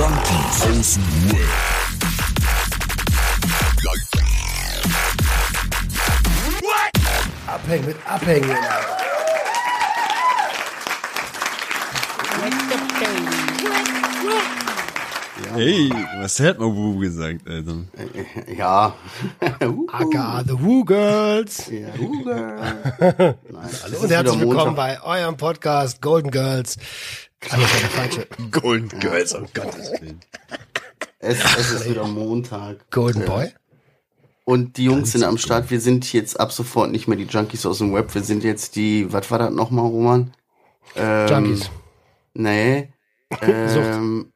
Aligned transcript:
Junkies 0.00 0.62
aus 0.62 0.94
dem 0.94 1.32
Web. 1.32 1.46
Abhängen 7.46 7.84
mit 7.84 7.96
Abhängen. 8.06 8.56
Hey, 15.52 15.90
was 16.22 16.40
hat 16.40 16.58
man 16.58 16.74
Wu 16.74 16.98
gesagt, 16.98 17.46
Alter? 17.46 17.84
Ja. 18.56 18.94
Aka 19.92 20.42
the 20.46 20.58
Woo 20.58 20.82
Girls. 20.82 21.70
Ja, 21.70 21.88
Hugo. 21.98 22.30
Nein, 22.30 22.78
Hallo 23.82 23.98
und 24.00 24.10
herzlich 24.10 24.40
willkommen 24.40 24.74
bei 24.74 25.02
eurem 25.02 25.36
Podcast 25.36 26.00
Golden 26.00 26.30
Girls. 26.30 26.78
Alles 27.48 27.70
falsche. 27.94 28.26
Golden 28.50 29.00
Girls, 29.00 29.32
um 29.34 29.46
Gottes 29.54 29.92
Willen. 30.00 30.20
Es, 31.18 31.38
es 31.58 31.72
ist 31.72 31.88
wieder 31.88 32.06
Montag. 32.06 32.90
Golden 32.90 33.24
Boy? 33.24 33.52
Und 34.44 34.76
die 34.76 34.84
Jungs 34.84 35.12
sind 35.12 35.22
am 35.22 35.38
Start. 35.38 35.70
Wir 35.70 35.80
sind 35.80 36.12
jetzt 36.12 36.40
ab 36.40 36.52
sofort 36.52 36.90
nicht 36.90 37.06
mehr 37.08 37.16
die 37.16 37.24
Junkies 37.24 37.64
aus 37.66 37.78
dem 37.78 37.94
Web. 37.94 38.14
Wir 38.14 38.22
sind 38.22 38.42
jetzt 38.42 38.74
die, 38.76 39.12
was 39.12 39.30
war 39.30 39.38
das 39.38 39.50
nochmal, 39.52 39.86
Roman? 39.86 40.32
Ähm, 40.96 41.28
Junkies. 41.28 41.70
Nee. 42.34 42.92
Ähm, 43.42 44.32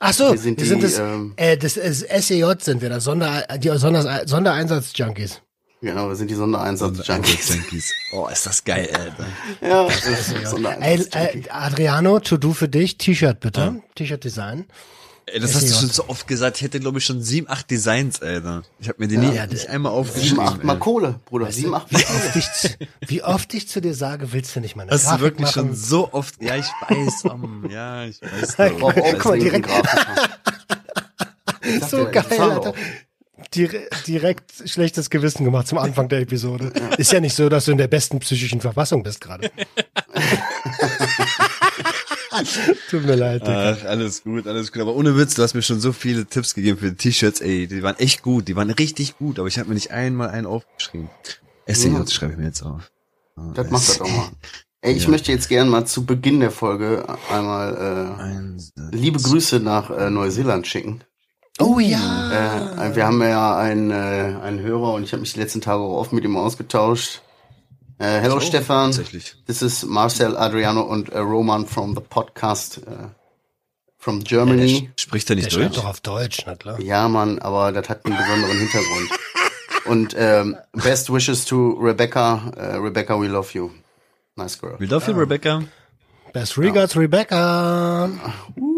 Ach 0.00 0.12
so, 0.12 0.32
wir 0.32 0.38
sind 0.38 0.58
wir 0.58 0.66
sind 0.66 0.78
die, 0.78 0.86
das, 0.86 0.98
ähm, 0.98 1.34
äh, 1.36 1.56
das 1.56 1.76
ist 1.76 2.00
SEJ 2.00 2.54
sind 2.58 2.82
wir, 2.82 2.88
das 2.88 3.04
Sonder, 3.04 3.46
die 3.58 3.68
Sonder, 3.78 4.26
Sondereinsatz-Junkies. 4.26 5.40
Genau, 5.80 6.08
wir 6.08 6.16
sind 6.16 6.30
die 6.30 6.34
Sondereinsatz-Junkies. 6.34 7.54
Junkies. 7.54 7.92
Oh, 8.12 8.26
ist 8.28 8.46
das 8.46 8.64
geil, 8.64 8.88
Alter. 8.92 9.26
Ja, 9.60 9.84
das 9.84 10.06
ist 10.06 10.34
Ey, 11.14 11.42
äh, 11.44 11.50
Adriano, 11.50 12.20
to 12.20 12.36
do 12.36 12.52
für 12.52 12.68
dich, 12.68 12.98
T-Shirt 12.98 13.40
bitte, 13.40 13.82
T-Shirt-Design. 13.94 14.66
Ey, 15.30 15.40
das 15.40 15.54
hast 15.54 15.68
du 15.68 15.74
schon 15.74 15.90
so 15.90 16.08
oft 16.08 16.26
gesagt. 16.26 16.56
Ich 16.56 16.62
hätte, 16.62 16.80
glaube 16.80 16.98
ich, 17.00 17.04
schon 17.04 17.20
sieben, 17.20 17.50
acht 17.50 17.70
Designs, 17.70 18.22
Alter. 18.22 18.62
Ich 18.80 18.88
habe 18.88 18.96
mir 18.98 19.08
die 19.08 19.18
nie, 19.18 19.34
Ja, 19.34 19.46
nicht 19.46 19.68
einmal 19.68 19.92
Sieben, 19.92 20.00
aufgeschrieben. 20.00 20.40
acht 20.40 20.64
Mal 20.64 20.72
ey. 20.72 20.78
Kohle, 20.78 21.20
Bruder. 21.26 21.52
Sieben, 21.52 21.74
acht 21.74 21.92
Mal 21.92 21.98
Wie 22.00 22.04
oft, 22.06 22.36
ich, 22.36 22.52
zu- 22.52 22.68
wie 23.06 23.22
oft 23.22 23.52
ich 23.54 23.68
zu 23.68 23.80
dir 23.82 23.92
sage, 23.94 24.32
willst 24.32 24.56
du 24.56 24.60
nicht 24.60 24.74
mal 24.74 24.84
eine 24.84 24.92
Hast 24.92 25.04
du 25.04 25.08
Grafik 25.10 25.22
wirklich 25.24 25.54
machen? 25.54 25.66
schon 25.68 25.74
so 25.76 26.12
oft, 26.14 26.42
ja, 26.42 26.56
ich 26.56 26.64
weiß, 26.88 27.24
um, 27.30 27.68
ja, 27.70 28.04
ich 28.06 28.22
weiß. 28.22 28.56
Ich 28.72 28.78
brauche 28.78 29.02
auch 29.02 29.12
Guck 29.18 29.24
mal, 29.26 29.38
direkt-. 29.38 29.68
Ich 31.62 31.84
So 31.84 32.06
ich 32.06 32.12
geil, 32.12 32.40
Alter. 32.40 32.72
Dire 33.54 33.88
direkt 34.06 34.52
schlechtes 34.68 35.10
Gewissen 35.10 35.44
gemacht 35.44 35.66
zum 35.68 35.78
Anfang 35.78 36.08
der 36.08 36.20
Episode. 36.20 36.72
Ist 36.98 37.12
ja 37.12 37.20
nicht 37.20 37.34
so, 37.34 37.48
dass 37.48 37.64
du 37.66 37.72
in 37.72 37.78
der 37.78 37.88
besten 37.88 38.18
psychischen 38.18 38.60
Verfassung 38.60 39.02
bist 39.02 39.20
gerade. 39.20 39.50
Tut 42.90 43.04
mir 43.04 43.16
leid. 43.16 43.42
Ach, 43.46 43.84
alles 43.84 44.22
gut, 44.22 44.46
alles 44.46 44.70
gut. 44.72 44.82
Aber 44.82 44.94
ohne 44.94 45.16
Witz, 45.16 45.34
du 45.34 45.42
hast 45.42 45.54
mir 45.54 45.62
schon 45.62 45.80
so 45.80 45.92
viele 45.92 46.26
Tipps 46.26 46.54
gegeben 46.54 46.78
für 46.78 46.90
die 46.90 46.96
T-Shirts, 46.96 47.40
ey. 47.40 47.66
Die 47.66 47.82
waren 47.82 47.96
echt 47.98 48.22
gut, 48.22 48.48
die 48.48 48.56
waren 48.56 48.70
richtig 48.70 49.18
gut, 49.18 49.38
aber 49.38 49.48
ich 49.48 49.58
habe 49.58 49.68
mir 49.68 49.74
nicht 49.74 49.90
einmal 49.90 50.28
einen 50.30 50.46
aufgeschrieben. 50.46 51.08
SCJ 51.66 51.88
Ja. 51.88 52.06
schreibe 52.06 52.32
ich 52.32 52.38
mir 52.38 52.46
jetzt 52.46 52.62
auf. 52.62 52.90
Das 53.54 53.70
macht 53.70 53.88
das 53.88 54.00
auch 54.00 54.08
mal. 54.08 54.28
Ey, 54.80 54.94
ich 54.94 55.08
möchte 55.08 55.32
jetzt 55.32 55.48
gerne 55.48 55.68
mal 55.70 55.86
zu 55.86 56.06
Beginn 56.06 56.38
der 56.40 56.52
Folge 56.52 57.04
einmal 57.30 58.16
Eins, 58.18 58.72
äh, 58.76 58.94
liebe 58.94 59.18
Grüße 59.20 59.58
nach 59.58 59.90
äh, 59.90 60.08
Neuseeland 60.08 60.66
schicken. 60.68 61.02
Oh 61.60 61.78
ja. 61.80 62.86
Äh, 62.86 62.94
wir 62.96 63.06
haben 63.06 63.20
ja 63.22 63.56
einen, 63.56 63.90
äh, 63.90 63.94
einen 64.42 64.60
Hörer 64.60 64.92
und 64.94 65.02
ich 65.02 65.12
habe 65.12 65.20
mich 65.20 65.32
die 65.32 65.40
letzten 65.40 65.60
Tage 65.60 65.80
auch 65.82 65.98
oft 65.98 66.12
mit 66.12 66.24
ihm 66.24 66.36
ausgetauscht. 66.36 67.22
Äh, 67.98 68.20
hello 68.20 68.36
Oh, 68.36 68.40
Stefan, 68.40 68.92
tatsächlich. 68.92 69.34
this 69.46 69.60
is 69.60 69.84
Marcel, 69.84 70.36
Adriano 70.36 70.82
und 70.82 71.08
äh, 71.08 71.18
Roman 71.18 71.66
from 71.66 71.94
the 71.96 72.00
podcast 72.00 72.78
äh, 72.86 73.08
from 73.96 74.20
Der 74.22 74.28
Germany. 74.28 74.88
sch- 74.96 75.00
spricht 75.02 75.28
er 75.30 75.34
Der 75.36 75.44
nicht 75.44 75.52
schreibt 75.54 75.70
Deutsch? 75.74 75.76
doch 75.82 75.90
auf 75.90 76.00
Deutsch, 76.00 76.42
na 76.46 76.54
klar. 76.54 76.80
Ja, 76.80 77.08
Mann, 77.08 77.40
aber 77.40 77.72
das 77.72 77.88
hat 77.88 78.06
einen 78.06 78.16
besonderen 78.16 78.56
Hintergrund. 78.56 79.10
Und 79.86 80.14
ähm, 80.16 80.56
best 80.74 81.12
wishes 81.12 81.44
to 81.44 81.72
Rebecca. 81.80 82.52
Äh, 82.56 82.76
Rebecca, 82.76 83.20
we 83.20 83.26
love 83.26 83.48
you. 83.54 83.70
Nice 84.36 84.60
girl. 84.60 84.76
We 84.78 84.86
love 84.86 85.10
you, 85.10 85.18
Rebecca. 85.18 85.64
Best 86.32 86.56
regards, 86.56 86.94
Rebecca. 86.94 88.08
Wup, 88.54 88.77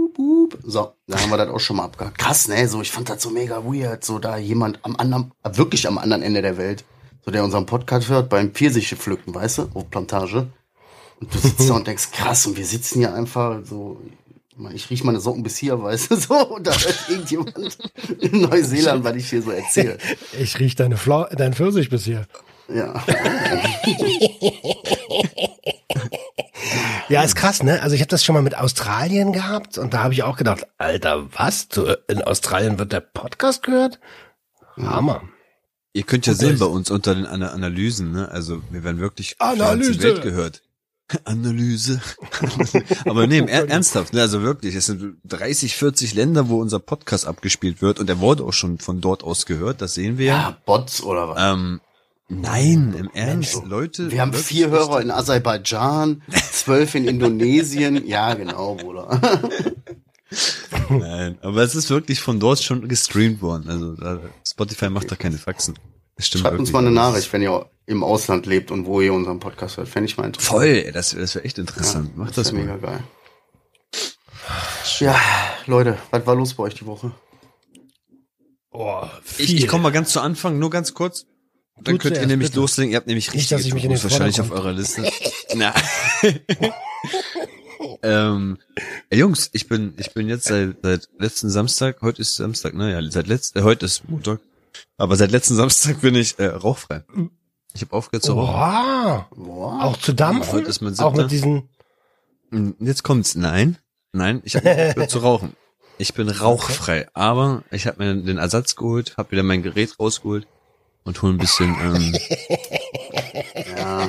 wup. 0.53 0.59
So, 0.65 0.93
da 1.07 1.21
haben 1.21 1.31
wir 1.31 1.37
das 1.37 1.49
auch 1.49 1.61
schon 1.61 1.77
mal 1.77 1.85
abgehakt. 1.85 2.19
Krass, 2.19 2.49
ne? 2.49 2.69
So, 2.69 2.81
ich 2.81 2.91
fand 2.91 3.09
das 3.09 3.23
so 3.23 3.31
mega 3.31 3.65
weird, 3.65 4.05
so 4.05 4.19
da 4.19 4.37
jemand 4.37 4.79
am 4.83 4.97
anderen, 4.97 5.33
wirklich 5.45 5.87
am 5.87 5.99
anderen 5.99 6.23
Ende 6.23 6.43
der 6.43 6.57
Welt, 6.57 6.85
so 7.25 7.31
der 7.31 7.45
unseren 7.45 7.67
Podcast 7.67 8.09
hört 8.09 8.29
beim 8.29 8.53
Pfirsiche 8.53 8.97
pflücken, 8.97 9.35
weißt 9.35 9.59
du, 9.59 9.69
auf 9.75 9.91
Plantage. 9.91 10.49
Und 11.21 11.35
du 11.35 11.39
sitzt 11.39 11.69
da 11.69 11.75
und 11.75 11.87
denkst, 11.87 12.13
krass, 12.13 12.47
und 12.47 12.57
wir 12.57 12.65
sitzen 12.65 13.01
hier 13.01 13.15
einfach 13.15 13.61
so, 13.65 14.01
ich 14.51 14.59
meine, 14.59 14.75
ich 14.75 14.91
riech 14.91 15.05
meine 15.05 15.21
Socken 15.21 15.43
bis 15.43 15.57
hier, 15.57 15.81
weißt 15.81 16.11
du, 16.11 16.17
so, 16.21 16.35
und 16.35 16.67
da 16.67 16.73
hört 16.73 17.05
irgendjemand 17.09 17.79
in 18.21 18.43
Neuseeland, 18.43 19.05
was 19.05 19.17
ich 19.17 19.29
hier 19.29 19.43
so 19.43 19.51
erzähle. 19.51 19.99
Ich 20.39 20.59
riech 20.59 20.77
deine 20.77 20.97
Flau 20.97 21.27
dein 21.37 21.55
Pfirsich 21.55 21.91
bis 21.91 22.05
hier. 22.05 22.27
Ja. 22.73 23.05
Ja, 27.09 27.25
ist 27.25 27.35
krass, 27.35 27.65
ne? 27.65 27.83
Also 27.83 27.97
ich 27.97 28.03
habe 28.03 28.09
das 28.11 28.25
schon 28.25 28.35
mal 28.37 28.43
mit 28.43 28.57
Australien 28.57 29.33
gehabt 29.33 29.79
und 29.79 29.93
da 29.95 30.05
habe 30.05 30.15
ich 30.15 30.23
auch 30.23 30.37
gedacht, 30.37 30.69
Alter, 30.79 31.27
was? 31.33 31.67
In 32.07 32.23
Australien 32.23 32.79
wird 32.79 32.93
der 32.93 33.01
Podcast 33.01 33.65
gehört? 33.65 33.99
Hammer. 34.77 35.23
Ihr 35.93 36.05
könnt 36.05 36.29
ja 36.29 36.35
sehen 36.35 36.61
bei 36.61 36.67
uns 36.67 36.89
unter 36.89 37.17
den 37.17 37.27
Ana 37.27 37.49
Analysen, 37.49 38.13
ne? 38.13 38.31
Also 38.31 38.63
wir 38.71 38.85
werden 38.85 39.01
wirklich 39.01 39.35
Analyse. 39.41 40.01
Welt 40.03 40.23
gehört. 40.23 40.63
Analyse. 41.25 42.01
Aber 43.05 43.27
nee, 43.27 43.41
er 43.41 43.69
ernsthaft, 43.69 44.13
ne? 44.13 44.21
Also 44.21 44.43
wirklich, 44.43 44.77
es 44.77 44.87
sind 44.87 45.17
30, 45.25 45.75
40 45.75 46.15
Länder, 46.15 46.49
wo 46.49 46.61
unser 46.61 46.79
Podcast 46.79 47.27
abgespielt 47.27 47.83
wird 47.83 47.99
und 47.99 48.07
der 48.07 48.21
wurde 48.21 48.45
auch 48.45 48.53
schon 48.53 48.79
von 48.79 49.01
dort 49.01 49.25
aus 49.25 49.47
gehört, 49.47 49.83
das 49.83 49.95
sehen 49.95 50.17
wir 50.17 50.27
ja. 50.27 50.37
Ja, 50.37 50.57
Bots 50.65 51.03
oder 51.03 51.31
was? 51.31 51.39
Ähm, 51.41 51.81
nein, 52.31 52.95
im 52.99 53.11
Ernst, 53.13 53.63
Leute. 53.67 54.11
Wir 54.11 54.21
haben 54.23 54.33
vier 54.33 54.71
Hörer 54.71 55.01
in 55.03 55.11
Aserbaidschan, 55.11 56.23
zwölf 56.53 56.95
in 56.95 57.07
Indonesien. 57.07 58.05
Ja, 58.07 58.35
genau, 58.35 58.77
Bruder. 58.77 59.21
Nein, 60.89 61.39
aber 61.43 61.63
es 61.63 61.75
ist 61.75 61.91
wirklich 61.91 62.21
von 62.21 62.41
dort 62.41 62.63
schon 62.63 62.89
gestreamt 62.89 63.43
worden. 63.43 63.69
Also 63.69 63.97
Spotify 64.47 64.89
macht 64.89 65.11
da 65.11 65.17
keine 65.17 65.39
Faxen. 65.39 65.79
Das 66.17 66.27
stimmt 66.27 66.43
Schreibt 66.43 66.59
uns 66.59 66.73
mal 66.73 66.81
eine 66.81 66.95
Das 66.95 66.95
Nachricht, 66.95 67.33
wenn 67.33 67.43
ihr 67.43 67.69
im 67.87 68.05
Ausland 68.05 68.47
lebt 68.47 68.71
und 68.71 68.87
wo 68.87 69.01
ihr 69.01 69.13
unseren 69.13 69.41
Podcast 69.41 69.77
hört. 69.77 69.89
Fände 69.89 70.09
ich 70.09 70.17
mal 70.17 70.27
interessant. 70.27 70.53
Voll, 70.53 70.67
ey, 70.67 70.93
das, 70.93 71.11
das 71.11 71.35
wäre 71.35 71.45
echt 71.45 71.59
interessant. 71.59 72.17
Macht 72.17 72.37
das, 72.39 72.53
wär 72.53 72.61
mal. 72.65 72.75
mega 72.77 72.87
geil. 72.87 73.03
Ja, 75.01 75.19
Leute, 75.67 75.99
was 76.11 76.27
war 76.27 76.35
los 76.35 76.55
bei 76.55 76.65
euch 76.65 76.75
die 76.75 76.87
Woche? 76.87 77.13
Oh, 78.71 79.03
Ich, 79.39 79.47
viel. 79.47 79.59
ich 79.59 79.69
komme 79.69 79.83
mal 79.85 79.91
ganz 79.93 80.13
zu 80.13 80.21
Anfang, 80.21 80.59
nur 80.59 80.71
ganz 80.71 80.95
kurz. 80.95 81.27
Dann 81.83 81.99
könnt 81.99 82.17
ihr 82.17 82.27
nämlich 82.27 82.51
bitte. 82.51 82.61
loslegen. 82.61 82.93
Ihr 82.93 82.97
habt 82.97 83.07
nämlich 83.07 83.33
richtig 83.33 83.49
dass 83.49 83.65
ich 83.65 83.75
mich 83.75 83.85
in 83.85 83.91
den 83.91 84.03
wahrscheinlich 84.03 84.41
auf 84.41 84.51
eurer 84.51 84.73
Liste. 84.73 85.11
Na. 85.55 85.75
ähm, 88.03 88.59
ey, 89.09 89.19
Jungs, 89.19 89.51
ich 89.53 89.69
bin 89.69 89.95
ich 89.97 90.13
bin 90.13 90.29
jetzt 90.29 90.47
seit 90.47 90.77
seit 90.83 91.09
letzten 91.19 91.51
Samstag, 91.51 92.03
heute 92.03 92.23
ist 92.23 92.37
Samstag, 92.37 92.75
ne? 92.75 92.93
Ja, 92.93 93.11
seit 93.11 93.27
letzt, 93.27 93.57
äh, 93.57 93.63
heute 93.63 93.87
ist 93.87 94.09
Montag. 94.09 94.41
Aber 94.97 95.17
seit 95.17 95.31
letzten 95.31 95.57
Samstag 95.57 96.01
bin 96.01 96.15
ich 96.15 96.39
äh, 96.39 96.47
rauchfrei. 96.47 97.03
Ich 97.75 97.83
habe 97.83 97.93
aufgehört 97.93 98.25
zu 98.25 98.35
rauchen. 98.35 99.25
Wow. 99.31 99.83
Auch 99.83 99.97
zu 99.97 100.13
dampfen? 100.13 100.53
Heute 100.53 100.69
ist 100.69 100.81
mein 100.81 100.99
Auch 100.99 101.15
mit 101.15 101.31
diesen, 101.31 101.69
Und 102.51 102.77
Jetzt 102.81 103.03
kommt's. 103.03 103.35
Nein, 103.35 103.79
nein, 104.13 104.43
ich 104.45 104.57
habe 104.57 104.71
aufgehört 104.71 105.11
zu 105.11 105.19
rauchen. 105.19 105.57
Ich 105.99 106.15
bin 106.15 106.29
rauchfrei, 106.29 107.09
aber 107.13 107.63
ich 107.71 107.87
habe 107.87 108.03
mir 108.03 108.15
den 108.23 108.39
Ersatz 108.39 108.75
geholt, 108.75 109.17
habe 109.19 109.33
wieder 109.33 109.43
mein 109.43 109.63
Gerät 109.63 109.99
rausgeholt 109.99 110.47
und 111.05 111.21
hol 111.23 111.33
ein 111.33 111.39
bisschen 111.39 111.75
ähm, 111.83 112.17
Ja, 113.77 114.09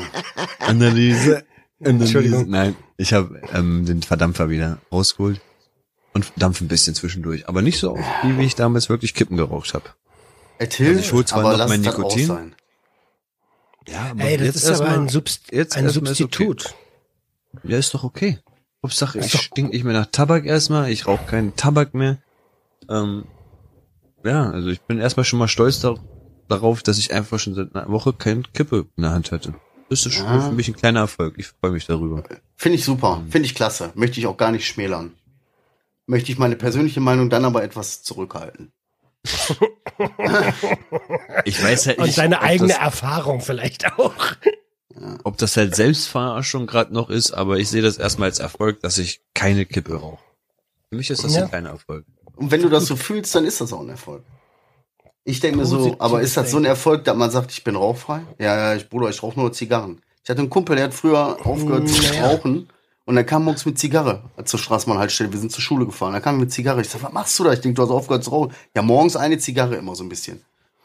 Analyse. 0.60 1.44
Analyse. 1.80 2.04
Entschuldigung. 2.04 2.50
Nein, 2.50 2.76
ich 2.98 3.14
habe 3.14 3.42
ähm, 3.54 3.86
den 3.86 4.04
Verdampfer 4.04 4.50
wieder 4.50 4.80
rausgeholt 4.92 5.42
und 6.14 6.32
dampf 6.36 6.62
ein 6.62 6.68
bisschen 6.68 6.94
zwischendurch, 6.96 7.48
aber 7.48 7.62
nicht 7.62 7.80
so 7.80 7.94
oft, 7.94 8.04
wie 8.24 8.38
wie 8.38 8.46
ich 8.46 8.56
damals 8.56 8.90
wirklich 8.90 9.14
Kippen 9.14 9.38
geraucht 9.38 9.74
habe. 9.74 9.86
Erzähl, 10.60 10.90
Also 10.90 11.00
ich 11.00 11.12
hol 11.14 11.26
zwar 11.26 11.40
aber 11.40 11.58
noch 11.58 11.68
mein 11.70 11.82
Nikotin. 11.82 12.56
Ja, 13.88 14.12
aber 14.12 14.24
ey, 14.24 14.38
das 14.38 14.58
ist 14.58 14.70
aber 14.70 14.90
ein, 14.90 15.10
Subst 15.10 15.52
jetzt 15.52 15.76
ein 15.76 15.86
ist 15.86 15.96
Substitut. 15.96 16.76
Ja, 17.64 17.78
ist 17.78 17.94
doch 17.94 18.04
okay. 18.04 18.40
Hauptsache, 18.84 19.20
ich 19.20 19.32
stink 19.32 19.74
nicht 19.74 19.84
mehr 19.84 19.94
nach 19.94 20.08
Tabak 20.08 20.46
erstmal, 20.46 20.90
ich 20.92 21.08
rauche 21.08 21.26
keinen 21.26 21.56
Tabak 21.56 21.94
mehr. 21.94 22.20
Ähm, 22.90 23.26
ja, 24.24 24.50
also 24.52 24.70
ich 24.70 24.82
bin 24.82 25.00
erstmal 25.00 25.24
schon 25.24 25.40
mal 25.40 25.48
stolz 25.48 25.80
da, 25.80 25.96
darauf, 26.52 26.84
dass 26.84 26.98
ich 26.98 27.14
einfach 27.14 27.40
schon 27.40 27.56
seit 27.56 27.76
einer 27.76 27.90
Woche 27.90 28.14
keine 28.14 28.44
Kippe 28.54 28.88
in 28.96 29.04
der 29.04 29.12
Hand 29.12 29.32
hatte. 29.32 29.54
Das 29.90 30.06
ist 30.06 30.14
schon 30.14 30.26
Ja. 30.26 30.42
für 30.42 30.52
mich 30.54 30.68
ein 30.68 30.76
kleiner 30.76 31.00
Erfolg. 31.02 31.36
Ich 31.38 31.48
freue 31.48 31.72
mich 31.72 31.86
darüber. 31.86 32.24
Finde 32.56 32.78
ich 32.78 32.86
super, 32.86 33.24
finde 33.30 33.46
ich 33.48 33.56
klasse. 33.56 33.92
Möchte 33.96 34.20
ich 34.20 34.28
auch 34.28 34.38
gar 34.38 34.52
nicht 34.52 34.66
schmälern. 34.68 35.14
Möchte 36.08 36.32
ich 36.32 36.38
meine 36.38 36.56
persönliche 36.56 37.00
Meinung 37.00 37.30
dann 37.30 37.46
aber 37.46 37.64
etwas 37.64 38.04
zurückhalten. 38.04 38.72
Ich 41.46 41.62
weiß 41.64 41.88
halt 41.88 41.98
Und 42.00 42.06
nicht, 42.06 42.16
seine 42.16 42.38
ob 42.38 42.44
eigene 42.44 42.70
das, 42.70 42.78
Erfahrung 42.78 43.42
vielleicht 43.42 43.98
auch. 44.00 44.14
ob 45.24 45.38
das 45.38 45.58
halt 45.58 45.76
Selbstverarschung 45.76 46.68
gerade 46.68 46.94
noch 46.94 47.10
ist, 47.10 47.32
aber 47.32 47.58
ich 47.60 47.70
sehe 47.70 47.82
das 47.82 47.98
erstmal 47.98 48.30
als 48.30 48.40
Erfolg, 48.40 48.82
dass 48.82 48.98
ich 48.98 49.22
keine 49.34 49.66
Kippe 49.66 49.96
rauche. 49.96 50.24
Für 50.90 50.96
mich 50.96 51.10
ist 51.10 51.24
das 51.24 51.36
Ja. 51.36 51.44
ein 51.44 51.50
kleiner 51.50 51.70
Erfolg. 51.70 52.06
Und 52.36 52.52
wenn 52.52 52.62
du 52.62 52.70
das 52.70 52.86
so 52.86 52.96
fühlst, 52.96 53.34
dann 53.36 53.46
ist 53.46 53.62
das 53.62 53.72
auch 53.74 53.82
ein 53.82 53.90
Erfolg. 53.90 54.24
Ich 55.24 55.40
denke 55.40 55.58
mir 55.58 55.66
so, 55.66 55.96
aber 56.00 56.22
ist 56.22 56.36
das 56.38 56.50
so 56.52 56.58
ein. 56.58 56.66
Erfolg, 56.66 57.04
dass 57.04 57.16
man 57.16 57.30
sagt, 57.30 57.52
ich 57.52 57.64
bin 57.64 57.76
rauchfrei? 57.76 58.22
Ja, 58.40 58.56
ja, 58.58 58.76
ich, 58.76 58.90
Bruder, 58.90 59.10
ich 59.10 59.22
rauche 59.22 59.40
nur 59.40 59.52
Zigarren. 59.54 60.02
Ich 60.24 60.30
hatte 60.30 60.40
einen 60.40 60.50
Kumpel, 60.50 60.76
der 60.76 60.86
hat 60.86 60.94
früher 60.94 61.38
aufgehört 61.46 61.90
zu 61.90 62.02
rauchen 62.22 62.68
und 63.06 63.16
dann 63.16 63.26
kam 63.26 63.44
morgens 63.44 63.66
mit 63.66 63.78
Zigarre 63.78 64.24
zur 64.46 64.60
Straßenbahnhaltestelle. 64.60 65.32
Wir 65.32 65.40
sind 65.40 65.52
zur 65.52 65.62
Schule 65.62 65.86
gefahren. 65.86 66.14
Dann 66.14 66.22
kam 66.22 66.36
er 66.36 66.40
mit 66.42 66.52
Zigarre. 66.52 66.82
Ich 66.82 66.90
sag, 66.90 67.04
was 67.04 67.12
machst 67.12 67.38
du 67.40 67.44
da? 67.44 67.54
Ich 67.54 67.62
denke, 67.62 67.76
du 67.76 67.84
hast 67.84 67.92
aufgehört 67.92 68.24
zu 68.24 68.30
rauchen. 68.32 68.54
Ja, 68.76 68.82
morgens 68.82 69.16
eine 69.16 69.38
Zigarre 69.38 69.76
immer 69.76 69.96
so 69.96 70.04
ein 70.04 70.10
bisschen. 70.10 70.42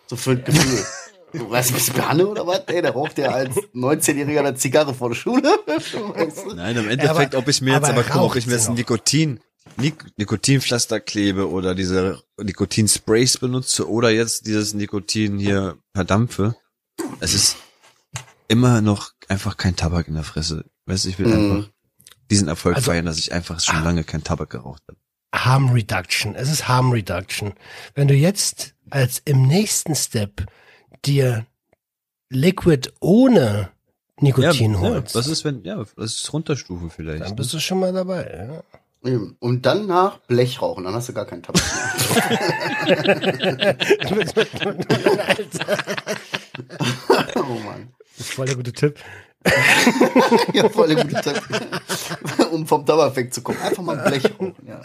So 0.06 0.16
für 0.16 0.32
ein 0.32 0.44
Gefühl. 0.44 0.84
Du 1.32 1.50
weißt, 1.50 1.74
bist 1.74 1.88
du 1.88 1.92
Banne 2.00 2.26
oder 2.26 2.46
was? 2.46 2.62
Ey, 2.68 2.80
da 2.80 2.90
raucht 2.92 3.18
der 3.18 3.34
als 3.34 3.56
19-Jähriger 3.74 4.38
eine 4.38 4.54
Zigarre 4.54 4.94
vor 4.94 5.08
der 5.10 5.16
Schule. 5.16 5.42
Weißt 5.66 5.94
du? 6.46 6.54
Nein, 6.54 6.76
im 6.76 6.88
Endeffekt, 6.88 7.34
aber- 7.34 7.42
ob 7.42 7.48
ich 7.48 7.60
mir 7.60 7.74
jetzt, 7.74 7.90
aber 7.90 7.98
aber 8.00 8.08
ob 8.08 8.14
raucht 8.14 8.36
ich 8.36 8.46
mir 8.46 8.52
jetzt 8.54 8.68
ein? 8.68 8.74
Nikotin, 8.74 9.40
Nik 9.76 10.04
Nikotinpflaster 10.16 11.00
klebe 11.00 11.50
oder 11.50 11.74
diese 11.74 12.22
Nikotinsprays 12.40 13.38
benutze 13.38 13.88
oder 13.88 14.10
jetzt 14.10 14.46
dieses 14.46 14.72
Nikotin 14.74 15.38
hier 15.38 15.76
verdampfe. 15.94 16.56
Es 17.20 17.34
ist 17.34 17.56
immer 18.48 18.80
noch 18.80 19.12
einfach 19.28 19.56
kein 19.56 19.76
Tabak 19.76 20.08
in 20.08 20.14
der 20.14 20.22
Fresse. 20.24 20.64
Weißt 20.86 21.04
du, 21.04 21.08
ich 21.10 21.18
will 21.18 21.26
Mhm. 21.26 21.32
einfach 21.60 21.70
diesen 22.30 22.48
Erfolg 22.48 22.76
Also- 22.76 22.90
feiern, 22.90 23.04
dass 23.04 23.18
ich 23.18 23.32
einfach 23.32 23.60
schon 23.60 23.82
lange 23.84 24.02
kein 24.04 24.24
Tabak 24.24 24.50
geraucht 24.50 24.82
habe. 24.88 24.98
Harm 25.34 25.70
Reduction. 25.70 26.34
Es 26.34 26.50
ist 26.50 26.66
Harm 26.68 26.90
Reduction. 26.92 27.52
Wenn 27.94 28.08
du 28.08 28.14
jetzt 28.14 28.74
als 28.90 29.20
im 29.24 29.42
nächsten 29.46 29.94
Step 29.94 30.46
dir 31.04 31.46
Liquid 32.30 32.90
ohne 33.00 33.70
Nikotin 34.20 34.72
ja, 34.74 34.80
holst, 34.80 35.14
was 35.14 35.26
ist, 35.26 35.44
wenn, 35.44 35.62
ja, 35.64 35.76
das 35.96 36.14
ist 36.14 36.32
Runterstufe 36.32 36.88
vielleicht. 36.88 37.22
dann 37.22 37.30
ne? 37.30 37.36
bist 37.36 37.52
du 37.52 37.60
schon 37.60 37.80
mal 37.80 37.92
dabei. 37.92 38.48
Ja. 38.48 38.80
Und 39.38 39.66
danach 39.66 40.18
Blech 40.26 40.60
rauchen, 40.62 40.84
dann 40.84 40.94
hast 40.94 41.08
du 41.08 41.12
gar 41.12 41.26
keinen 41.26 41.42
Tabak 41.42 41.62
mehr. 41.62 42.96
oh 47.36 47.58
Mann. 47.64 47.92
Das 48.16 48.26
ist 48.26 48.34
voll 48.34 48.46
der 48.46 48.56
gute 48.56 48.72
Tipp. 48.72 48.98
Ja, 50.54 50.68
voll 50.68 50.94
der 50.94 51.04
gute 51.04 51.20
Tipp. 51.20 51.42
um 52.50 52.66
vom 52.66 52.84
Tabak 52.84 53.14
wegzukommen. 53.16 53.60
Einfach 53.62 53.82
mal 53.82 53.96
Blech 53.96 54.24
rauchen, 54.24 54.54
ja. 54.66 54.80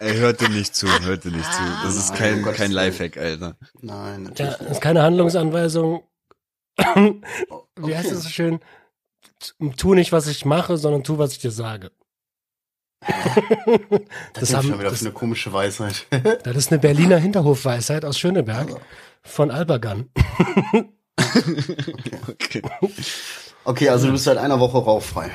Er 0.00 0.14
hörte 0.14 0.48
nicht 0.50 0.74
zu, 0.74 0.86
hörte 1.02 1.30
nicht 1.30 1.52
zu. 1.52 1.62
Das 1.82 1.96
ist 1.96 2.10
Nein, 2.10 2.18
kein, 2.18 2.42
Gottes 2.42 2.58
kein. 2.58 2.72
Lifehack, 2.72 3.16
Alter. 3.16 3.56
Nein, 3.80 4.24
Ja, 4.24 4.30
natürlich 4.30 4.56
das 4.58 4.70
ist 4.72 4.80
keine 4.80 5.02
Handlungsanweisung. 5.02 6.02
Wie 7.76 7.96
heißt 7.96 8.10
das 8.10 8.22
so 8.24 8.28
schön? 8.28 8.60
Tu 9.76 9.94
nicht, 9.94 10.12
was 10.12 10.26
ich 10.26 10.44
mache, 10.44 10.76
sondern 10.76 11.04
tu, 11.04 11.18
was 11.18 11.32
ich 11.32 11.38
dir 11.38 11.50
sage. 11.50 11.90
Das, 14.34 14.40
das, 14.40 14.42
ist 14.42 14.56
haben, 14.56 14.68
schon 14.68 14.78
wieder 14.78 14.90
das, 14.90 14.98
für 15.00 15.06
eine 15.06 15.14
komische 15.14 15.52
Weisheit. 15.52 16.06
das 16.44 16.56
ist 16.56 16.72
eine 16.72 16.78
Berliner 16.80 17.18
Hinterhofweisheit 17.18 18.04
aus 18.04 18.18
Schöneberg 18.18 18.68
von 19.22 19.50
Albagan. 19.50 20.10
Okay. 22.28 22.62
Okay, 23.64 23.88
also 23.88 24.06
du 24.06 24.12
bist 24.12 24.24
seit 24.24 24.36
einer 24.36 24.58
Woche 24.60 24.78
rauchfrei. 24.78 25.30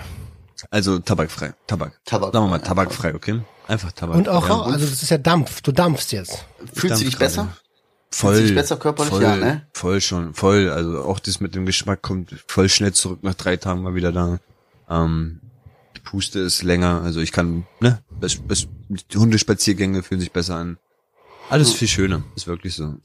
Also 0.72 1.00
tabakfrei. 1.00 1.54
Tabak. 1.68 2.00
Tabak. 2.06 2.34
Sagen 2.34 2.46
wir 2.46 2.50
mal 2.50 2.60
tabakfrei, 2.60 3.16
okay? 3.16 3.42
Einfach 3.68 3.92
Tabak. 3.92 4.18
Und 4.18 4.30
auch, 4.30 4.48
ja. 4.48 4.56
rauch, 4.56 4.68
also 4.68 4.86
das 4.86 5.04
ist 5.04 5.10
ja 5.10 5.18
Dampf. 5.18 5.62
Du 5.62 5.72
dampfst 5.72 6.12
jetzt. 6.12 6.46
Fühlst 6.74 7.02
du 7.02 7.06
dich 7.06 7.18
besser? 7.18 7.44
gerade. 7.44 7.58
Voll. 8.12 8.34
Fühlst 8.34 8.44
du 8.44 8.48
dich 8.48 8.62
besser 8.62 8.78
körperlich? 8.78 9.12
Voll, 9.12 9.24
Ja, 9.24 9.36
ne? 9.36 9.68
voll 9.74 10.02
schon, 10.02 10.34
voll. 10.34 10.70
Also 10.70 11.04
auch 11.04 11.20
das 11.20 11.40
mit 11.40 11.56
dem 11.56 11.66
Geschmack 11.66 12.02
kommt 12.02 12.36
voll 12.48 12.68
schnell 12.68 12.94
zurück 12.94 13.20
nach 13.22 13.36
drei 13.36 13.58
Tagen 13.58 13.84
mal 13.84 13.96
wieder 13.96 14.12
da. 14.12 14.40
Ähm, 14.90 15.42
Puste 16.10 16.40
ist 16.40 16.64
länger, 16.64 17.02
also 17.04 17.20
ich 17.20 17.32
kann, 17.32 17.68
ne, 17.80 18.02
das, 18.20 18.40
das, 18.48 18.68
Hundespaziergänge 19.16 20.02
fühlen 20.02 20.20
sich 20.20 20.32
besser 20.32 20.56
an. 20.56 20.78
Alles 21.50 21.72
viel 21.72 21.88
schöner, 21.88 22.24
ist 22.36 22.48
wirklich 22.48 22.74
so. 22.74 22.96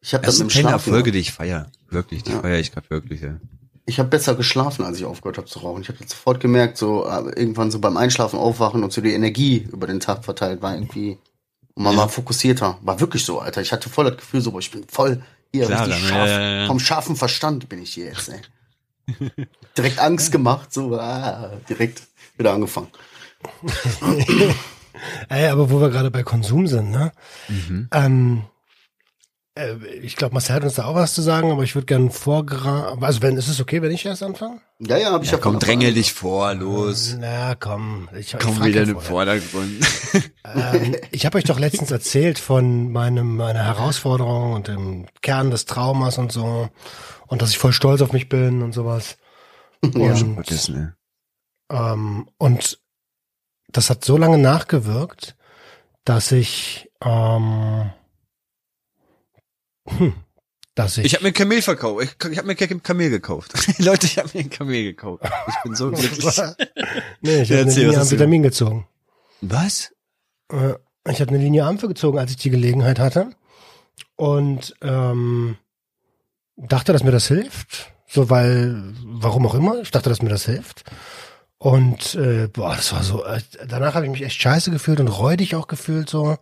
Ich 0.00 0.12
habe 0.14 0.26
Das 0.26 0.36
sind 0.36 0.50
kleine 0.50 0.68
Schlafen. 0.70 0.90
Erfolge, 0.90 1.12
die 1.12 1.20
ich 1.20 1.32
feier. 1.32 1.70
Wirklich, 1.90 2.24
die 2.24 2.32
Ja. 2.32 2.40
feier 2.40 2.58
ich 2.58 2.72
gerade 2.72 2.90
wirklich, 2.90 3.20
ja. 3.20 3.38
Ich 3.86 4.00
habe 4.00 4.08
besser 4.08 4.34
geschlafen, 4.34 4.84
als 4.84 4.98
ich 4.98 5.04
aufgehört 5.04 5.38
habe 5.38 5.46
zu 5.46 5.60
rauchen. 5.60 5.82
Ich 5.82 5.88
habe 5.88 5.98
sofort 6.04 6.40
gemerkt, 6.40 6.76
so 6.76 7.06
äh, 7.06 7.30
irgendwann 7.38 7.70
so 7.70 7.78
beim 7.78 7.96
Einschlafen 7.96 8.38
aufwachen 8.38 8.82
und 8.82 8.92
so 8.92 9.00
die 9.00 9.12
Energie 9.12 9.68
über 9.72 9.86
den 9.86 10.00
Tag 10.00 10.24
verteilt 10.24 10.60
war 10.60 10.74
irgendwie 10.74 11.18
und 11.74 11.84
man 11.84 11.96
war 11.96 12.08
fokussierter. 12.08 12.78
War 12.82 12.98
wirklich 13.00 13.24
so, 13.24 13.38
Alter. 13.40 13.60
Ich 13.62 13.70
hatte 13.72 13.88
voll 13.88 14.06
das 14.06 14.16
Gefühl, 14.16 14.40
so, 14.40 14.50
boah, 14.50 14.58
ich 14.58 14.70
bin 14.72 14.84
voll 14.88 15.22
hier 15.52 15.66
Klar, 15.66 15.86
richtig 15.86 16.00
dann, 16.02 16.08
scharf. 16.10 16.28
ja, 16.28 16.40
ja, 16.40 16.60
ja. 16.62 16.66
Vom 16.66 16.80
scharfen 16.80 17.14
Verstand 17.16 17.68
bin 17.68 17.80
ich 17.82 17.94
hier 17.94 18.06
jetzt, 18.06 18.28
ey. 18.28 18.40
Direkt 19.76 19.98
Angst 19.98 20.32
gemacht, 20.32 20.72
so 20.72 20.96
ah, 20.98 21.50
direkt 21.68 22.02
wieder 22.36 22.52
angefangen. 22.52 22.88
Ey, 25.28 25.48
aber 25.48 25.70
wo 25.70 25.80
wir 25.80 25.90
gerade 25.90 26.10
bei 26.10 26.22
Konsum 26.22 26.66
sind, 26.66 26.90
ne? 26.90 27.12
Mhm. 27.48 27.88
Ähm, 27.92 28.42
äh, 28.42 28.51
ich 30.02 30.16
glaube, 30.16 30.32
Marcel 30.32 30.56
hat 30.56 30.64
uns 30.64 30.74
da 30.74 30.86
auch 30.86 30.94
was 30.94 31.12
zu 31.12 31.20
sagen, 31.20 31.50
aber 31.50 31.62
ich 31.62 31.74
würde 31.74 31.84
gerne 31.84 32.10
vorgraben. 32.10 33.04
Also, 33.04 33.20
wenn, 33.20 33.36
ist 33.36 33.48
es 33.48 33.60
okay, 33.60 33.82
wenn 33.82 33.90
ich 33.90 34.06
erst 34.06 34.22
anfange? 34.22 34.62
Ja, 34.78 34.96
ja, 34.96 35.10
habe 35.10 35.24
ich 35.24 35.30
ja, 35.30 35.36
Komm, 35.36 35.54
von 35.54 35.60
drängel 35.60 35.92
dich 35.92 36.14
vor, 36.14 36.54
los. 36.54 37.16
Na, 37.18 37.54
komm. 37.54 38.08
Ich, 38.18 38.34
Komm 38.40 38.64
wieder 38.64 38.76
ja 38.76 38.82
in 38.82 38.94
den. 38.94 39.00
Vordergrund. 39.00 39.84
Ähm, 40.44 40.96
ich 41.12 41.24
habe 41.24 41.38
euch 41.38 41.44
doch 41.44 41.60
letztens 41.60 41.92
erzählt 41.92 42.40
von 42.40 42.90
meinem 42.90 43.36
meiner 43.36 43.64
Herausforderung 43.64 44.54
und 44.54 44.66
dem 44.66 45.06
Kern 45.22 45.52
des 45.52 45.66
Traumas 45.66 46.18
und 46.18 46.32
so 46.32 46.68
und 47.28 47.40
dass 47.40 47.50
ich 47.50 47.58
voll 47.58 47.72
stolz 47.72 48.02
auf 48.02 48.12
mich 48.12 48.28
bin 48.28 48.60
und 48.60 48.72
sowas. 48.72 49.18
Und, 49.82 50.34
Vergessen, 50.34 50.94
ähm, 51.70 52.28
und 52.38 52.80
das 53.68 53.88
hat 53.88 54.04
so 54.04 54.16
lange 54.16 54.38
nachgewirkt, 54.38 55.36
dass 56.04 56.30
ich 56.32 56.90
ähm, 57.02 57.90
hm, 59.88 60.14
dass 60.74 60.98
ich, 60.98 61.04
Ich 61.04 61.14
habe 61.14 61.24
mir 61.24 61.30
ein 61.30 61.34
Kamel 61.34 61.62
verkauft. 61.62 62.04
Ich, 62.04 62.30
ich 62.30 62.38
habe 62.38 62.46
mir 62.46 62.56
ein 62.58 62.82
Kamel 62.82 63.10
gekauft. 63.10 63.52
Leute, 63.78 64.06
ich 64.06 64.18
habe 64.18 64.30
mir 64.34 64.40
ein 64.40 64.50
Kamel 64.50 64.82
gekauft. 64.84 65.24
Ich 65.48 65.54
bin 65.64 65.74
so 65.74 65.90
glücklich. 65.92 66.24
nee, 67.20 67.42
ich 67.42 67.50
habe 67.52 67.62
eine 67.62 67.72
Linie 67.74 68.00
am 68.00 68.10
Vitamin 68.10 68.42
gezogen. 68.42 68.86
Was? 69.40 69.92
Äh, 70.50 70.74
Ich 71.08 71.20
habe 71.20 71.30
eine 71.30 71.38
Linie 71.38 71.64
Ampel 71.66 71.88
gezogen, 71.88 72.18
als 72.18 72.30
ich 72.30 72.36
die 72.38 72.50
Gelegenheit 72.50 72.98
hatte. 72.98 73.30
Und 74.16 74.74
ähm, 74.82 75.56
dachte, 76.56 76.92
dass 76.92 77.02
mir 77.02 77.10
das 77.10 77.26
hilft. 77.28 77.92
So, 78.06 78.30
weil, 78.30 78.94
warum 79.04 79.46
auch 79.46 79.54
immer, 79.54 79.80
ich 79.80 79.90
dachte, 79.90 80.10
dass 80.10 80.22
mir 80.22 80.28
das 80.28 80.44
hilft. 80.44 80.84
Und 81.58 82.14
äh, 82.14 82.48
boah, 82.48 82.74
das 82.76 82.92
war 82.92 83.02
so, 83.02 83.24
äh, 83.24 83.40
danach 83.66 83.94
habe 83.94 84.04
ich 84.06 84.12
mich 84.12 84.22
echt 84.22 84.40
scheiße 84.40 84.70
gefühlt 84.70 85.00
und 85.00 85.08
räudig 85.08 85.54
auch 85.54 85.66
gefühlt 85.66 86.08
so. 86.10 86.36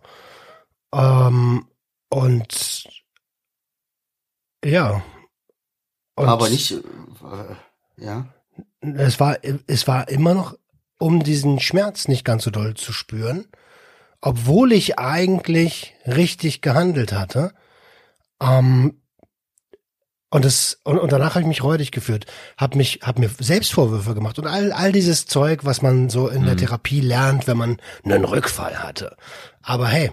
Ähm, 0.93 1.65
und 2.09 2.87
ja. 4.63 5.03
Und 6.15 6.27
Aber 6.27 6.49
nicht, 6.49 6.71
äh, 6.71 6.81
ja. 7.97 8.25
es 8.81 9.19
war, 9.19 9.37
es 9.67 9.87
war 9.87 10.09
immer 10.09 10.33
noch, 10.33 10.57
um 10.99 11.23
diesen 11.23 11.59
Schmerz 11.59 12.07
nicht 12.07 12.25
ganz 12.25 12.43
so 12.43 12.51
doll 12.51 12.75
zu 12.75 12.93
spüren, 12.93 13.47
obwohl 14.21 14.71
ich 14.71 14.99
eigentlich 14.99 15.95
richtig 16.05 16.61
gehandelt 16.61 17.11
hatte. 17.13 17.53
Ähm, 18.41 18.97
und 20.29 20.45
es 20.45 20.79
und, 20.83 20.97
und 20.99 21.11
danach 21.11 21.31
habe 21.35 21.41
ich 21.41 21.47
mich 21.47 21.63
räudig 21.63 21.91
gefühlt, 21.91 22.25
habe 22.55 22.77
mich, 22.77 22.99
habe 23.03 23.19
mir 23.19 23.29
Selbstvorwürfe 23.29 24.13
gemacht 24.13 24.39
und 24.39 24.47
all 24.47 24.71
all 24.71 24.91
dieses 24.91 25.25
Zeug, 25.25 25.65
was 25.65 25.81
man 25.81 26.09
so 26.09 26.29
in 26.29 26.43
der 26.45 26.53
Mhm. 26.53 26.59
Therapie 26.59 27.01
lernt, 27.01 27.47
wenn 27.47 27.57
man 27.57 27.77
einen 28.05 28.23
Rückfall 28.23 28.81
hatte. 28.81 29.17
Aber 29.61 29.87
hey, 29.87 30.11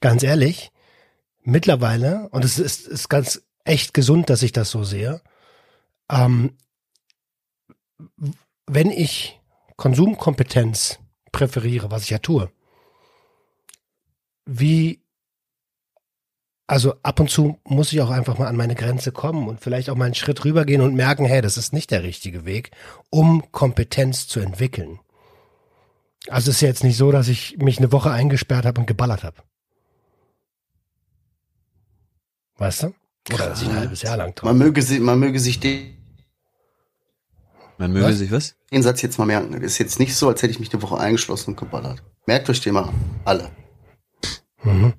ganz 0.00 0.22
ehrlich, 0.22 0.70
mittlerweile 1.42 2.28
und 2.30 2.44
es 2.44 2.58
ist, 2.58 2.86
ist 2.86 3.08
ganz 3.08 3.42
echt 3.66 3.94
gesund, 3.94 4.30
dass 4.30 4.42
ich 4.42 4.52
das 4.52 4.70
so 4.70 4.84
sehe. 4.84 5.20
Ähm, 6.10 6.56
wenn 8.66 8.90
ich 8.90 9.40
Konsumkompetenz 9.76 10.98
präferiere, 11.32 11.90
was 11.90 12.04
ich 12.04 12.10
ja 12.10 12.18
tue, 12.18 12.50
wie, 14.44 15.02
also 16.66 16.94
ab 17.02 17.20
und 17.20 17.30
zu 17.30 17.58
muss 17.64 17.92
ich 17.92 18.00
auch 18.00 18.10
einfach 18.10 18.38
mal 18.38 18.46
an 18.46 18.56
meine 18.56 18.74
Grenze 18.74 19.12
kommen 19.12 19.48
und 19.48 19.60
vielleicht 19.60 19.90
auch 19.90 19.96
mal 19.96 20.06
einen 20.06 20.14
Schritt 20.14 20.44
rübergehen 20.44 20.82
und 20.82 20.94
merken, 20.94 21.24
hey, 21.24 21.42
das 21.42 21.56
ist 21.56 21.72
nicht 21.72 21.90
der 21.90 22.02
richtige 22.02 22.44
Weg, 22.44 22.70
um 23.10 23.50
Kompetenz 23.52 24.28
zu 24.28 24.40
entwickeln. 24.40 25.00
Also 26.28 26.50
ist 26.50 26.60
jetzt 26.60 26.84
nicht 26.84 26.96
so, 26.96 27.12
dass 27.12 27.28
ich 27.28 27.56
mich 27.58 27.78
eine 27.78 27.92
Woche 27.92 28.10
eingesperrt 28.10 28.66
habe 28.66 28.80
und 28.80 28.86
geballert 28.86 29.22
habe. 29.22 29.42
Weißt 32.56 32.84
du? 32.84 32.94
Oder 33.32 33.52
ich 33.54 33.68
ein 33.68 33.76
halbes 33.76 34.02
Jahr 34.02 34.16
lang 34.16 34.34
drauf. 34.34 34.44
Man 34.44 34.58
möge, 34.58 34.82
sie, 34.82 35.00
man 35.00 35.18
möge 35.18 35.40
sich 35.40 35.58
den, 35.60 35.96
Man 37.78 37.92
möge 37.92 38.06
Was? 38.06 38.18
sich 38.18 38.30
was? 38.30 38.54
den 38.72 38.82
Satz 38.82 39.02
jetzt 39.02 39.18
mal 39.18 39.24
merken. 39.26 39.52
Das 39.52 39.62
ist 39.62 39.78
jetzt 39.78 39.98
nicht 39.98 40.14
so, 40.14 40.28
als 40.28 40.42
hätte 40.42 40.52
ich 40.52 40.60
mich 40.60 40.72
eine 40.72 40.82
Woche 40.82 40.98
eingeschlossen 40.98 41.50
und 41.50 41.56
geballert. 41.56 42.02
Merkt 42.26 42.48
euch 42.50 42.60
den 42.60 42.74
mal 42.74 42.88
alle. 43.24 43.50
Mhm. 44.64 44.94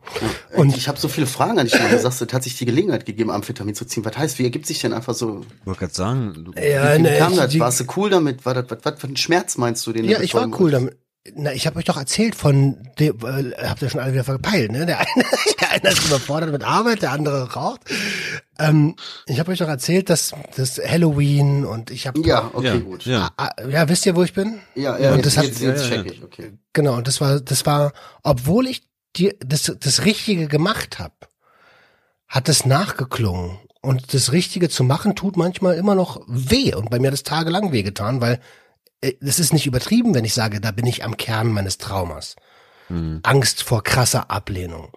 Und 0.53 0.59
Und- 0.59 0.77
ich 0.77 0.87
habe 0.87 0.97
so 0.99 1.07
viele 1.07 1.27
Fragen 1.27 1.59
an 1.59 1.65
dich. 1.65 1.73
weil 1.77 1.89
Du 1.89 1.99
sagst, 1.99 2.21
es 2.21 2.33
hat 2.33 2.43
sich 2.43 2.57
die 2.57 2.65
Gelegenheit 2.65 3.05
gegeben, 3.05 3.31
Amphetamin 3.31 3.75
zu 3.75 3.85
ziehen. 3.85 4.05
Was 4.05 4.17
heißt, 4.17 4.39
wie 4.39 4.43
ergibt 4.43 4.65
sich 4.65 4.79
denn 4.79 4.93
einfach 4.93 5.13
so? 5.13 5.41
Ich 5.61 5.65
wollte 5.65 5.79
gerade 5.81 5.93
sagen, 5.93 6.33
du, 6.45 6.51
Ja, 6.53 6.95
wie 6.97 7.01
ne, 7.01 7.17
kam 7.17 7.33
ich- 7.33 7.39
das? 7.39 7.51
die- 7.51 7.59
Warst 7.59 7.79
du 7.81 7.85
cool 7.97 8.09
damit? 8.09 8.45
War 8.45 8.53
das, 8.53 8.65
was, 8.69 8.79
was 8.83 8.99
für 8.99 9.07
ein 9.07 9.17
Schmerz 9.17 9.57
meinst 9.57 9.85
du? 9.87 9.91
Den 9.93 10.03
du 10.03 10.09
Ja, 10.11 10.21
ich 10.21 10.33
war 10.33 10.47
cool 10.59 10.71
damit. 10.71 10.97
Na, 11.35 11.51
ich 11.53 11.67
habe 11.67 11.77
euch 11.79 11.85
doch 11.85 11.97
erzählt 11.97 12.35
von, 12.35 12.77
dem, 12.99 13.17
äh, 13.25 13.51
habt 13.67 13.81
ihr 13.81 13.89
schon 13.89 13.99
alle 13.99 14.13
wieder 14.13 14.23
verpeilt, 14.23 14.71
ne? 14.71 14.85
Der 14.85 14.99
eine, 14.99 15.07
der 15.61 15.71
eine 15.71 15.89
ist 15.89 16.05
überfordert 16.05 16.51
mit 16.51 16.63
Arbeit, 16.63 17.01
der 17.01 17.11
andere 17.11 17.51
raucht. 17.53 17.81
Ähm, 18.59 18.95
ich 19.25 19.39
habe 19.39 19.51
euch 19.51 19.59
doch 19.59 19.67
erzählt, 19.67 20.09
dass 20.09 20.33
das 20.55 20.79
Halloween 20.83 21.65
und 21.65 21.91
ich 21.91 22.07
habe 22.07 22.19
Ja, 22.21 22.49
okay, 22.53 22.65
ja, 22.67 22.77
gut. 22.77 23.05
Ja. 23.05 23.29
Ah, 23.37 23.49
ja, 23.69 23.87
wisst 23.89 24.05
ihr, 24.05 24.15
wo 24.15 24.23
ich 24.23 24.33
bin? 24.33 24.59
Ja, 24.75 24.97
ja, 24.97 25.09
Und 25.11 25.17
jetzt, 25.17 25.25
das 25.27 25.37
hat- 25.37 25.45
jetzt, 25.45 25.61
jetzt 25.61 25.89
ja, 25.89 25.95
ja, 25.97 26.03
check 26.03 26.11
ich, 26.13 26.23
okay. 26.23 26.53
Genau, 26.73 26.95
und 26.95 27.07
das 27.07 27.21
war, 27.21 27.39
das 27.39 27.65
war, 27.65 27.93
obwohl 28.23 28.67
ich 28.67 28.87
die, 29.15 29.35
das, 29.39 29.71
das 29.79 30.05
Richtige 30.05 30.47
gemacht 30.47 30.99
habe, 30.99 31.13
hat 32.27 32.49
es 32.49 32.65
nachgeklungen. 32.65 33.59
Und 33.81 34.13
das 34.13 34.31
Richtige 34.31 34.69
zu 34.69 34.83
machen 34.83 35.15
tut 35.15 35.37
manchmal 35.37 35.75
immer 35.75 35.95
noch 35.95 36.21
weh. 36.27 36.73
Und 36.75 36.89
bei 36.89 36.99
mir 36.99 37.07
hat 37.07 37.13
es 37.13 37.23
tagelang 37.23 37.71
wehgetan, 37.71 38.19
weil 38.21 38.39
äh, 39.01 39.13
es 39.21 39.39
ist 39.39 39.53
nicht 39.53 39.67
übertrieben, 39.67 40.13
wenn 40.13 40.25
ich 40.25 40.33
sage, 40.33 40.61
da 40.61 40.71
bin 40.71 40.85
ich 40.85 41.03
am 41.03 41.17
Kern 41.17 41.51
meines 41.51 41.77
Traumas. 41.77 42.35
Hm. 42.87 43.19
Angst 43.23 43.63
vor 43.63 43.83
krasser 43.83 44.31
Ablehnung. 44.31 44.89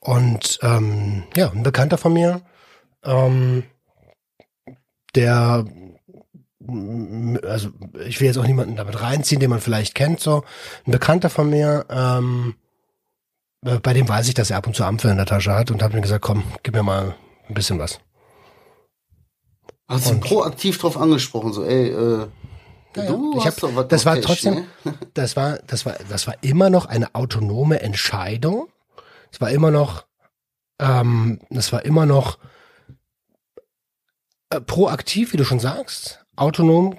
Und 0.00 0.58
ähm, 0.62 1.24
ja, 1.36 1.50
ein 1.50 1.62
Bekannter 1.62 1.96
von 1.98 2.12
mir, 2.12 2.42
ähm, 3.04 3.62
der 5.14 5.64
m- 6.60 7.38
also 7.44 7.70
ich 8.04 8.20
will 8.20 8.26
jetzt 8.26 8.38
auch 8.38 8.46
niemanden 8.46 8.76
damit 8.76 9.00
reinziehen, 9.00 9.40
den 9.40 9.50
man 9.50 9.60
vielleicht 9.60 9.94
kennt, 9.94 10.18
so 10.20 10.42
ein 10.86 10.90
Bekannter 10.92 11.30
von 11.30 11.48
mir, 11.50 11.86
ähm, 11.88 12.56
äh, 13.64 13.78
bei 13.78 13.92
dem 13.92 14.08
weiß 14.08 14.26
ich, 14.26 14.34
dass 14.34 14.50
er 14.50 14.56
ab 14.56 14.66
und 14.66 14.74
zu 14.74 14.84
Ampel 14.84 15.10
in 15.10 15.16
der 15.16 15.26
Tasche 15.26 15.52
hat 15.54 15.70
und 15.70 15.82
habe 15.82 15.94
mir 15.94 16.02
gesagt, 16.02 16.24
komm, 16.24 16.42
gib 16.64 16.74
mir 16.74 16.82
mal 16.82 17.14
ein 17.48 17.54
bisschen 17.54 17.78
was. 17.78 18.00
Hast 19.88 20.10
du 20.10 20.18
proaktiv 20.20 20.78
drauf 20.78 20.96
angesprochen, 20.96 21.52
so, 21.52 21.64
ey, 21.64 21.90
äh, 21.90 22.26
Ja, 22.96 23.06
du. 23.06 23.32
Ich 23.38 23.46
hast 23.46 23.56
hab- 23.62 23.70
doch 23.70 23.76
was 23.76 23.88
das 23.88 24.04
war 24.06 24.20
trotzdem, 24.20 24.54
ne? 24.84 24.94
das 25.14 25.36
war, 25.36 25.58
das 25.66 25.86
war, 25.86 25.94
das 26.08 26.26
war 26.26 26.34
immer 26.42 26.70
noch 26.70 26.86
eine 26.86 27.14
autonome 27.14 27.80
Entscheidung. 27.80 28.68
Es 29.30 29.40
war 29.40 29.50
immer 29.50 29.70
noch, 29.70 30.04
ähm, 30.78 31.40
es 31.50 31.72
war 31.72 31.84
immer 31.84 32.06
noch 32.06 32.38
äh, 34.50 34.60
proaktiv, 34.60 35.32
wie 35.32 35.36
du 35.38 35.44
schon 35.44 35.60
sagst, 35.60 36.24
autonom, 36.36 36.98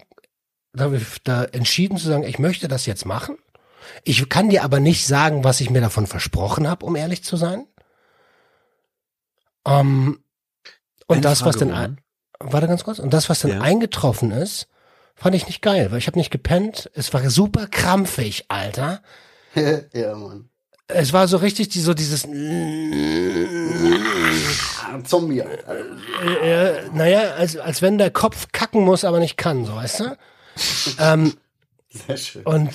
da, 0.73 0.91
da 1.23 1.43
entschieden 1.45 1.97
zu 1.97 2.07
sagen, 2.07 2.23
ich 2.23 2.39
möchte 2.39 2.67
das 2.67 2.85
jetzt 2.85 3.05
machen. 3.05 3.37
Ich 4.03 4.27
kann 4.29 4.49
dir 4.49 4.63
aber 4.63 4.79
nicht 4.79 5.05
sagen, 5.05 5.43
was 5.43 5.61
ich 5.61 5.69
mir 5.69 5.81
davon 5.81 6.07
versprochen 6.07 6.67
habe, 6.67 6.85
um 6.85 6.95
ehrlich 6.95 7.23
zu 7.23 7.35
sein. 7.37 7.67
Ähm, 9.67 10.23
und 11.07 11.15
Eine 11.17 11.21
das, 11.21 11.41
was 11.45 11.57
Frage, 11.57 11.59
dann, 11.59 11.69
Roman. 11.69 11.97
ein- 12.39 12.51
warte 12.51 12.67
ganz 12.67 12.83
kurz, 12.83 12.99
und 12.99 13.13
das, 13.13 13.29
was 13.29 13.39
dann 13.41 13.51
Ja. 13.51 13.61
eingetroffen 13.61 14.31
ist, 14.31 14.67
fand 15.23 15.35
ich 15.35 15.47
nicht 15.47 15.61
geil, 15.61 15.89
weil 15.89 15.99
ich 15.99 16.07
habe 16.07 16.19
nicht 16.19 16.31
gepennt. 16.31 16.91
Es 16.95 17.13
war 17.13 17.29
super 17.29 17.67
krampfig, 17.67 18.43
Alter. 18.49 19.01
ja, 19.55 20.15
Mann. 20.15 20.49
Es 20.89 21.13
war 21.13 21.29
so 21.29 21.37
richtig 21.37 21.69
die, 21.69 21.79
so 21.79 21.93
dieses, 21.93 22.23
Zombie, 25.05 25.41
Alter. 25.41 25.77
äh, 26.41 26.89
naja, 26.93 27.35
als, 27.35 27.55
als 27.55 27.81
wenn 27.81 27.97
der 27.97 28.11
Kopf 28.11 28.49
kacken 28.51 28.83
muss, 28.83 29.05
aber 29.05 29.19
nicht 29.19 29.37
kann, 29.37 29.63
so 29.65 29.73
weißt 29.75 30.01
du? 30.01 30.17
ähm, 30.99 31.33
Sehr 31.89 32.17
schön. 32.17 32.43
und, 32.43 32.69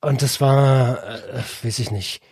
und 0.00 0.22
das 0.22 0.40
war, 0.40 1.04
äh, 1.06 1.42
weiß 1.62 1.80
ich 1.80 1.90
nicht, 1.90 2.22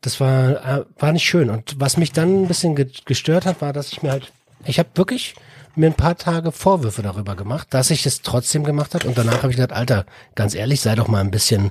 das 0.00 0.18
war, 0.18 0.80
äh, 0.80 0.84
war 0.98 1.12
nicht 1.12 1.24
schön. 1.24 1.48
Und 1.48 1.78
was 1.78 1.96
mich 1.96 2.10
dann 2.10 2.42
ein 2.42 2.48
bisschen 2.48 2.74
ge 2.74 2.90
gestört 3.04 3.46
hat, 3.46 3.60
war, 3.60 3.72
dass 3.72 3.92
ich 3.92 4.02
mir 4.02 4.10
halt, 4.10 4.32
ich 4.64 4.80
habe 4.80 4.88
wirklich 4.96 5.36
mir 5.76 5.86
ein 5.86 5.94
paar 5.94 6.16
Tage 6.16 6.52
Vorwürfe 6.52 7.02
darüber 7.02 7.36
gemacht, 7.36 7.68
dass 7.70 7.90
ich 7.90 8.06
es 8.06 8.22
trotzdem 8.22 8.64
gemacht 8.64 8.94
habe. 8.94 9.06
Und 9.06 9.16
danach 9.18 9.42
habe 9.42 9.50
ich 9.50 9.56
gedacht, 9.56 9.76
Alter, 9.76 10.06
ganz 10.34 10.54
ehrlich, 10.54 10.80
sei 10.80 10.94
doch 10.94 11.08
mal 11.08 11.20
ein 11.20 11.30
bisschen, 11.30 11.70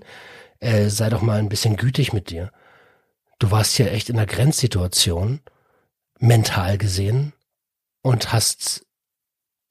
äh, 0.60 0.90
sei 0.90 1.10
doch 1.10 1.22
mal 1.22 1.40
ein 1.40 1.50
bisschen 1.50 1.76
gütig 1.78 2.14
mit 2.14 2.30
dir. 2.30 2.52
Du 3.40 3.52
warst 3.52 3.74
hier 3.74 3.92
echt 3.92 4.10
in 4.10 4.18
einer 4.18 4.26
Grenzsituation, 4.26 5.42
mental 6.20 6.78
gesehen, 6.78 7.34
und 8.02 8.32
hast 8.32 8.86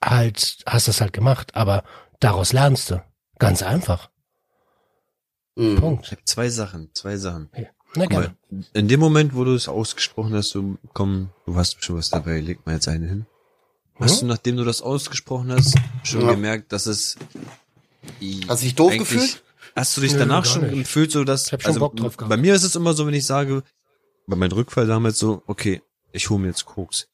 halt, 0.05 0.65
hast 0.67 0.89
das 0.89 1.01
halt 1.01 1.13
gemacht. 1.13 1.55
Aber 1.55 1.85
daraus 2.19 2.53
lernst 2.53 2.91
du. 2.91 3.03
Ganz 3.39 3.63
einfach. 3.63 4.11
Mhm. 5.55 5.75
Ich 5.75 5.81
Punkt. 5.81 6.11
habe 6.11 6.25
zwei 6.25 6.49
Sachen, 6.49 6.91
zwei 6.95 7.17
Sachen. 7.17 7.49
Ja. 7.57 7.67
Na 7.95 8.07
gerne. 8.07 8.35
mal, 8.51 8.65
in 8.73 8.89
dem 8.89 8.99
Moment, 8.99 9.37
wo 9.37 9.45
du 9.45 9.55
es 9.55 9.69
ausgesprochen 9.69 10.35
hast, 10.35 10.49
so, 10.51 10.79
komm, 10.93 11.31
du 11.47 11.55
hast 11.55 11.85
schon 11.85 11.97
was 11.97 12.11
dabei, 12.11 12.41
leg 12.41 12.67
mal 12.67 12.75
jetzt 12.75 12.89
eine 12.89 13.07
hin. 13.07 13.27
Hast 14.01 14.23
du, 14.23 14.27
nachdem 14.27 14.57
du 14.57 14.65
das 14.65 14.83
ausgesprochen 14.83 15.53
hast, 15.53 15.75
schon 16.05 16.23
Ja. 16.23 16.33
gemerkt, 16.33 16.73
dass 16.73 16.87
es 16.87 17.17
Hast 18.49 18.63
du 18.63 18.65
dich 18.67 18.75
doof 18.75 18.97
gefühlt? 18.97 19.43
Hast 19.77 19.97
du 19.97 20.01
dich 20.01 20.13
Nö, 20.13 20.19
danach 20.19 20.45
schon 20.45 20.63
nicht. 20.63 20.79
gefühlt, 20.85 21.11
so 21.11 21.25
dass 21.25 21.47
Ich 21.47 21.53
hab 21.53 21.63
schon 21.63 21.79
Bock 21.79 21.97
drauf 21.97 22.17
gehabt. 22.17 22.31
bei 22.31 22.37
mir 22.37 22.55
ist 22.55 22.63
es 22.63 22.77
immer 22.77 22.95
so, 22.95 23.07
wenn 23.07 23.15
ich 23.15 23.27
sage, 23.27 23.63
bei 24.27 24.37
meinem 24.37 24.53
Rückfall 24.53 24.87
damals 24.87 25.19
so, 25.19 25.43
okay, 25.47 25.83
ich 26.13 26.31
hole 26.31 26.41
mir 26.41 26.49
jetzt 26.49 26.65
Koks. 26.65 27.09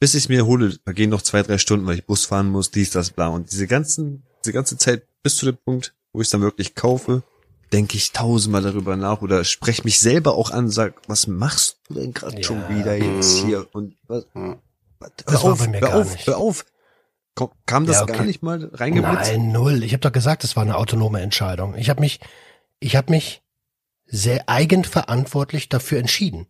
Bis 0.00 0.14
ich 0.14 0.28
mir 0.28 0.44
hole, 0.46 0.78
da 0.84 0.92
gehen 0.92 1.10
noch 1.10 1.22
zwei, 1.22 1.42
drei 1.42 1.58
Stunden, 1.58 1.86
weil 1.86 1.96
ich 1.98 2.04
Bus 2.04 2.26
fahren 2.26 2.50
muss, 2.50 2.70
dies, 2.70 2.90
das, 2.90 3.10
bla. 3.10 3.28
Und 3.28 3.50
diese 3.52 3.66
ganzen, 3.66 4.24
diese 4.44 4.52
ganze 4.52 4.76
Zeit 4.76 5.06
bis 5.22 5.36
zu 5.36 5.46
dem 5.46 5.56
Punkt, 5.56 5.94
wo 6.12 6.20
ich 6.20 6.26
es 6.26 6.30
dann 6.30 6.42
wirklich 6.42 6.74
kaufe, 6.74 7.22
denke 7.72 7.96
ich 7.96 8.12
tausendmal 8.12 8.62
darüber 8.62 8.96
nach 8.96 9.22
oder 9.22 9.44
spreche 9.44 9.82
mich 9.84 9.98
selber 10.00 10.34
auch 10.34 10.50
an, 10.50 10.68
sag, 10.70 10.94
was 11.08 11.26
machst 11.26 11.78
du 11.88 11.94
denn 11.94 12.12
gerade 12.12 12.36
Ja. 12.36 12.42
schon 12.42 12.68
wieder 12.68 12.94
jetzt 12.96 13.42
Mhm. 13.42 13.46
hier? 13.46 13.66
Und 13.72 13.96
was, 14.06 14.24
Ja. 14.34 14.48
was, 14.50 14.56
Das 14.98 15.34
hör 15.34 15.42
war 15.44 15.52
auf, 15.52 15.58
bei 15.58 15.68
mir 15.68 15.80
gar 15.80 15.94
auf, 15.94 16.12
nicht. 16.12 16.26
hör 16.26 16.38
auf. 16.38 16.64
Kam 17.66 17.86
das 17.86 17.96
Ja, 17.96 18.02
okay. 18.04 18.12
gar 18.16 18.24
nicht 18.24 18.42
mal 18.42 18.70
reingeblitzt? 18.72 19.32
Nein, 19.32 19.52
null. 19.52 19.82
Ich 19.82 19.92
habe 19.92 20.00
doch 20.00 20.12
gesagt, 20.12 20.42
es 20.44 20.56
war 20.56 20.62
eine 20.62 20.76
autonome 20.76 21.20
Entscheidung. 21.20 21.74
Ich 21.76 21.90
habe 21.90 22.00
mich, 22.00 22.20
ich 22.80 22.96
habe 22.96 23.10
mich 23.10 23.42
sehr 24.06 24.48
eigenverantwortlich 24.48 25.68
dafür 25.68 25.98
entschieden. 25.98 26.46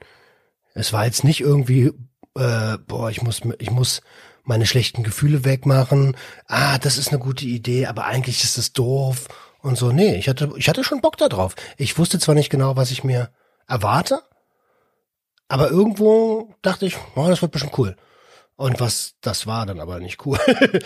Es 0.74 0.92
war 0.92 1.04
jetzt 1.04 1.24
nicht 1.24 1.40
irgendwie, 1.40 1.92
äh, 2.36 2.78
boah, 2.86 3.10
ich 3.10 3.22
muss, 3.22 3.40
ich 3.58 3.70
muss 3.70 4.02
meine 4.44 4.66
schlechten 4.66 5.02
Gefühle 5.02 5.44
wegmachen. 5.44 6.16
Ah, 6.46 6.78
das 6.78 6.98
ist 6.98 7.08
eine 7.08 7.18
gute 7.18 7.46
Idee, 7.46 7.86
aber 7.86 8.04
eigentlich 8.04 8.44
ist 8.44 8.56
es 8.56 8.72
doof 8.72 9.26
und 9.62 9.76
so. 9.76 9.90
Nee, 9.90 10.14
ich 10.14 10.28
hatte, 10.28 10.52
ich 10.56 10.68
hatte 10.68 10.84
schon 10.84 11.00
Bock 11.00 11.16
da 11.16 11.28
drauf. 11.28 11.56
Ich 11.78 11.98
wusste 11.98 12.20
zwar 12.20 12.36
nicht 12.36 12.50
genau, 12.50 12.76
was 12.76 12.92
ich 12.92 13.02
mir 13.02 13.30
erwarte, 13.66 14.22
aber 15.48 15.70
irgendwo 15.70 16.54
dachte 16.62 16.86
ich, 16.86 16.96
oh, 17.16 17.26
das 17.26 17.42
wird 17.42 17.52
bestimmt 17.52 17.76
cool. 17.78 17.96
Und 18.56 18.80
was 18.80 19.14
das 19.20 19.46
war 19.46 19.66
dann 19.66 19.80
aber 19.80 20.00
nicht 20.00 20.24
cool. 20.26 20.38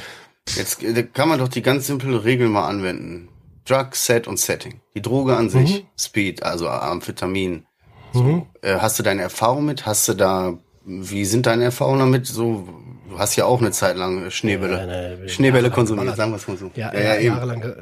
Jetzt 0.56 0.82
äh, 0.82 1.02
kann 1.04 1.28
man 1.28 1.38
doch 1.38 1.48
die 1.48 1.62
ganz 1.62 1.86
simple 1.86 2.24
Regel 2.24 2.48
mal 2.48 2.66
anwenden. 2.68 3.28
Drug, 3.64 3.94
Set 3.94 4.26
und 4.26 4.38
Setting. 4.38 4.80
Die 4.94 5.02
Droge 5.02 5.36
an 5.36 5.48
sich, 5.48 5.86
Speed, 5.96 6.42
also 6.42 6.68
Amphetamin. 6.68 7.66
mhm. 8.12 8.46
Äh, 8.62 8.78
hast 8.78 8.98
du 8.98 9.02
deine 9.02 9.22
Erfahrung 9.22 9.64
mit? 9.64 9.86
Hast 9.86 10.08
du 10.08 10.14
da, 10.14 10.58
wie 10.84 11.24
sind 11.24 11.46
deine 11.46 11.64
Erfahrungen 11.64 12.00
damit? 12.00 12.26
So, 12.26 12.66
du 13.08 13.18
hast 13.18 13.36
ja 13.36 13.44
auch 13.44 13.60
eine 13.60 13.70
Zeit 13.70 13.96
lang 13.96 14.30
Schneebälle, 14.30 14.78
Ja, 14.78 15.16
nee, 15.16 15.28
Schneebälle 15.28 15.70
konsumiert, 15.70 16.16
sagen 16.16 16.32
wir 16.32 16.36
es 16.36 16.48
mal 16.48 16.56
so. 16.56 16.70
Ja, 16.74 16.92
ja, 16.92 17.00
ja, 17.00 17.20
jahrelang. 17.20 17.72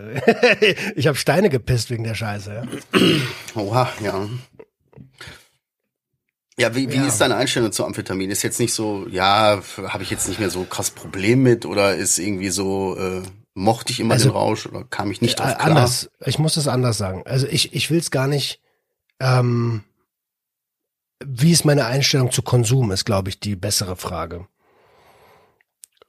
ich 0.97 1.07
habe 1.07 1.17
Steine 1.17 1.49
gepisst 1.49 1.91
wegen 1.91 2.05
der 2.05 2.15
Scheiße. 2.15 2.55
Ja. 2.55 3.61
Oha, 3.63 3.89
ja. 4.03 4.29
Ja, 6.59 6.75
wie, 6.75 6.91
wie 6.91 6.97
Ja. 6.97 7.07
ist 7.07 7.21
deine 7.21 7.37
Einstellung 7.37 7.71
zu 7.73 7.85
Amphetamin? 7.85 8.31
Ist 8.31 8.43
jetzt 8.43 8.59
nicht 8.61 8.75
so, 8.75 9.07
ja, 9.09 9.61
habe 9.89 10.03
ich 10.03 10.11
jetzt 10.11 10.29
nicht 10.29 10.41
mehr 10.41 10.51
so 10.51 10.65
krass 10.65 10.91
Problem 10.91 11.43
mit 11.43 11.65
oder 11.65 11.95
ist 11.95 12.19
irgendwie 12.19 12.51
so, 12.51 12.97
äh, 12.97 13.23
mochte 13.55 13.93
ich 13.93 14.01
immer 14.01 14.15
Also, 14.15 14.31
den 14.31 14.37
Rausch 14.37 14.67
oder 14.67 14.85
kam 14.85 15.11
ich 15.11 15.21
nicht 15.21 15.39
drauf 15.39 15.51
Äh, 15.53 15.55
klar? 15.55 15.67
anders. 15.69 16.11
Ich 16.25 16.39
muss 16.39 16.55
das 16.55 16.69
anders 16.69 16.99
sagen. 16.99 17.23
Also 17.27 17.47
ich, 17.47 17.75
ich 17.75 17.91
will 17.91 17.99
es 17.99 18.11
gar 18.11 18.27
nicht. 18.27 18.61
Ähm, 19.21 19.85
wie 21.25 21.51
ist 21.53 21.65
meine 21.65 21.87
Einstellung 21.87 22.31
zu 22.31 22.43
Konsum, 22.43 22.91
ist, 22.93 23.05
glaube 23.05 23.29
ich, 23.31 23.41
die 23.41 23.57
bessere 23.57 23.97
Frage. 23.97 24.47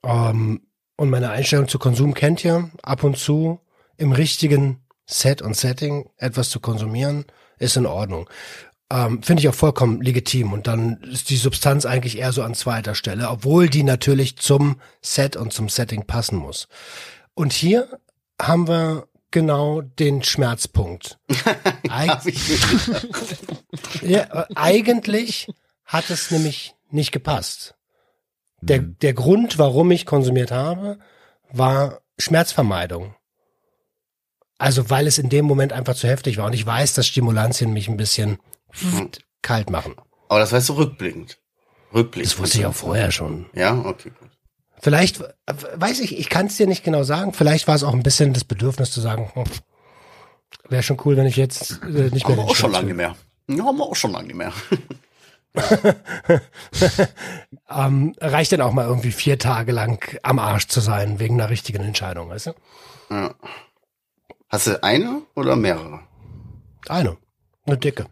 Ähm, 0.03 0.61
und 0.97 1.09
meine 1.09 1.29
Einstellung 1.31 1.67
zu 1.67 1.79
Konsum 1.79 2.13
kennt 2.13 2.43
ihr. 2.43 2.69
Ab 2.83 3.03
und 3.03 3.17
zu 3.17 3.59
im 3.97 4.11
richtigen 4.11 4.81
Set 5.05 5.41
und 5.41 5.55
Setting 5.55 6.09
etwas 6.17 6.49
zu 6.49 6.59
konsumieren, 6.59 7.25
ist 7.57 7.75
in 7.77 7.85
Ordnung. 7.85 8.29
Ähm, 8.91 9.21
Finde 9.21 9.41
ich 9.41 9.49
auch 9.49 9.55
vollkommen 9.55 10.01
legitim. 10.01 10.51
Und 10.51 10.67
dann 10.67 11.01
ist 11.03 11.29
die 11.29 11.37
Substanz 11.37 11.85
eigentlich 11.85 12.17
eher 12.17 12.31
so 12.31 12.41
an 12.43 12.55
zweiter 12.55 12.95
Stelle, 12.95 13.29
obwohl 13.29 13.69
die 13.69 13.83
natürlich 13.83 14.37
zum 14.37 14.81
Set 15.01 15.35
und 15.35 15.53
zum 15.53 15.69
Setting 15.69 16.05
passen 16.05 16.37
muss. 16.37 16.67
Und 17.35 17.53
hier 17.53 17.99
haben 18.41 18.67
wir 18.67 19.07
genau 19.31 19.81
den 19.81 20.23
Schmerzpunkt. 20.23 21.19
Eig 21.89 22.19
ja, 24.01 24.47
eigentlich 24.55 25.47
hat 25.85 26.09
es 26.09 26.31
nämlich 26.31 26.75
nicht 26.89 27.11
gepasst. 27.11 27.75
Der, 28.61 28.79
der 28.79 29.13
Grund, 29.13 29.57
warum 29.57 29.91
ich 29.91 30.05
konsumiert 30.05 30.51
habe, 30.51 30.99
war 31.51 32.01
Schmerzvermeidung. 32.17 33.15
Also 34.57 34.89
weil 34.89 35.07
es 35.07 35.17
in 35.17 35.29
dem 35.29 35.45
Moment 35.45 35.71
einfach 35.71 35.95
zu 35.95 36.07
heftig 36.07 36.37
war. 36.37 36.45
Und 36.45 36.53
ich 36.53 36.65
weiß, 36.65 36.93
dass 36.93 37.07
Stimulantien 37.07 37.71
mich 37.71 37.87
ein 37.87 37.97
bisschen 37.97 38.39
kalt 39.41 39.69
machen. 39.69 39.95
Aber 40.27 40.39
das 40.39 40.51
weißt 40.51 40.69
du 40.69 40.73
rückblickend. 40.73 41.39
Rückblickend. 41.93 42.33
Das 42.33 42.39
wusste 42.39 42.59
ich 42.59 42.65
auch 42.65 42.73
vorher 42.73 43.11
schon. 43.11 43.47
Ja, 43.53 43.77
okay, 43.85 44.11
gut. 44.19 44.29
Vielleicht, 44.81 45.21
äh, 45.21 45.53
weiß 45.75 45.99
ich, 45.99 46.17
ich 46.17 46.29
kann 46.29 46.45
es 46.45 46.57
dir 46.57 46.67
nicht 46.67 46.83
genau 46.83 47.03
sagen. 47.03 47.33
Vielleicht 47.33 47.67
war 47.67 47.75
es 47.75 47.83
auch 47.83 47.93
ein 47.93 48.03
bisschen 48.03 48.33
das 48.33 48.45
Bedürfnis 48.45 48.91
zu 48.91 49.01
sagen, 49.01 49.29
hm, 49.33 49.43
Wäre 50.67 50.83
schon 50.83 50.99
cool, 51.05 51.17
wenn 51.17 51.25
ich 51.25 51.35
jetzt 51.35 51.81
äh, 51.83 52.09
nicht 52.11 52.27
mehr 52.27 52.37
Haben 52.37 52.37
wir 52.37 52.51
auch 52.51 52.55
schon 52.55 52.71
lange 52.71 52.93
mehr. 52.93 53.15
Ja, 53.47 53.65
haben 53.65 53.77
wir 53.77 53.85
auch 53.85 53.95
schon 53.95 54.11
lange 54.11 54.33
mehr. 54.33 54.53
ähm, 57.69 58.15
reicht 58.19 58.51
denn 58.51 58.61
auch 58.61 58.71
mal 58.71 58.85
irgendwie 58.85 59.11
vier 59.11 59.39
Tage 59.39 59.71
lang 59.71 60.19
am 60.21 60.37
Arsch 60.37 60.67
zu 60.67 60.79
sein, 60.79 61.19
wegen 61.19 61.39
einer 61.39 61.49
richtigen 61.49 61.83
Entscheidung, 61.83 62.29
weißt 62.29 62.47
du? 62.47 62.53
Ja. 63.09 63.33
Hast 64.47 64.67
du 64.67 64.83
eine 64.83 65.23
oder 65.35 65.55
mehrere? 65.55 66.01
Eine. 66.87 67.17
Eine 67.65 67.77
dicke. 67.77 68.05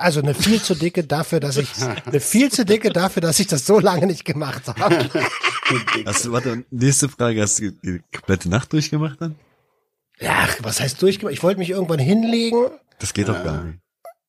Also 0.00 0.20
eine 0.20 0.34
viel 0.34 0.60
zu 0.62 0.74
dicke 0.74 1.04
dafür, 1.04 1.40
dass 1.40 1.56
ich, 1.56 1.68
eine 2.06 2.20
viel 2.20 2.50
zu 2.50 2.64
dicke 2.64 2.90
dafür, 2.90 3.22
dass 3.22 3.38
ich 3.38 3.46
das 3.46 3.66
so 3.66 3.78
lange 3.78 4.06
nicht 4.06 4.24
gemacht 4.24 4.62
habe. 4.66 5.08
Hast 6.06 6.24
du, 6.24 6.32
warte, 6.32 6.64
nächste 6.70 7.08
Frage, 7.08 7.40
hast 7.42 7.60
du 7.60 7.70
die 7.70 8.00
komplette 8.12 8.48
Nacht 8.48 8.72
durchgemacht 8.72 9.20
dann? 9.20 9.36
Ja, 10.18 10.48
was 10.62 10.80
heißt 10.80 11.00
durchgemacht? 11.00 11.32
Ich 11.34 11.42
wollte 11.42 11.58
mich 11.60 11.70
irgendwann 11.70 11.98
hinlegen. 12.00 12.66
Das 12.98 13.14
geht 13.14 13.28
doch 13.28 13.42
gar 13.44 13.62
nicht. 13.64 13.78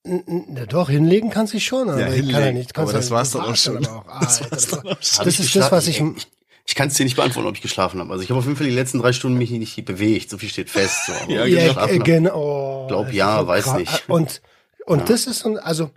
N- 0.04 0.24
n- 0.56 0.66
Doch, 0.70 0.90
hinlegen 0.90 1.30
kannst 1.32 1.54
du 1.54 1.60
schon, 1.60 1.90
aber 1.90 2.00
Ja, 2.00 2.08
ich 2.14 2.22
kann 2.22 2.30
ja 2.30 2.38
hinlegen. 2.38 2.58
nicht. 2.60 2.74
kannst 2.74 2.90
Aber 2.90 2.94
ja 2.94 3.00
das 3.02 3.12
war's 3.12 3.34
nicht 3.34 3.44
doch 3.44 3.52
auch 3.52 3.56
schon. 3.56 3.74
warten, 3.86 3.88
aber 4.10 4.20
Das 4.26 4.42
Alter, 4.42 4.52
war's 4.52 4.62
das 4.68 4.72
war- 4.72 4.82
doch 4.84 4.92
auch 4.92 5.02
schon. 5.04 5.26
Das 5.26 5.34
ich 5.34 5.40
ist 5.46 5.56
das, 5.56 5.72
was 5.72 5.88
ich? 5.88 6.00
Ich, 6.02 6.28
ich 6.66 6.76
kann 6.76 6.88
es 6.90 6.94
dir 6.94 7.04
nicht 7.04 7.16
beantworten, 7.16 7.48
ob 7.50 7.56
ich 7.56 7.62
geschlafen 7.62 8.00
habe. 8.00 8.12
Also 8.12 8.24
ich 8.24 8.30
habe 8.30 8.38
auf 8.40 8.46
jeden 8.46 8.58
Fall 8.58 8.68
die 8.68 8.74
letzten 8.74 9.00
drei 9.00 9.14
Stunden 9.14 9.38
mich 9.38 9.50
nicht 9.52 9.84
bewegt. 9.86 10.30
So 10.30 10.38
viel 10.38 10.50
steht 10.50 10.70
fest. 10.70 11.08
So. 11.08 11.14
Ja, 11.34 11.42
ob 11.42 11.48
ich 11.48 11.54
ja, 11.56 11.86
äh, 11.88 11.98
genau. 12.00 12.86
Glaub 12.88 13.08
Das 13.08 13.16
ja, 13.16 13.46
weiß 13.48 13.74
nicht. 13.76 14.10
Und, 14.10 14.42
und 14.86 15.00
Ja. 15.00 15.06
das 15.06 15.28
ist 15.28 15.46
also, 15.46 15.92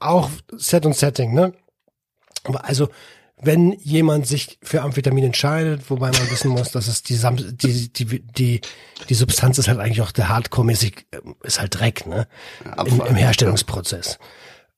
auch 0.00 0.30
Set 0.56 0.86
und 0.86 0.94
Setting, 0.96 1.34
ne? 1.34 1.52
Aber 2.44 2.64
also, 2.64 2.88
wenn 3.38 3.72
jemand 3.72 4.26
sich 4.26 4.58
für 4.62 4.80
Amphetamin 4.82 5.24
entscheidet, 5.24 5.90
wobei 5.90 6.10
man 6.10 6.30
wissen 6.30 6.48
muss, 6.50 6.70
dass 6.70 6.88
es 6.88 7.02
die, 7.02 7.18
die, 7.56 7.92
die, 7.92 8.22
die, 8.22 8.60
die 9.08 9.14
Substanz 9.14 9.58
ist 9.58 9.68
halt 9.68 9.78
eigentlich 9.78 10.00
auch 10.00 10.12
der 10.12 10.28
Hardcore-mäßig, 10.30 11.06
äh, 11.10 11.18
ist 11.42 11.60
halt 11.60 11.78
Dreck, 11.78 12.06
ne? 12.06 12.26
Im. 12.86 13.00
Im 13.02 13.14
Herstellungsprozess. 13.16 14.18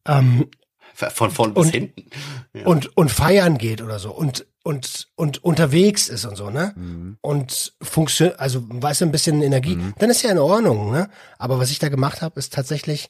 Ähm, 0.06 0.48
Von 0.94 1.30
vorne 1.30 1.52
bis 1.54 1.66
Und- 1.66 1.70
hinten. 1.72 2.10
Ja. 2.54 2.66
und, 2.66 2.96
und 2.96 3.10
feiern 3.10 3.58
geht 3.58 3.80
oder 3.82 3.98
so 4.00 4.10
und, 4.10 4.44
und, 4.68 5.08
und 5.14 5.42
unterwegs 5.42 6.10
ist 6.10 6.26
und 6.26 6.36
so, 6.36 6.50
ne? 6.50 6.74
Mhm. 6.76 7.16
Und 7.22 7.72
funktioniert, 7.80 8.38
also 8.38 8.62
weißt 8.68 9.00
du, 9.00 9.06
ein 9.06 9.12
bisschen 9.12 9.40
Energie, 9.40 9.78
dann 9.98 10.10
ist 10.10 10.22
ja 10.22 10.30
in 10.30 10.36
Ordnung, 10.36 10.92
ne? 10.92 11.08
Aber 11.38 11.58
was 11.58 11.70
ich 11.70 11.78
da 11.78 11.88
gemacht 11.88 12.20
habe, 12.20 12.38
ist 12.38 12.52
tatsächlich 12.52 13.08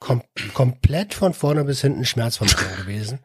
kom 0.00 0.22
komplett 0.52 1.14
von 1.14 1.32
vorne 1.32 1.64
bis 1.64 1.80
hinten 1.80 2.04
Schmerzvermittlung 2.04 2.76
gewesen. 2.76 3.20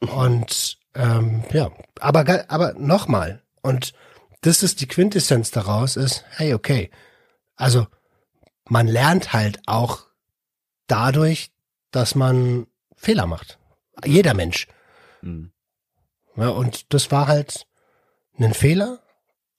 Und 0.00 0.78
ähm, 0.96 1.44
ja, 1.52 1.70
aber 2.00 2.44
aber 2.48 2.72
nochmal. 2.72 3.40
Und 3.62 3.92
das 4.40 4.64
ist 4.64 4.80
die 4.80 4.88
Quintessenz 4.88 5.52
daraus, 5.52 5.94
ist, 5.94 6.24
hey, 6.30 6.54
okay. 6.54 6.90
Also 7.54 7.86
man 8.68 8.88
lernt 8.88 9.32
halt 9.32 9.60
auch 9.66 10.06
dadurch, 10.88 11.52
dass 11.92 12.16
man 12.16 12.66
Fehler 12.96 13.26
macht. 13.26 13.60
Jeder 14.04 14.34
Mensch. 14.34 14.66
Mhm. 15.22 15.52
Ja, 16.38 16.50
und 16.50 16.92
das 16.94 17.10
war 17.10 17.26
halt 17.26 17.66
ein 18.38 18.54
Fehler. 18.54 19.00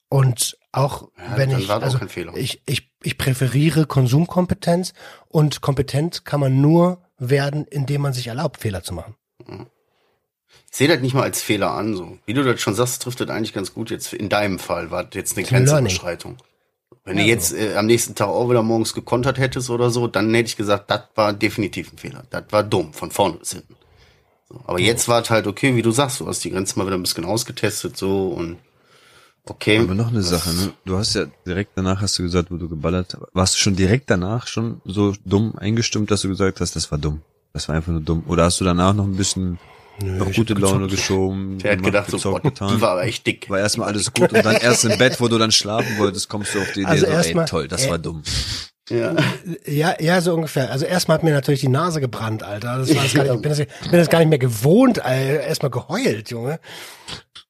Und 0.09 0.57
auch 0.71 1.09
Ja, 1.17 1.37
wenn 1.37 1.51
ich, 1.51 1.69
auch 1.69 1.81
also 1.81 1.99
ich, 2.35 2.61
ich, 2.65 2.91
ich 3.03 3.17
präferiere 3.17 3.85
Konsumkompetenz 3.85 4.93
und 5.27 5.61
kompetent 5.61 6.25
kann 6.25 6.39
man 6.39 6.61
nur 6.61 7.01
werden, 7.17 7.65
indem 7.65 8.01
man 8.01 8.13
sich 8.13 8.27
erlaubt, 8.27 8.61
Fehler 8.61 8.81
zu 8.81 8.93
machen. 8.93 9.15
Ich 10.71 10.77
sehe 10.77 10.87
das 10.87 10.99
nicht 11.01 11.13
mal 11.13 11.23
als 11.23 11.41
Fehler 11.41 11.71
an. 11.71 11.95
So. 11.95 12.17
Wie 12.25 12.33
du 12.33 12.43
das 12.43 12.61
schon 12.61 12.75
sagst, 12.75 13.01
trifft 13.01 13.19
das 13.19 13.29
eigentlich 13.29 13.53
ganz 13.53 13.73
gut. 13.73 13.91
Jetzt 13.91 14.13
in 14.13 14.29
deinem 14.29 14.57
Fall 14.57 14.89
war 14.89 15.03
das 15.03 15.15
jetzt 15.15 15.37
eine. 15.37 15.45
Grenzüberschreitung. 15.45 16.37
Wenn 17.03 17.17
Ja, 17.17 17.23
du 17.23 17.29
jetzt 17.29 17.53
äh, 17.53 17.75
am 17.75 17.85
nächsten 17.85 18.15
Tag 18.15 18.27
auch 18.29 18.49
wieder 18.49 18.61
morgens 18.63 18.93
gekontert 18.93 19.37
hättest 19.37 19.69
oder 19.69 19.89
so, 19.89 20.07
dann 20.07 20.33
hätte 20.33 20.47
ich 20.49 20.57
gesagt, 20.57 20.89
das 20.91 21.03
war 21.15 21.33
definitiv 21.33 21.91
ein 21.93 21.97
Fehler. 21.97 22.23
Das 22.29 22.43
war 22.51 22.63
dumm, 22.63 22.93
von 22.93 23.11
vorne 23.11 23.37
bis 23.37 23.53
hinten. 23.53 23.75
Aber 24.65 24.79
jetzt 24.79 25.07
war 25.07 25.21
es 25.21 25.29
halt 25.29 25.47
okay, 25.47 25.75
wie 25.75 25.81
du 25.81 25.91
sagst, 25.91 26.19
du 26.19 26.27
hast 26.27 26.43
die 26.43 26.51
Grenze 26.51 26.77
mal 26.77 26.85
wieder 26.85 26.97
ein 26.97 27.03
bisschen 27.03 27.25
ausgetestet 27.25 27.97
so 27.97 28.29
und 28.29 28.57
okay. 29.45 29.79
Aber 29.79 29.93
noch 29.93 30.09
eine 30.09 30.23
Sache, 30.23 30.49
ne? 30.51 30.73
Du 30.85 30.97
hast 30.97 31.15
ja 31.15 31.25
direkt 31.45 31.71
danach 31.75 32.01
hast 32.01 32.17
du 32.17 32.23
gesagt, 32.23 32.49
wo 32.51 32.57
du 32.57 32.67
geballert 32.67 33.13
hast. 33.13 33.23
Warst 33.33 33.55
du 33.55 33.59
schon 33.59 33.75
direkt 33.75 34.09
danach 34.09 34.47
schon 34.47 34.81
so 34.85 35.13
dumm 35.25 35.55
eingestimmt, 35.55 36.09
dass 36.11 36.21
du 36.21 36.29
gesagt 36.29 36.61
hast, 36.61 36.75
das 36.75 36.91
war 36.91 36.97
dumm? 36.97 37.21
Das 37.53 37.67
war 37.67 37.75
einfach 37.75 37.91
nur 37.91 38.01
dumm. 38.01 38.23
Oder 38.27 38.45
hast 38.45 38.59
du 38.59 38.65
danach 38.65 38.93
noch 38.93 39.05
ein 39.05 39.15
bisschen 39.15 39.59
noch 40.01 40.29
ich 40.29 40.37
gute 40.37 40.53
Laune 40.53 40.87
geschoben? 40.87 41.57
Der 41.59 41.73
hat 41.73 41.83
gedacht, 41.83 42.11
so, 42.11 42.31
boah, 42.31 42.39
getan? 42.39 42.75
die 42.75 42.81
war 42.81 42.91
aber 42.91 43.03
echt 43.03 43.27
dick. 43.27 43.49
war 43.49 43.59
erstmal 43.59 43.89
alles 43.89 44.13
gut 44.13 44.31
und 44.33 44.45
dann 44.45 44.55
erst 44.55 44.85
im 44.85 44.97
Bett, 44.97 45.19
wo 45.19 45.27
du 45.27 45.37
dann 45.37 45.51
schlafen 45.51 45.97
wolltest, 45.97 46.29
kommst 46.29 46.55
du 46.55 46.59
auf 46.59 46.71
die 46.73 46.81
Idee, 46.81 46.89
Also 46.89 47.05
so, 47.05 47.11
ey, 47.11 47.45
toll, 47.45 47.67
das 47.67 47.85
äh, 47.85 47.89
war 47.89 47.97
dumm. 47.99 48.23
Ja. 48.89 49.15
Ja, 49.65 49.95
ja, 49.99 50.21
so 50.21 50.33
ungefähr. 50.33 50.71
Also 50.71 50.85
erstmal 50.85 51.15
hat 51.15 51.23
mir 51.23 51.31
natürlich 51.31 51.61
die 51.61 51.67
Nase 51.67 52.01
gebrannt, 52.01 52.43
Alter. 52.43 52.77
Das 52.79 52.95
war 52.95 53.03
das 53.03 53.13
gar 53.13 53.23
nicht, 53.23 53.33
ich 53.35 53.41
bin 53.41 53.49
das, 53.49 53.59
ich 53.59 53.67
bin 53.67 53.99
das 53.99 54.09
gar 54.09 54.19
nicht 54.19 54.29
mehr 54.29 54.39
gewohnt, 54.39 55.03
Alter. 55.03 55.41
Erstmal 55.41 55.71
geheult, 55.71 56.29
Junge. 56.29 56.59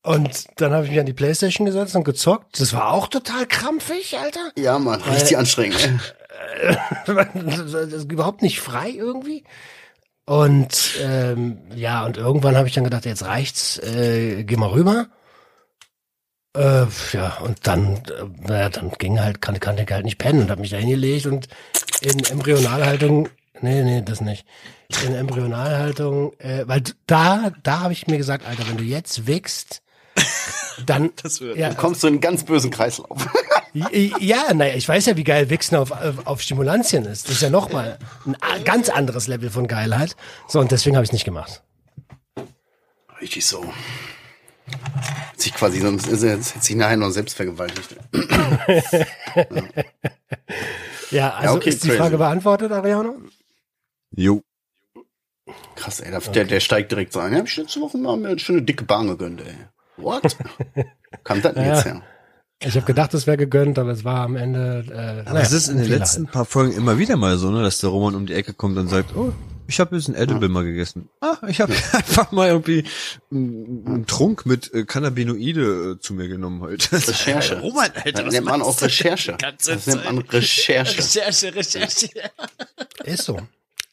Und 0.01 0.45
dann 0.57 0.73
habe 0.73 0.85
ich 0.85 0.91
mich 0.91 0.99
an 0.99 1.05
die 1.05 1.13
Playstation 1.13 1.65
gesetzt 1.65 1.95
und 1.95 2.03
gezockt. 2.03 2.59
Das 2.59 2.73
war 2.73 2.93
auch 2.93 3.07
total 3.07 3.45
krampfig, 3.45 4.17
Alter. 4.17 4.51
ja, 4.57 4.79
Mann, 4.79 5.01
richtig 5.01 5.37
anstrengend. 5.37 5.89
das 7.05 7.73
ist 7.73 8.11
überhaupt 8.11 8.41
nicht 8.41 8.59
frei 8.59 8.89
irgendwie. 8.89 9.43
Und 10.25 10.99
ähm, 11.01 11.57
ja, 11.75 12.05
und 12.05 12.17
irgendwann 12.17 12.55
habe 12.55 12.67
ich 12.67 12.73
dann 12.73 12.83
gedacht, 12.83 13.05
jetzt 13.05 13.25
reicht's, 13.25 13.79
äh, 13.79 14.43
geh 14.43 14.57
mal 14.57 14.69
rüber. 14.69 15.07
Äh, 16.59 16.87
ja, 17.13 17.37
und 17.41 17.59
dann, 17.63 17.95
äh, 17.95 18.25
naja, 18.47 18.69
dann 18.69 18.91
ging 18.97 19.19
halt, 19.21 19.41
kann, 19.41 19.57
kann 19.61 19.77
ich 19.77 19.89
halt 19.89 20.03
nicht 20.03 20.17
pennen 20.17 20.41
und 20.41 20.51
habe 20.51 20.59
mich 20.59 20.71
da 20.71 20.77
hingelegt 20.77 21.25
und 21.25 21.47
in 22.01 22.21
Embryonalhaltung, 22.25 23.29
nee, 23.61 23.81
nee, 23.83 24.01
das 24.01 24.19
nicht. 24.19 24.45
In 25.05 25.15
Embryonalhaltung, 25.15 26.33
äh, 26.39 26.63
weil 26.67 26.83
da, 27.07 27.51
da 27.63 27.79
habe 27.79 27.93
ich 27.93 28.07
mir 28.07 28.17
gesagt, 28.17 28.45
Alter, 28.45 28.67
wenn 28.67 28.75
du 28.77 28.83
jetzt 28.83 29.25
wickst, 29.25 29.81
dann, 30.85 31.11
ja, 31.55 31.69
Du 31.69 31.75
kommst 31.75 32.01
so 32.01 32.07
in 32.07 32.15
einen 32.15 32.21
ganz 32.21 32.43
bösen 32.43 32.71
Kreislauf. 32.71 33.25
ja, 34.19 34.53
naja, 34.53 34.75
ich 34.75 34.87
weiß 34.89 35.05
ja, 35.05 35.15
wie 35.15 35.23
geil 35.23 35.49
Wichsen 35.49 35.77
auf, 35.77 35.91
auf, 35.91 36.25
auf 36.27 36.41
Stimulantien 36.41 37.05
ist. 37.05 37.27
Das 37.27 37.35
ist 37.35 37.41
ja 37.41 37.49
nochmal 37.49 37.99
ein 38.25 38.35
a- 38.41 38.57
ganz 38.65 38.89
anderes 38.89 39.27
Level 39.27 39.49
von 39.49 39.67
Geilheit. 39.67 40.17
So, 40.49 40.59
und 40.59 40.71
deswegen 40.71 40.97
habe 40.97 41.05
ich 41.05 41.09
es 41.09 41.13
nicht 41.13 41.25
gemacht. 41.25 41.63
Richtig 43.21 43.45
so. 43.45 43.63
Hat 44.71 45.41
sich 45.41 45.53
quasi 45.53 45.79
sonst 45.79 46.07
er 46.23 46.37
hat 46.37 46.43
sich 46.43 46.75
nachher 46.75 46.97
noch 46.97 47.11
selbst 47.11 47.35
vergewaltigt. 47.35 47.95
Ja, 51.11 51.31
also 51.31 51.55
okay, 51.55 51.69
ist 51.69 51.83
die 51.83 51.87
crazy. 51.87 51.99
Frage 51.99 52.17
beantwortet, 52.17 52.71
Ariano? 52.71 53.15
Jo. 54.11 54.43
Krass, 55.75 56.01
ey, 56.01 56.11
der, 56.11 56.19
der, 56.19 56.45
der 56.45 56.59
steigt 56.59 56.91
direkt 56.91 57.13
so 57.13 57.19
ein. 57.19 57.31
Ja, 57.33 57.39
hab 57.39 57.47
ich 57.47 57.57
letzte 57.57 57.81
Woche 57.81 57.97
mal 57.97 58.17
mir 58.17 58.29
eine 58.29 58.39
schöne 58.39 58.61
dicke 58.61 58.83
Bahn 58.83 59.07
gegönnt, 59.07 59.41
ey. 59.41 59.55
What? 59.97 60.37
Kam 61.23 61.41
das 61.41 61.53
denn 61.55 61.65
jetzt 61.65 61.85
her? 61.85 62.03
Ich 62.61 62.75
habe 62.75 62.85
gedacht, 62.85 63.13
es 63.13 63.25
wäre 63.25 63.37
gegönnt, 63.37 63.79
aber 63.79 63.91
es 63.91 64.03
war 64.03 64.21
am 64.21 64.35
Ende. 64.35 64.83
Äh, 64.89 65.21
Aber 65.21 65.33
naja, 65.33 65.41
es 65.45 65.51
ist 65.53 65.69
in 65.69 65.77
den 65.77 65.85
Fehler 65.85 65.99
letzten 65.99 66.25
halt. 66.25 66.33
paar 66.33 66.45
Folgen 66.45 66.73
immer 66.73 66.97
wieder 66.97 67.15
mal 67.15 67.37
so, 67.37 67.51
ne, 67.51 67.61
dass 67.63 67.79
der 67.79 67.89
Roman 67.89 68.15
um 68.15 68.25
die 68.25 68.33
Ecke 68.33 68.53
kommt 68.53 68.77
und 68.77 68.89
sagt, 68.89 69.15
oh, 69.15 69.31
ich 69.67 69.79
habe 69.79 69.95
jetzt 69.95 70.09
ein 70.09 70.15
Edible 70.15 70.49
mal 70.49 70.65
gegessen. 70.65 71.07
Ah, 71.21 71.37
ich 71.47 71.61
habe 71.61 71.73
einfach 71.93 72.31
mal 72.33 72.49
irgendwie 72.49 72.83
einen 73.31 73.85
einen 73.87 74.05
Trunk 74.07 74.45
mit 74.45 74.73
äh, 74.73 74.83
Cannabinoide 74.83 75.95
äh, 75.97 75.99
zu 76.01 76.13
mir 76.13 76.27
genommen 76.27 76.59
heute. 76.61 76.91
Recherche. 77.07 77.59
Roman, 77.61 77.91
Alter, 77.95 78.23
Das 78.23 78.33
nennt 78.33 78.45
man 78.45 78.61
auch? 78.61 78.81
Recherche. 78.81 79.37
Das 79.39 79.87
nennt 79.87 80.03
man. 80.05 80.17
Recherche. 80.17 80.97
Recherche, 80.97 81.55
Recherche. 81.55 82.09
Ist 83.05 83.23
so. 83.23 83.39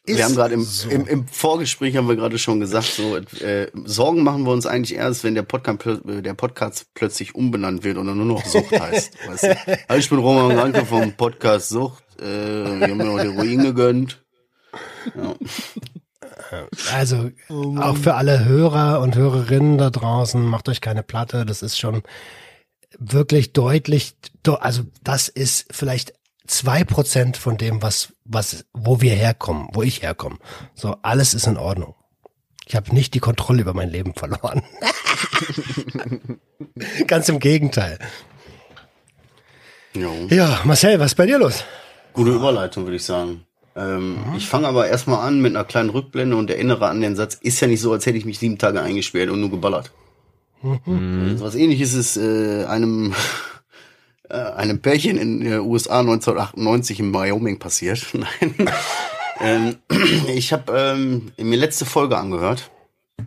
Ist 0.07 0.17
Wir 0.17 0.23
haben 0.23 0.35
gerade 0.35 0.53
im, 0.53 0.63
so. 0.63 0.89
im, 0.89 1.05
im 1.05 1.27
Vorgespräch 1.27 1.97
haben 1.97 2.07
wir 2.07 2.15
gerade 2.15 2.39
schon 2.39 2.61
gesagt, 2.61 2.85
so 2.87 3.17
äh, 3.17 3.67
Sorgen 3.83 4.23
machen 4.23 4.43
wir 4.45 4.53
uns 4.53 4.65
eigentlich 4.65 4.97
erst, 4.97 5.25
wenn 5.25 5.35
der 5.35 5.43
Podcast, 5.43 5.81
äh, 6.05 6.21
der 6.21 6.33
Podcast 6.33 6.85
plötzlich 6.93 7.35
umbenannt 7.35 7.83
wird 7.83 7.97
oder 7.97 8.15
nur 8.15 8.25
noch 8.25 8.45
Sucht 8.45 8.71
heißt. 8.71 9.13
weißt 9.27 9.43
du? 9.43 9.79
Also 9.89 9.99
ich 9.99 10.09
bin 10.09 10.19
Roman 10.19 10.57
Ranke 10.57 10.85
vom 10.85 11.11
Podcast 11.11 11.67
Sucht. 11.67 12.05
Äh, 12.21 12.23
wir 12.23 12.87
haben 12.87 12.97
mir 12.97 13.03
noch 13.03 13.19
Heroin 13.19 13.63
gegönnt. 13.63 14.23
Ja. 15.13 15.35
Also 16.93 17.31
Oh 17.49 17.75
auch 17.77 17.97
für 17.97 18.13
alle 18.13 18.45
Hörer 18.45 19.01
und 19.01 19.17
Hörerinnen 19.17 19.77
da 19.77 19.89
draußen, 19.89 20.41
macht 20.41 20.69
euch 20.69 20.79
keine 20.79 21.03
Platte. 21.03 21.45
Das 21.45 21.61
ist 21.61 21.77
schon 21.77 22.03
wirklich 22.97 23.51
deutlich, 23.51 24.15
also 24.45 24.83
das 25.03 25.27
ist 25.27 25.67
vielleicht 25.69 26.13
zwei 26.47 26.83
Prozent 26.83 27.37
von 27.37 27.57
dem, 27.57 27.81
was, 27.81 28.13
was, 28.25 28.65
wo 28.73 29.01
wir 29.01 29.13
herkommen, 29.13 29.67
wo 29.73 29.83
ich 29.83 30.01
herkomme. 30.01 30.37
So, 30.75 30.95
alles 31.01 31.33
ist 31.33 31.47
in 31.47 31.57
Ordnung. 31.57 31.95
Ich 32.65 32.75
habe 32.75 32.93
nicht 32.93 33.13
die 33.13 33.19
Kontrolle 33.19 33.61
über 33.61 33.73
mein 33.73 33.89
Leben 33.89 34.13
verloren. 34.13 34.61
Ganz 37.07 37.29
im 37.29 37.39
Gegenteil. 37.39 37.97
Jo. 39.93 40.11
Ja, 40.29 40.59
Marcel, 40.63 40.99
was 40.99 41.11
ist 41.11 41.15
bei 41.15 41.25
dir 41.25 41.39
los? 41.39 41.63
Gute 42.13 42.31
Überleitung, 42.31 42.83
würde 42.83 42.97
ich 42.97 43.03
sagen. 43.05 43.45
Ähm, 43.75 44.17
Ich 44.35 44.47
fange 44.47 44.67
aber 44.67 44.87
erstmal 44.87 45.25
an 45.25 45.39
mit 45.41 45.55
einer 45.55 45.63
kleinen 45.65 45.89
Rückblende 45.89 46.35
und 46.35 46.49
erinnere 46.49 46.87
an 46.87 47.01
den 47.01 47.15
Satz, 47.15 47.35
ist 47.35 47.59
ja 47.61 47.67
nicht 47.67 47.81
so, 47.81 47.93
als 47.93 48.05
hätte 48.05 48.17
ich 48.17 48.25
mich 48.25 48.39
sieben 48.39 48.57
Tage 48.57 48.81
eingesperrt 48.81 49.29
und 49.29 49.39
nur 49.39 49.51
geballert. 49.51 49.91
Also 50.63 51.45
was 51.45 51.55
ähnliches 51.55 51.93
ist 51.93 52.17
äh, 52.17 52.65
einem 52.65 53.13
einem 54.33 54.81
Pärchen 54.81 55.17
in 55.17 55.39
den 55.41 55.59
USA 55.61 55.99
1998 55.99 56.99
in 56.99 57.13
Wyoming 57.13 57.59
passiert. 57.59 58.05
Nein. 58.13 58.69
ähm, 59.39 59.75
ich 60.27 60.53
habe 60.53 60.71
ähm, 60.77 61.31
mir 61.37 61.57
letzte 61.57 61.85
Folge 61.85 62.17
angehört. 62.17 62.69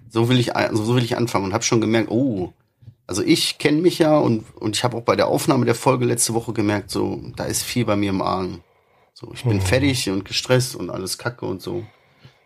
So 0.09 0.29
will 0.29 0.39
ich 0.39 0.55
also 0.55 0.85
so 0.85 0.95
will 0.95 1.05
ich 1.05 1.17
anfangen 1.17 1.47
und 1.47 1.53
habe 1.53 1.65
schon 1.65 1.81
gemerkt, 1.81 2.11
oh, 2.11 2.53
also 3.07 3.23
ich 3.23 3.59
kenne 3.59 3.81
mich 3.81 3.99
ja 3.99 4.17
und 4.19 4.45
und 4.57 4.77
ich 4.77 4.85
habe 4.85 4.97
auch 4.97 5.03
bei 5.03 5.17
der 5.17 5.27
Aufnahme 5.29 5.65
der 5.65 5.75
Folge 5.75 6.05
letzte 6.05 6.33
Woche 6.35 6.53
gemerkt, 6.53 6.91
so 6.91 7.21
da 7.37 7.45
ist 7.45 7.63
viel 7.63 7.85
bei 7.85 7.97
mir 7.97 8.11
im 8.11 8.23
Argen. 8.23 8.63
So, 9.15 9.33
ich 9.35 9.43
bin 9.45 9.57
Mhm. 9.57 9.61
fertig 9.63 10.09
und 10.09 10.25
gestresst 10.25 10.77
und 10.77 10.91
alles 10.91 11.19
Kacke 11.19 11.45
und 11.45 11.61
so. 11.61 11.85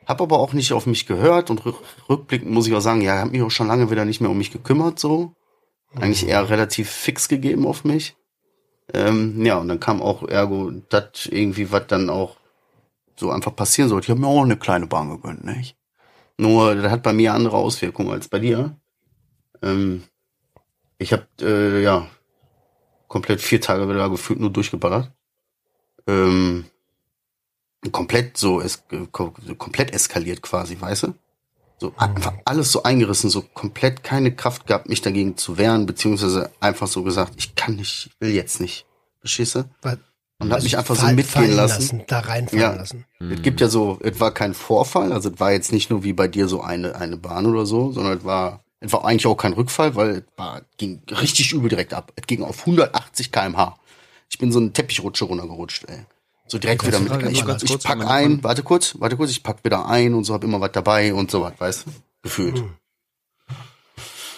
Hab 0.07 0.21
aber 0.21 0.39
auch 0.39 0.53
nicht 0.55 0.73
auf 0.73 0.87
mich 0.87 1.07
gehört 1.07 1.51
und 1.51 1.63
rück- 1.63 1.77
rückblickend 2.09 2.51
muss 2.51 2.67
ich 2.67 2.75
auch 2.75 2.81
sagen, 2.81 3.01
ja, 3.01 3.19
hab 3.21 3.31
mich 3.31 3.43
auch 3.43 3.51
schon 3.51 3.69
lange 3.69 3.91
wieder 3.91 4.05
nicht 4.05 4.21
mehr 4.21 4.31
um 4.31 4.39
mich 4.39 4.51
gekümmert, 4.51 4.99
so. 4.99 5.33
Eigentlich 5.95 6.27
eher 6.27 6.49
relativ 6.51 6.91
fix 6.91 7.29
gegeben 7.29 7.67
auf 7.67 7.85
mich. 7.85 8.17
Ähm, 8.93 9.45
ja, 9.45 9.57
und 9.59 9.69
dann 9.69 9.81
kam 9.81 10.03
auch 10.03 10.29
ergo 10.29 10.71
das 10.91 11.27
irgendwie, 11.27 11.71
was 11.73 11.87
dann 11.87 12.11
auch 12.11 12.37
so 13.17 13.31
einfach 13.31 13.57
passieren 13.57 13.89
sollte. 13.91 14.07
Ich 14.07 14.11
habe 14.11 14.21
mir 14.21 14.29
auch 14.29 14.43
eine 14.43 14.59
kleine 14.59 14.87
Bahn 14.87 15.11
gegönnt, 15.11 15.45
nicht? 15.45 15.77
Nur, 16.39 16.75
das 16.77 16.91
hat 16.93 17.03
bei 17.05 17.13
mir 17.15 17.35
andere 17.35 17.57
Auswirkungen 17.57 18.11
als 18.13 18.29
bei 18.29 18.41
dir. 18.41 18.77
Ähm, 19.63 20.05
ich 20.99 21.13
habe 21.13 21.27
äh, 21.43 21.83
ja 21.83 22.09
komplett 23.09 23.41
vier 23.41 23.61
Tage 23.61 23.89
wieder 23.89 24.09
gefühlt 24.11 24.41
nur 24.41 24.51
durchgeballert. 24.51 25.11
Ähm, 26.07 26.67
komplett 27.93 28.37
so, 28.37 28.61
es, 28.61 28.83
ko- 29.13 29.35
komplett 29.59 29.93
eskaliert 29.93 30.43
quasi, 30.43 30.81
weißt 30.81 31.05
du? 31.05 31.15
So 31.81 31.93
einfach 31.97 32.33
alles 32.45 32.71
so 32.73 32.83
eingerissen, 32.85 33.31
so 33.31 33.43
komplett 33.43 34.03
keine 34.05 34.35
Kraft 34.35 34.67
gehabt, 34.67 34.89
mich 34.89 35.03
dagegen 35.03 35.37
zu 35.37 35.59
wehren, 35.59 35.87
beziehungsweise 35.87 36.51
einfach 36.61 36.87
so 36.87 37.03
gesagt, 37.03 37.35
ich 37.37 37.55
kann 37.57 37.77
nicht, 37.77 38.07
ich 38.07 38.21
will 38.21 38.31
jetzt 38.35 38.61
nicht. 38.61 38.87
Verstehst 39.21 39.57
du? 39.57 39.65
Weil- 39.83 39.99
Und 40.41 40.53
hab 40.53 40.63
mich 40.63 40.77
einfach 40.77 40.97
so 40.97 41.07
mitgehen 41.07 41.27
fallen 41.27 41.53
lassen. 41.57 42.03
Da 42.07 42.21
reinfallen 42.21 42.61
Ja. 42.63 42.73
lassen. 42.75 43.05
Es 43.21 43.41
gibt 43.43 43.61
ja 43.61 43.69
so, 43.69 43.99
es 44.03 44.19
war 44.21 44.33
kein 44.35 44.53
Vorfall, 44.55 45.13
also 45.13 45.31
es 45.31 45.41
war 45.41 45.53
jetzt 45.53 45.73
nicht 45.73 45.91
nur 45.91 46.03
wie 46.05 46.13
bei 46.13 46.29
dir 46.29 46.49
so 46.49 46.61
eine, 46.61 46.97
eine 46.97 47.17
Bahn 47.17 47.47
oder 47.47 47.67
so, 47.67 47.93
sondern 47.93 48.19
es 48.19 48.25
war, 48.25 48.63
es 48.81 48.93
war 48.93 49.05
eigentlich 49.05 49.27
auch 49.27 49.37
kein 49.37 49.53
Rückfall, 49.55 49.95
weil 49.95 50.11
es 50.11 50.23
war, 50.37 50.63
ging 50.77 51.01
richtig 51.11 51.53
übel 51.53 51.69
direkt 51.69 51.95
ab. 51.95 52.13
Es 52.17 52.27
ging 52.27 52.43
auf 52.43 52.61
180 52.67 53.33
kmh. 53.33 53.77
Ich 54.29 54.39
bin 54.39 54.53
so 54.53 54.59
eine 54.59 54.73
Teppich-Rutsche 54.73 55.25
runtergerutscht, 55.25 55.85
ey. 55.89 56.05
So 56.47 56.59
direkt 56.59 56.83
Kannst 56.83 57.01
wieder 57.05 57.19
mit. 57.19 57.33
Ich, 57.33 57.63
ich 57.71 57.79
pack 57.83 58.07
ein, 58.07 58.43
warte 58.45 58.63
kurz, 58.63 58.95
warte 58.99 59.17
kurz, 59.17 59.31
ich 59.31 59.43
pack 59.43 59.65
wieder 59.65 59.87
ein 59.87 60.15
und 60.15 60.25
so, 60.25 60.35
hab 60.35 60.45
immer 60.45 60.61
was 60.61 60.73
dabei 60.73 61.15
und 61.15 61.31
so 61.31 61.41
was, 61.43 61.59
weißt 61.59 61.87
du? 61.87 61.91
Gefühlt. 62.23 62.59
Hm. 62.59 62.75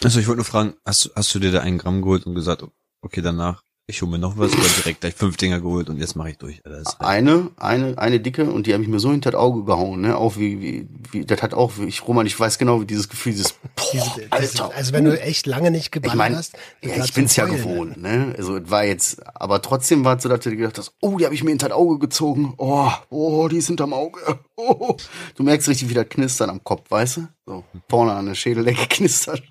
Also 0.05 0.21
ich 0.21 0.27
wollte 0.29 0.39
nur 0.39 0.45
fragen, 0.45 0.75
hast, 0.85 1.07
du- 1.07 1.11
hast 1.17 1.35
du 1.35 1.39
dir 1.41 1.51
da 1.51 1.61
einen 1.61 1.79
Gramm 1.79 2.03
geholt 2.03 2.27
und 2.27 2.35
gesagt, 2.35 2.65
okay, 3.03 3.23
danach, 3.23 3.63
ich 3.89 4.03
hole 4.03 4.11
mir 4.11 4.19
noch 4.19 4.37
was 4.37 4.53
oder 4.53 4.63
direkt 4.79 5.01
gleich 5.03 5.15
fünf 5.15 5.37
Dinger 5.37 5.61
geholt 5.61 5.89
und 5.89 5.99
jetzt 5.99 6.17
mache 6.17 6.31
ich 6.31 6.39
durch. 6.39 6.61
Alter, 6.67 7.01
Eine, 7.07 7.51
eine, 7.57 7.97
eine 7.97 8.19
dicke 8.19 8.51
und 8.51 8.67
die 8.67 8.73
habe 8.75 8.83
ich 8.83 8.89
mir 8.89 8.99
so 8.99 9.13
hinter 9.13 9.31
das 9.31 9.41
Auge 9.41 9.63
gehauen, 9.65 10.01
ne? 10.01 10.17
Auch 10.17 10.37
wie, 10.37 10.61
wie, 10.61 10.89
wie, 11.13 11.25
das 11.25 11.41
hat 11.41 11.55
auch, 11.55 11.75
wie 11.79 11.85
ich, 11.85 12.05
Roman, 12.09 12.27
ich 12.27 12.39
weiß 12.39 12.59
genau, 12.59 12.81
wie 12.81 12.87
dieses 12.87 13.09
Gefühl, 13.09 13.31
dieses, 13.33 13.53
boah, 13.53 13.85
Diese, 13.93 14.05
diese, 14.17 14.33
Alter. 14.33 14.73
also 14.75 14.93
wenn 14.93 15.05
du 15.05 15.21
echt 15.21 15.47
lange 15.47 15.71
nicht 15.71 15.85
Ich 15.87 15.91
geballert 15.93 16.17
meine, 16.19 16.37
hast, 16.37 16.55
ja, 16.83 17.05
ich 17.05 17.15
bin's 17.15 17.37
ja 17.37 17.45
Heulen. 17.45 17.57
gewohnt, 17.59 18.03
ne? 18.03 18.35
Also 18.37 18.57
es 18.57 18.69
war 18.69 18.85
jetzt, 18.85 19.25
aber 19.37 19.63
trotzdem 19.63 20.05
war 20.05 20.17
es 20.17 20.25
so, 20.25 20.29
dass 20.29 20.41
du 20.41 20.51
dir 20.51 20.57
gedacht 20.57 20.79
hast, 20.79 20.93
oh, 21.01 21.17
die 21.19 21.25
habe 21.25 21.37
ich 21.37 21.45
mir 21.45 21.51
hinter 21.51 21.69
das 21.69 21.79
Auge 21.79 22.01
gezogen. 22.01 22.55
Oh, 22.59 22.91
oh, 23.11 23.47
die 23.47 23.59
ist 23.59 23.69
hinterm 23.69 23.93
Auge. 23.93 24.21
Oh. 24.59 24.97
Du 25.35 25.43
merkst 25.43 25.69
richtig, 25.69 25.91
wie 25.91 25.95
das 25.95 26.09
Knistern 26.09 26.49
am 26.49 26.65
Kopf, 26.65 26.91
weißt 26.91 27.19
du? 27.19 27.29
So, 27.45 27.65
vorne 27.91 28.15
an 28.15 28.25
der 28.25 28.35
Schädeldecke 28.35 28.87
knistert. 28.89 29.43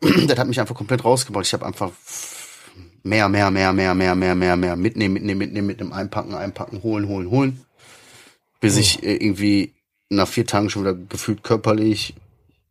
das 0.00 0.38
hat 0.38 0.46
mich 0.46 0.60
einfach 0.60 0.76
komplett 0.76 1.04
rausgebaut. 1.04 1.44
Ich 1.44 1.52
habe 1.52 1.66
einfach 1.66 1.90
mehr, 3.06 3.28
mehr, 3.28 3.50
mehr, 3.50 3.72
mehr, 3.72 3.94
mehr, 3.94 4.14
mehr, 4.14 4.34
mehr, 4.34 4.56
mehr 4.56 4.76
mitnehmen, 4.76 5.14
mitnehmen, 5.14 5.38
mitnehmen, 5.38 5.66
mitnehmen, 5.66 5.92
einpacken, 5.92 6.34
einpacken, 6.34 6.82
holen, 6.82 7.08
holen, 7.08 7.30
holen. 7.30 7.64
Bis 8.60 8.76
ich 8.76 9.02
äh, 9.02 9.16
irgendwie 9.16 9.74
nach 10.08 10.28
vier 10.28 10.46
Tagen 10.46 10.70
schon 10.70 10.82
wieder 10.82 10.94
gefühlt 10.94 11.42
körperlich, 11.42 12.14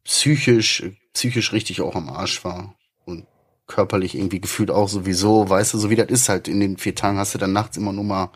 psychisch, 0.04 0.84
psychisch 1.14 1.54
richtig 1.54 1.82
auch 1.82 1.96
am 1.96 2.10
Arsch 2.10 2.44
war. 2.44 2.76
Und 3.06 3.26
körperlich 3.68 4.16
irgendwie 4.16 4.40
gefühlt 4.42 4.72
auch 4.72 4.90
sowieso, 4.90 5.50
weißt 5.50 5.74
du, 5.74 5.78
so 5.78 5.90
wie 5.90 5.96
das 5.96 6.10
ist 6.10 6.30
halt. 6.30 6.48
In 6.48 6.60
den 6.60 6.78
vier 6.78 6.96
Tagen 6.96 7.18
hast 7.18 7.34
du 7.34 7.38
dann 7.38 7.54
nachts 7.54 7.78
immer 7.78 7.94
nur 7.94 8.04
mal 8.04 8.30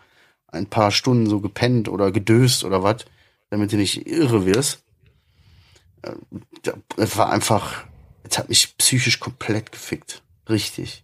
ein 0.47 0.65
paar 0.67 0.91
Stunden 0.91 1.27
so 1.27 1.39
gepennt 1.41 1.89
oder 1.89 2.11
gedöst 2.11 2.63
oder 2.63 2.81
was, 2.81 3.05
damit 3.49 3.71
du 3.71 3.77
nicht 3.77 4.07
irre 4.07 4.45
wirst. 4.45 4.83
Äh, 6.01 6.13
da- 6.63 6.73
Es 6.97 7.17
war 7.17 7.29
einfach, 7.31 7.83
es 8.23 8.37
hat 8.37 8.49
mich 8.49 8.75
psychisch 8.77 9.19
komplett 9.19 9.71
gefickt. 9.71 10.23
Richtig. 10.47 11.03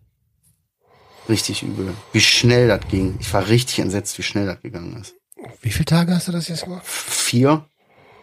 Richtig 1.27 1.63
übel. 1.63 1.93
Wie 2.11 2.21
schnell 2.21 2.67
das 2.67 2.87
ging. 2.89 3.15
Ich 3.19 3.33
war 3.33 3.47
richtig 3.47 3.79
entsetzt, 3.79 4.17
wie 4.17 4.23
schnell 4.23 4.45
das 4.45 4.61
gegangen 4.61 4.97
ist. 5.01 5.15
Wie 5.61 5.71
viele 5.71 5.85
Tage 5.85 6.13
hast 6.13 6.27
du 6.27 6.31
das 6.31 6.47
jetzt 6.47 6.63
gemacht? 6.63 6.85
Vier, 6.85 7.65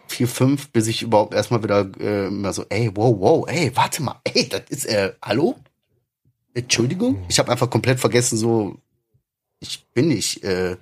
vier, 0.07 0.27
fünf, 0.27 0.69
bis 0.71 0.87
ich 0.87 1.01
überhaupt 1.01 1.33
erstmal 1.33 1.63
wieder 1.63 1.89
äh, 1.99 2.29
mal 2.29 2.53
so, 2.53 2.65
ey, 2.69 2.91
wow, 2.93 3.15
wow, 3.19 3.47
ey, 3.47 3.71
warte 3.75 4.01
mal, 4.03 4.19
ey, 4.23 4.47
das 4.47 4.63
ist, 4.69 4.85
äh, 4.85 5.13
hallo? 5.21 5.55
Entschuldigung? 6.53 7.23
Ich 7.29 7.39
habe 7.39 7.51
einfach 7.51 7.69
komplett 7.69 7.99
vergessen, 7.99 8.37
so, 8.37 8.77
ich 9.59 9.85
bin 9.93 10.07
nicht 10.07 10.43
äh, 10.43 10.77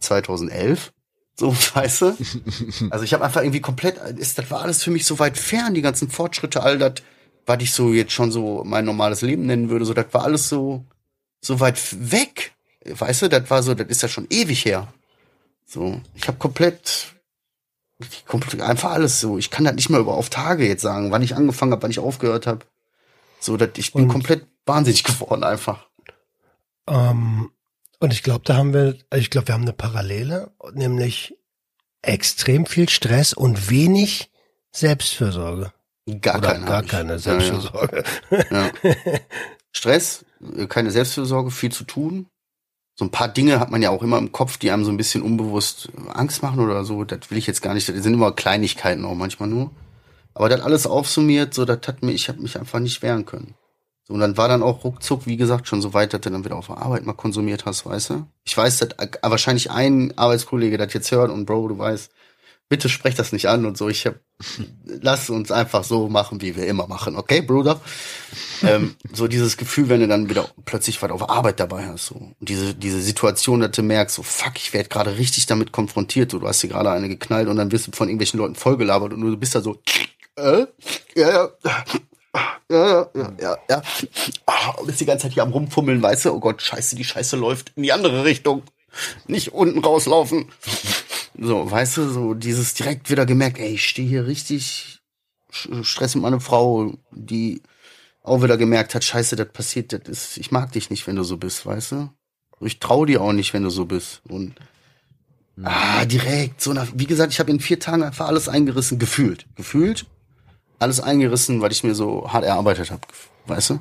2011, 0.00 0.92
so, 1.38 1.54
weißt 1.74 2.02
du? 2.02 2.16
Also 2.90 3.04
ich 3.04 3.12
habe 3.12 3.24
einfach 3.24 3.42
irgendwie 3.42 3.60
komplett, 3.60 3.98
ist, 4.18 4.38
das 4.38 4.50
war 4.50 4.62
alles 4.62 4.82
für 4.82 4.90
mich 4.90 5.04
so 5.04 5.18
weit 5.18 5.36
fern, 5.36 5.74
die 5.74 5.82
ganzen 5.82 6.10
Fortschritte, 6.10 6.62
all 6.62 6.78
das, 6.78 6.94
was 7.44 7.62
ich 7.62 7.72
so 7.72 7.92
jetzt 7.92 8.12
schon 8.12 8.30
so 8.32 8.62
mein 8.64 8.84
normales 8.84 9.22
Leben 9.22 9.46
nennen 9.46 9.68
würde, 9.68 9.84
so, 9.84 9.94
das 9.94 10.06
war 10.12 10.24
alles 10.24 10.48
so, 10.48 10.84
so 11.40 11.60
weit 11.60 11.78
weg. 12.10 12.52
Weißt 12.84 13.22
du, 13.22 13.28
das 13.28 13.48
war 13.50 13.62
so, 13.62 13.74
das 13.74 13.88
ist 13.88 14.02
ja 14.02 14.08
schon 14.08 14.26
ewig 14.30 14.64
her. 14.64 14.92
So, 15.64 16.00
ich 16.14 16.28
habe 16.28 16.38
komplett, 16.38 17.14
komplett 18.26 18.60
einfach 18.60 18.92
alles 18.92 19.20
so. 19.20 19.38
Ich 19.38 19.50
kann 19.50 19.64
das 19.64 19.74
nicht 19.74 19.90
mal 19.90 20.00
über 20.00 20.14
auf 20.14 20.30
Tage 20.30 20.66
jetzt 20.66 20.82
sagen, 20.82 21.10
wann 21.10 21.22
ich 21.22 21.34
angefangen 21.34 21.72
habe, 21.72 21.82
wann 21.82 21.90
ich 21.90 21.98
aufgehört 21.98 22.46
habe. 22.46 22.64
So, 23.40 23.56
dass 23.56 23.70
ich 23.76 23.92
bin 23.92 24.04
Und- 24.04 24.08
komplett 24.08 24.46
wahnsinnig 24.64 25.02
geworden 25.04 25.42
einfach. 25.44 25.86
Ähm, 26.88 27.50
und 27.98 28.12
ich 28.12 28.22
glaube, 28.22 28.44
da 28.44 28.56
haben 28.56 28.72
wir, 28.74 28.96
ich 29.14 29.30
glaube, 29.30 29.48
wir 29.48 29.54
haben 29.54 29.62
eine 29.62 29.72
Parallele, 29.72 30.52
nämlich 30.74 31.36
extrem 32.02 32.66
viel 32.66 32.88
Stress 32.88 33.32
und 33.32 33.68
wenig 33.70 34.30
Selbstfürsorge. 34.72 35.72
Gar 36.20 36.38
Oder 36.38 36.52
keine. 36.52 36.66
gar 36.66 36.82
keine 36.84 37.12
Ja, 37.14 37.18
Selbstfürsorge. 37.18 38.04
Ja, 38.30 38.46
ja. 38.50 38.70
Stress, 39.76 40.24
äh, 40.56 40.66
keine 40.66 40.90
Selbstfürsorge, 40.90 41.50
viel 41.50 41.72
zu 41.72 41.84
tun. 41.84 42.26
So 42.98 43.04
ein 43.04 43.10
paar 43.10 43.28
Dinge 43.28 43.60
hat 43.60 43.70
man 43.70 43.82
ja 43.82 43.90
auch 43.90 44.02
immer 44.02 44.16
im 44.16 44.32
Kopf, 44.32 44.56
die 44.56 44.70
einem 44.70 44.84
so 44.84 44.90
ein 44.90 44.96
bisschen 44.96 45.22
unbewusst 45.22 45.90
Angst 46.08 46.42
machen 46.42 46.60
oder 46.60 46.84
so. 46.84 47.04
Das 47.04 47.30
will 47.30 47.36
ich 47.36 47.46
jetzt 47.46 47.60
gar 47.60 47.74
nicht. 47.74 47.88
Das 47.88 48.02
sind 48.02 48.14
immer 48.14 48.32
Kleinigkeiten 48.32 49.04
auch 49.04 49.14
manchmal 49.14 49.50
nur. 49.50 49.70
Aber 50.32 50.48
das 50.48 50.60
alles 50.60 50.86
aufsummiert, 50.86 51.52
so 51.52 51.64
das 51.64 51.80
hat 51.86 52.02
mir, 52.02 52.12
ich 52.12 52.28
habe 52.28 52.40
mich 52.40 52.58
einfach 52.58 52.78
nicht 52.78 53.02
wehren 53.02 53.26
können. 53.26 53.54
So, 54.04 54.14
und 54.14 54.20
dann 54.20 54.36
war 54.36 54.48
dann 54.48 54.62
auch 54.62 54.84
ruckzuck, 54.84 55.26
wie 55.26 55.36
gesagt, 55.36 55.66
schon 55.66 55.82
so 55.82 55.92
weit, 55.92 56.14
dass 56.14 56.20
du 56.20 56.30
dann 56.30 56.44
wieder 56.44 56.56
auf 56.56 56.68
der 56.68 56.78
Arbeit 56.78 57.04
mal 57.04 57.12
konsumiert 57.12 57.66
hast, 57.66 57.84
weißt 57.84 58.10
du? 58.10 58.26
Ich 58.44 58.56
weiß, 58.56 58.78
dass 58.78 58.90
äh, 58.98 59.08
wahrscheinlich 59.22 59.70
ein 59.70 60.16
Arbeitskollege 60.16 60.78
das 60.78 60.92
jetzt 60.94 61.10
hört 61.10 61.30
und 61.30 61.44
Bro, 61.44 61.68
du 61.68 61.78
weißt, 61.78 62.12
bitte 62.68 62.88
sprech 62.88 63.14
das 63.14 63.32
nicht 63.32 63.48
an 63.48 63.64
und 63.64 63.76
so. 63.76 63.88
Ich 63.88 64.06
hab, 64.06 64.16
lass 64.84 65.30
uns 65.30 65.50
einfach 65.50 65.84
so 65.84 66.08
machen, 66.08 66.40
wie 66.40 66.56
wir 66.56 66.66
immer 66.66 66.86
machen, 66.86 67.16
okay, 67.16 67.40
Bruder? 67.40 67.80
ähm, 68.62 68.96
so 69.12 69.28
dieses 69.28 69.56
Gefühl, 69.56 69.88
wenn 69.88 70.00
du 70.00 70.08
dann 70.08 70.28
wieder 70.28 70.48
plötzlich 70.64 71.00
was 71.02 71.10
auf 71.10 71.28
Arbeit 71.28 71.60
dabei 71.60 71.86
hast, 71.86 72.06
so. 72.06 72.14
Und 72.16 72.34
diese, 72.40 72.74
diese 72.74 73.00
Situation, 73.00 73.60
dass 73.60 73.72
du 73.72 73.82
merkst, 73.82 74.16
so, 74.16 74.22
fuck, 74.22 74.56
ich 74.56 74.72
werde 74.72 74.88
gerade 74.88 75.18
richtig 75.18 75.46
damit 75.46 75.72
konfrontiert, 75.72 76.30
so, 76.30 76.38
du 76.38 76.48
hast 76.48 76.62
dir 76.62 76.68
gerade 76.68 76.90
eine 76.90 77.08
geknallt 77.08 77.48
und 77.48 77.56
dann 77.56 77.72
wirst 77.72 77.86
du 77.86 77.92
von 77.92 78.08
irgendwelchen 78.08 78.38
Leuten 78.38 78.54
vollgelabert 78.54 79.12
und 79.12 79.20
du 79.20 79.36
bist 79.36 79.54
da 79.54 79.60
so, 79.60 79.80
äh, 80.36 80.66
ja, 81.14 81.28
ja, 81.30 81.50
ja, 81.64 81.84
ja, 82.70 83.10
ja, 83.14 83.32
ja, 83.40 83.58
ja. 83.70 83.82
Und 84.78 84.86
bist 84.86 85.00
die 85.00 85.06
ganze 85.06 85.24
Zeit 85.24 85.34
hier 85.34 85.42
am 85.42 85.52
rumfummeln, 85.52 86.02
weißt 86.02 86.26
du, 86.26 86.32
oh 86.32 86.40
Gott, 86.40 86.60
scheiße, 86.60 86.96
die 86.96 87.04
Scheiße 87.04 87.36
läuft 87.36 87.72
in 87.76 87.82
die 87.82 87.92
andere 87.92 88.24
Richtung. 88.24 88.62
Nicht 89.26 89.52
unten 89.52 89.80
rauslaufen. 89.80 90.46
So, 91.38 91.70
weißt 91.70 91.98
du, 91.98 92.08
so 92.08 92.34
dieses 92.34 92.74
direkt 92.74 93.10
wieder 93.10 93.26
gemerkt, 93.26 93.58
ey, 93.58 93.74
ich 93.74 93.86
stehe 93.86 94.08
hier 94.08 94.26
richtig 94.26 95.00
Stress 95.82 96.14
mit 96.14 96.22
meiner 96.22 96.40
Frau, 96.40 96.94
die 97.12 97.62
auch 98.22 98.42
wieder 98.42 98.56
gemerkt 98.56 98.94
hat, 98.94 99.04
scheiße, 99.04 99.36
das 99.36 99.48
passiert, 99.48 99.92
das 99.92 100.00
ist, 100.06 100.36
ich 100.38 100.50
mag 100.50 100.72
dich 100.72 100.90
nicht, 100.90 101.06
wenn 101.06 101.16
du 101.16 101.22
so 101.22 101.36
bist, 101.36 101.64
weißt 101.64 101.92
du? 101.92 102.10
Ich 102.60 102.80
traue 102.80 103.06
dir 103.06 103.22
auch 103.22 103.32
nicht, 103.32 103.52
wenn 103.54 103.62
du 103.62 103.70
so 103.70 103.84
bist. 103.84 104.22
Und 104.28 104.54
ah, 105.62 106.04
direkt, 106.04 106.60
so 106.60 106.72
nach, 106.72 106.88
wie 106.94 107.06
gesagt, 107.06 107.32
ich 107.32 107.38
habe 107.38 107.50
in 107.50 107.60
vier 107.60 107.78
Tagen 107.78 108.02
einfach 108.02 108.26
alles 108.26 108.48
eingerissen, 108.48 108.98
gefühlt. 108.98 109.46
Gefühlt, 109.54 110.06
alles 110.78 111.00
eingerissen, 111.00 111.60
weil 111.60 111.72
ich 111.72 111.84
mir 111.84 111.94
so 111.94 112.32
hart 112.32 112.44
erarbeitet 112.44 112.90
habe, 112.90 113.02
weißt 113.46 113.70
du? 113.70 113.78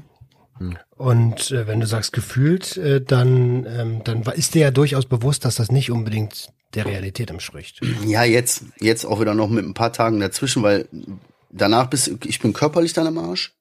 Und 0.96 1.52
äh, 1.52 1.68
wenn 1.68 1.82
du 1.82 1.88
sagst 1.88 2.14
gefühlt, 2.14 2.78
äh, 2.78 3.02
dann, 3.02 3.66
ähm, 3.66 4.02
dann 4.04 4.22
ist 4.22 4.54
dir 4.54 4.62
ja 4.62 4.72
durchaus 4.72 5.06
bewusst, 5.06 5.44
dass 5.44 5.56
das 5.56 5.72
nicht 5.72 5.92
unbedingt 5.92 6.50
der 6.76 6.86
Realität 6.86 7.30
entspricht. 7.30 7.82
Ja, 8.06 8.24
jetzt, 8.24 8.64
jetzt 8.80 9.06
auch 9.06 9.20
wieder 9.20 9.34
noch 9.34 9.50
mit 9.50 9.66
ein 9.66 9.74
paar 9.74 9.94
Tagen 9.94 10.20
dazwischen, 10.20 10.64
weil 10.64 10.88
danach 11.52 11.88
bist 11.88 12.12
ich 12.26 12.40
bin 12.40 12.54
körperlich 12.54 12.94
dann 12.94 13.08
am 13.08 13.18
Arsch. 13.18 13.54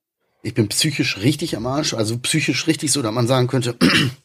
Ich 0.42 0.55
bin 0.55 0.68
psychisch 0.68 1.18
richtig 1.18 1.57
am 1.57 1.66
Arsch, 1.66 1.94
also 1.94 2.18
psychisch 2.18 2.66
richtig 2.66 2.92
so, 2.92 3.00
dass 3.00 3.12
man 3.12 3.27
sagen 3.27 3.46
könnte, 3.46 3.77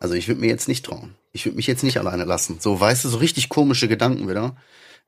Also 0.00 0.14
ich 0.14 0.26
würde 0.26 0.40
mir 0.40 0.48
jetzt 0.48 0.66
nicht 0.66 0.86
trauen. 0.86 1.14
Ich 1.32 1.44
würde 1.44 1.56
mich 1.56 1.66
jetzt 1.66 1.84
nicht 1.84 1.98
alleine 1.98 2.24
lassen. 2.24 2.56
So, 2.58 2.80
weißt 2.80 3.04
du, 3.04 3.10
so 3.10 3.18
richtig 3.18 3.50
komische 3.50 3.86
Gedanken 3.86 4.28
wieder. 4.28 4.56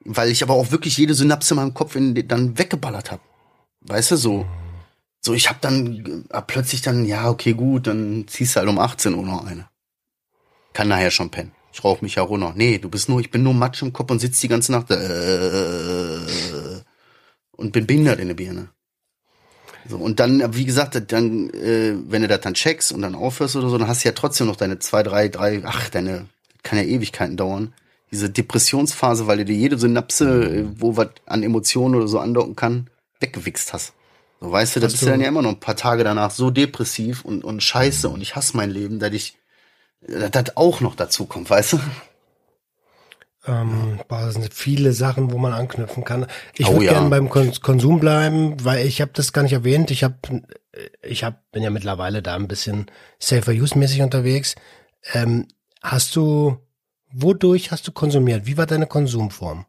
Weil 0.05 0.31
ich 0.31 0.43
aber 0.43 0.55
auch 0.55 0.71
wirklich 0.71 0.99
jede 0.99 1.15
Synapse 1.15 1.55
in 1.55 1.57
meinem 1.57 1.75
Kopf 1.75 1.97
in, 1.97 2.29
dann 2.29 2.59
weggeballert 2.59 3.11
habe. 3.11 3.23
Weißt 3.81 4.13
du, 4.13 4.17
so. 4.17 4.47
So, 5.21 5.33
ich 5.33 5.49
habe 5.49 5.59
dann 5.63 6.27
äh, 6.29 6.43
plötzlich 6.43 6.83
dann, 6.83 7.07
ja, 7.07 7.31
okay, 7.31 7.55
gut, 7.55 7.87
dann 7.87 8.27
ziehst 8.29 8.55
du 8.55 8.61
halt 8.61 8.69
um 8.69 8.79
18 8.79 9.15
Uhr 9.15 9.25
noch 9.25 9.47
eine. 9.47 9.69
Kann 10.75 10.89
nachher 10.89 11.11
schon 11.11 11.31
pennen. 11.31 11.53
Ich 11.73 11.83
rauche 11.83 12.05
mich 12.05 12.17
ja 12.17 12.23
runter. 12.23 12.53
Nee, 12.55 12.79
du 12.79 12.89
bist 12.89 13.09
nur, 13.09 13.21
ich 13.21 13.31
bin 13.31 13.43
nur 13.43 13.55
Matsch 13.55 13.83
im 13.83 13.93
Kopf 13.93 14.11
und 14.11 14.19
sitz 14.19 14.41
die 14.41 14.49
ganze 14.49 14.73
Nacht 14.73 14.91
äh, 14.91 16.19
und 17.53 17.73
bin 17.73 17.87
behindert 17.87 18.21
in 18.21 18.29
der 18.29 18.35
Birne. 18.35 18.69
So, 19.89 19.97
und 19.97 20.21
dann, 20.21 20.55
wie 20.55 20.65
gesagt, 20.65 21.01
dann, 21.13 21.51
äh, 21.51 21.95
wenn 22.07 22.23
du 22.23 22.29
das 22.29 22.41
dann 22.41 22.55
checkst 22.55 22.93
und 22.93 23.03
dann 23.03 23.15
aufhörst 23.15 23.57
oder 23.57 23.69
so, 23.69 23.79
dann 23.79 23.89
hast 23.89 24.05
du 24.05 24.09
ja 24.09 24.15
trotzdem 24.15 24.47
noch 24.47 24.57
deine 24.57 24.79
zwei, 24.79 25.03
drei, 25.03 25.29
drei, 25.29 25.63
ach, 25.65 25.89
deine, 25.89 26.27
kann 26.63 26.79
ja 26.79 26.85
Ewigkeiten 26.85 27.37
dauern. 27.37 27.75
Diese 28.13 28.31
Depressionsphase, 28.31 29.27
weil 29.27 29.39
du 29.39 29.47
dir 29.47 29.57
jede 29.57 29.79
Synapse, 29.79 30.45
äh, 30.45 30.65
wo 30.77 30.97
was 30.97 31.09
an 31.27 31.43
Emotionen 31.43 31.95
oder 31.95 32.07
so 32.07 32.19
andocken 32.19 32.55
kann, 32.55 32.91
weggewichst 33.21 33.73
hast. 33.73 33.95
So, 34.41 34.53
weißt 34.53 34.77
du, 34.77 34.81
da 34.81 34.87
bist 34.87 35.03
du 35.03 35.07
dann 35.07 35.21
ja 35.21 35.29
immer 35.29 35.43
noch 35.43 35.51
ein 35.51 35.61
paar 35.61 35.77
Tage 35.77 36.05
danach 36.05 36.31
so 36.31 36.51
depressiv 36.51 37.25
und, 37.25 37.43
und 37.43 37.63
scheiße 37.63 38.09
und 38.09 38.21
ich 38.21 38.37
hasse 38.37 38.57
mein 38.57 38.71
Leben, 38.71 38.99
dass 38.99 39.13
ich, 39.13 39.39
das 40.07 40.57
auch 40.57 40.81
noch 40.81 40.95
dazu 40.97 41.27
kommt, 41.27 41.49
weißt 41.51 41.75
du? 41.75 41.81
Ähm, 43.45 44.01
boah, 44.09 44.21
das 44.23 44.35
sind 44.35 44.55
viele 44.55 44.93
Sachen, 44.93 45.33
wo 45.33 45.39
man 45.39 45.53
anknüpfen 45.53 46.05
kann. 46.05 46.27
Ich 46.55 46.69
Oh 46.69 46.75
würde 46.75 46.87
ja. 46.87 46.93
gerne 46.93 47.11
beim 47.11 47.29
Kon 47.29 47.53
Konsum 47.61 47.99
bleiben, 47.99 48.65
weil 48.65 48.87
ich 48.87 49.01
habe 49.01 49.11
das 49.15 49.33
gar 49.33 49.43
nicht 49.43 49.53
erwähnt. 49.53 49.91
Ich 49.91 50.05
habe, 50.05 50.17
ich 51.03 51.25
hab, 51.25 51.51
bin 51.51 51.63
ja 51.63 51.71
mittlerweile 51.71 52.23
da 52.23 52.37
ein 52.37 52.47
bisschen 52.47 52.87
safer 53.19 53.53
use 53.53 53.77
mäßig 53.77 54.03
unterwegs. 54.03 54.55
Ähm, 55.13 55.49
hast 55.83 56.15
du, 56.15 56.57
wodurch 57.13 57.73
hast 57.73 57.87
du 57.89 57.93
konsumiert? 57.93 58.47
Wie 58.47 58.57
war 58.57 58.67
deine 58.67 58.87
Konsumform? 58.87 59.67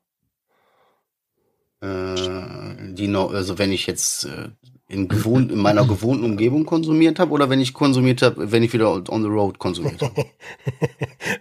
Äh, 1.82 2.94
die 2.94 3.08
noch, 3.08 3.34
also 3.34 3.58
wenn 3.58 3.72
ich 3.72 3.88
jetzt 3.88 4.26
äh, 4.26 4.50
in, 4.94 5.08
gewohnt, 5.08 5.52
in 5.52 5.60
meiner 5.60 5.86
gewohnten 5.86 6.24
Umgebung 6.24 6.66
konsumiert 6.66 7.20
habe 7.20 7.32
oder 7.32 7.50
wenn 7.50 7.60
ich 7.60 7.74
konsumiert 7.74 8.22
habe, 8.22 8.52
wenn 8.52 8.64
ich 8.64 8.74
wieder 8.74 8.92
on 9.10 9.24
the 9.24 9.28
road 9.28 9.60
konsumiert 9.60 10.02
habe. 10.02 10.26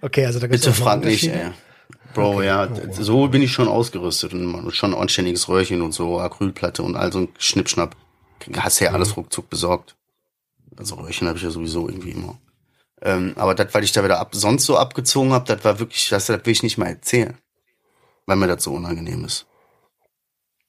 Okay, 0.01 0.25
also 0.27 0.39
da 0.39 0.47
gibt's 0.47 0.65
Bitte 0.65 0.77
frag 0.77 1.05
nicht, 1.05 1.25
ey. 1.25 1.51
Bro, 2.15 2.43
ja, 2.43 2.69
so 2.93 3.29
bin 3.29 3.43
ich 3.43 3.53
schon 3.53 3.69
ausgerüstet 3.69 4.33
und 4.35 4.75
schon 4.75 4.95
anständiges 4.95 5.49
Röhrchen 5.49 5.83
und 5.83 5.93
so, 5.93 6.21
Acrylplatte 6.21 6.83
und 6.83 6.97
all 6.97 7.13
so 7.13 7.21
ein 7.21 7.29
Schnippschnapp. 7.39 7.97
Hast 8.57 8.81
ja 8.81 8.93
alles 8.93 9.17
ruckzuck 9.17 9.49
besorgt. 9.49 9.97
Also 10.77 10.97
Röhrchen 10.97 11.29
habe 11.29 11.39
ich 11.39 11.45
ja 11.45 11.51
sowieso 11.51 11.89
irgendwie 11.89 12.11
immer. 12.11 12.39
Ähm, 13.01 13.33
aber 13.37 13.55
das, 13.55 13.73
weil 13.75 13.85
ich 13.85 13.93
da 13.93 14.05
wieder 14.05 14.21
ab, 14.21 14.35
sonst 14.35 14.67
so 14.67 14.77
abgezogen 14.77 15.33
habe, 15.33 15.47
das 15.47 15.65
war 15.65 15.79
wirklich, 15.79 16.09
das, 16.09 16.27
das 16.27 16.45
will 16.45 16.53
ich 16.53 16.63
nicht 16.63 16.79
mal 16.79 16.87
erzählen. 16.87 17.39
Weil 18.27 18.37
mir 18.37 18.49
das 18.49 18.65
so 18.65 18.73
unangenehm 18.73 19.25
ist. 19.25 19.47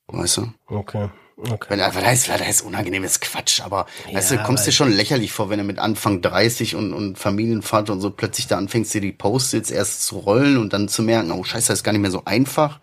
Weißt 0.08 0.38
du? 0.38 0.54
Okay, 0.67 1.10
okay. 1.38 1.65
Wenn, 1.69 1.82
heißt, 1.84 2.30
was 2.30 2.41
heißt 2.41 2.62
unangenehm, 2.63 3.04
ist 3.04 3.22
Quatsch, 3.22 3.62
aber 3.62 3.86
weißt 4.12 4.32
du, 4.32 4.36
Ja, 4.36 4.43
kommst 4.43 4.65
dir 4.67 4.72
schon 4.72 4.91
lächerlich 4.91 5.32
vor, 5.32 5.50
wenn 5.50 5.60
du 5.60 5.63
mit 5.65 5.80
Anfang 5.80 6.22
30 6.22 6.76
und, 6.76 6.93
und 6.93 7.17
Familienvater 7.17 7.93
und 7.93 8.02
so 8.02 8.10
plötzlich 8.12 8.48
da 8.48 8.58
anfängst, 8.58 8.93
dir 8.93 9.02
die 9.02 9.12
Post-its 9.12 9.72
erst 9.72 10.06
zu 10.06 10.19
rollen 10.19 10.58
und 10.58 10.74
dann 10.74 10.88
zu 10.88 11.02
merken, 11.04 11.32
oh 11.32 11.43
scheiße, 11.43 11.67
das 11.69 11.80
ist 11.80 11.84
gar 11.84 11.91
nicht 11.91 12.02
mehr 12.02 12.12
so 12.12 12.24
einfach. 12.26 12.80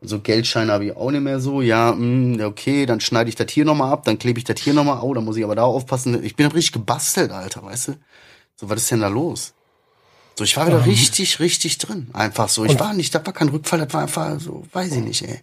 Und 0.00 0.08
so 0.08 0.20
Geldscheine 0.20 0.72
habe 0.72 0.84
ich 0.86 0.96
auch 0.96 1.10
nicht 1.10 1.22
mehr 1.22 1.40
so. 1.40 1.62
Ja, 1.62 1.92
mh, 1.92 2.44
okay, 2.46 2.84
dann 2.86 3.00
schneide 3.00 3.28
ich 3.30 3.36
das 3.36 3.50
hier 3.50 3.64
nochmal 3.64 3.90
ab, 3.92 4.04
dann 4.04 4.18
klebe 4.18 4.38
ich 4.38 4.44
das 4.44 4.60
hier 4.60 4.74
nochmal. 4.74 5.00
Oh, 5.02 5.14
dann 5.14 5.24
muss 5.24 5.36
ich 5.36 5.44
aber 5.44 5.54
da 5.56 5.62
aufpassen. 5.64 6.22
Ich 6.22 6.36
bin 6.36 6.46
richtig 6.46 6.72
gebastelt, 6.72 7.30
Alter, 7.30 7.62
weißt 7.64 7.88
du? 7.88 7.92
So, 8.56 8.68
was 8.68 8.82
ist 8.82 8.90
denn 8.90 9.00
da 9.00 9.08
los? 9.08 9.54
So, 10.36 10.44
ich 10.44 10.56
war 10.56 10.66
wieder 10.66 10.84
richtig, 10.84 11.38
richtig 11.40 11.78
drin. 11.78 12.08
Einfach 12.12 12.48
so. 12.48 12.64
Ich 12.64 12.72
Und- 12.72 12.80
war 12.80 12.92
nicht, 12.92 13.14
das 13.14 13.24
war 13.24 13.32
kein 13.32 13.48
Rückfall, 13.48 13.78
das 13.78 13.94
war 13.94 14.02
einfach 14.02 14.38
so, 14.40 14.64
weiß 14.72 14.92
ich 14.92 15.02
nicht, 15.02 15.22
ey. 15.22 15.40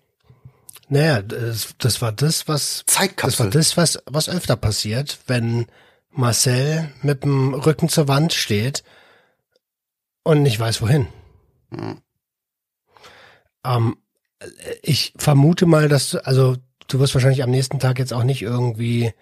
Naja, 0.92 1.22
das, 1.22 1.74
das 1.78 2.02
war 2.02 2.12
das, 2.12 2.50
was 2.50 2.84
das 2.86 2.96
war 2.96 3.02
Zeitkapsel. 3.08 3.50
das, 3.50 3.78
was, 3.78 4.04
was 4.08 4.28
öfter 4.28 4.58
passiert, 4.58 5.20
wenn 5.26 5.68
Marcel 6.10 6.92
mit 7.02 7.24
dem 7.24 7.54
Rücken 7.54 7.88
zur 7.88 8.10
Wand 8.10 8.34
steht 8.34 8.84
und 10.24 10.42
nicht 10.42 10.60
weiß 10.60 10.82
wohin. 10.82 11.08
Ja. 11.74 11.96
Ähm, 13.64 13.96
ich 14.82 15.14
vermute 15.16 15.66
mal, 15.66 15.88
dass 15.88 16.10
du, 16.10 16.26
also 16.26 16.58
du 16.90 17.00
wirst 17.00 17.14
wahrscheinlich 17.14 17.44
am 17.44 17.52
nächsten 17.52 17.80
Tag 17.80 17.98
jetzt 17.98 18.12
auch 18.12 18.26
nicht 18.26 18.42
irgendwie 18.42 19.14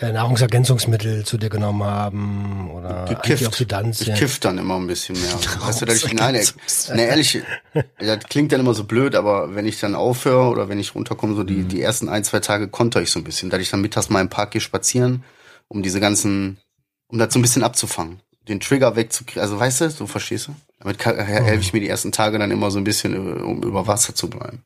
Nahrungsergänzungsmittel 0.00 1.24
zu 1.24 1.38
dir 1.38 1.48
genommen 1.48 1.82
haben 1.84 2.70
oder 2.70 3.06
gekifft. 3.06 3.26
Ich 3.26 3.32
Antioxidantien. 3.46 4.14
kiff 4.16 4.38
dann 4.40 4.58
immer 4.58 4.76
ein 4.76 4.86
bisschen 4.86 5.18
mehr. 5.20 5.32
weißt 5.60 5.80
du, 5.82 5.86
dass 5.86 6.04
ich, 6.04 6.12
nein, 6.12 6.34
ey, 6.34 6.46
ne, 6.94 7.06
ehrlich, 7.06 7.42
das 7.98 8.18
klingt 8.28 8.52
dann 8.52 8.60
immer 8.60 8.74
so 8.74 8.84
blöd, 8.84 9.14
aber 9.14 9.54
wenn 9.54 9.66
ich 9.66 9.80
dann 9.80 9.94
aufhöre 9.94 10.50
oder 10.50 10.68
wenn 10.68 10.78
ich 10.78 10.94
runterkomme, 10.94 11.34
so 11.34 11.44
die, 11.44 11.62
die 11.64 11.80
ersten 11.80 12.08
ein, 12.08 12.24
zwei 12.24 12.40
Tage 12.40 12.68
konter 12.68 13.00
ich 13.00 13.10
so 13.10 13.20
ein 13.20 13.24
bisschen, 13.24 13.48
dass 13.50 13.60
ich 13.60 13.70
dann 13.70 13.80
mittags 13.80 14.10
mal 14.10 14.20
im 14.20 14.28
Park 14.28 14.50
gehe 14.50 14.60
spazieren, 14.60 15.24
um 15.68 15.82
diese 15.82 15.98
ganzen, 16.00 16.58
um 17.08 17.18
das 17.18 17.32
so 17.32 17.38
ein 17.38 17.42
bisschen 17.42 17.64
abzufangen. 17.64 18.20
Den 18.48 18.60
Trigger 18.60 18.94
wegzukriegen, 18.96 19.42
also 19.42 19.58
weißt 19.58 19.80
du, 19.80 19.90
so 19.90 20.06
verstehst 20.06 20.48
du? 20.48 20.54
Damit 20.78 20.98
kann- 20.98 21.16
helfe 21.18 21.60
ich 21.60 21.72
mir 21.72 21.80
die 21.80 21.88
ersten 21.88 22.12
Tage 22.12 22.38
dann 22.38 22.50
immer 22.50 22.70
so 22.70 22.78
ein 22.78 22.84
bisschen, 22.84 23.14
äh, 23.14 23.42
um 23.42 23.62
über 23.62 23.86
Wasser 23.86 24.14
zu 24.14 24.28
bleiben. 24.30 24.62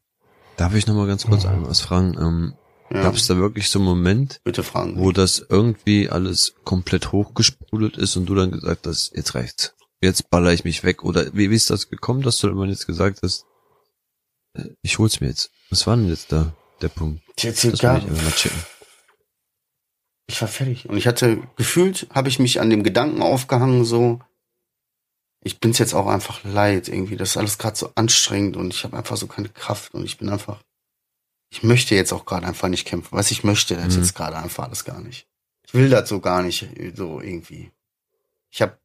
Darf 0.56 0.74
ich 0.74 0.86
noch 0.86 0.94
mal 0.94 1.06
ganz 1.06 1.24
kurz 1.24 1.46
einmal 1.46 1.70
was 1.70 1.80
fragen? 1.80 2.52
Ja, 2.92 3.02
Gab 3.02 3.14
es 3.14 3.26
da 3.28 3.36
wirklich 3.36 3.68
so 3.70 3.78
einen 3.78 3.86
Moment, 3.86 4.40
fragen. 4.62 4.98
wo 4.98 5.12
das 5.12 5.46
irgendwie 5.48 6.08
alles 6.08 6.54
komplett 6.64 7.12
hochgesprudelt 7.12 7.96
ist 7.96 8.16
und 8.16 8.26
du 8.26 8.34
dann 8.34 8.50
gesagt 8.50 8.86
hast, 8.86 9.12
jetzt 9.14 9.34
reicht's. 9.34 9.74
Jetzt 10.02 10.30
baller 10.30 10.52
ich 10.52 10.64
mich 10.64 10.82
weg. 10.82 11.04
Oder 11.04 11.32
wie, 11.34 11.50
wie 11.50 11.54
ist 11.54 11.70
das 11.70 11.88
gekommen, 11.88 12.22
dass 12.22 12.38
du 12.38 12.48
immer 12.48 12.66
jetzt 12.66 12.86
gesagt 12.86 13.20
hast, 13.22 13.44
äh, 14.54 14.70
ich 14.82 14.98
hol's 14.98 15.20
mir 15.20 15.28
jetzt. 15.28 15.50
Was 15.68 15.86
war 15.86 15.96
denn 15.96 16.08
jetzt 16.08 16.32
da 16.32 16.52
der 16.80 16.88
Punkt? 16.88 17.22
Jetzt, 17.38 17.64
Das 17.64 17.82
will 17.82 17.98
ich. 18.02 18.50
Ich 20.28 20.40
war 20.40 20.48
fertig. 20.48 20.88
Und 20.88 20.96
ich 20.96 21.06
hatte 21.06 21.42
gefühlt, 21.56 22.06
habe 22.10 22.28
ich 22.28 22.38
mich 22.38 22.60
an 22.60 22.70
dem 22.70 22.82
Gedanken 22.82 23.20
aufgehangen, 23.22 23.84
so, 23.84 24.20
ich 25.42 25.58
bin's 25.60 25.78
jetzt 25.78 25.94
auch 25.94 26.06
einfach 26.06 26.44
leid 26.44 26.88
irgendwie. 26.88 27.16
Das 27.16 27.30
ist 27.30 27.36
alles 27.36 27.58
gerade 27.58 27.76
so 27.76 27.92
anstrengend 27.94 28.56
und 28.56 28.72
ich 28.72 28.84
habe 28.84 28.96
einfach 28.96 29.16
so 29.16 29.26
keine 29.26 29.48
Kraft 29.48 29.94
und 29.94 30.04
ich 30.04 30.18
bin 30.18 30.28
einfach, 30.28 30.60
ich 31.50 31.62
möchte 31.62 31.94
jetzt 31.94 32.12
auch 32.12 32.24
gerade 32.24 32.46
einfach 32.46 32.68
nicht 32.68 32.86
kämpfen. 32.86 33.16
Was 33.16 33.30
ich 33.30 33.44
möchte 33.44 33.76
das 33.76 33.94
Mhm. 33.96 34.02
jetzt 34.02 34.14
gerade 34.14 34.36
einfach 34.36 34.64
alles 34.64 34.84
gar 34.84 35.00
nicht. 35.00 35.26
Ich 35.66 35.74
will 35.74 35.88
das 35.90 36.08
so 36.08 36.20
gar 36.20 36.42
nicht, 36.42 36.66
so 36.94 37.20
irgendwie. 37.20 37.70
Ich 38.50 38.62
habe 38.62 38.76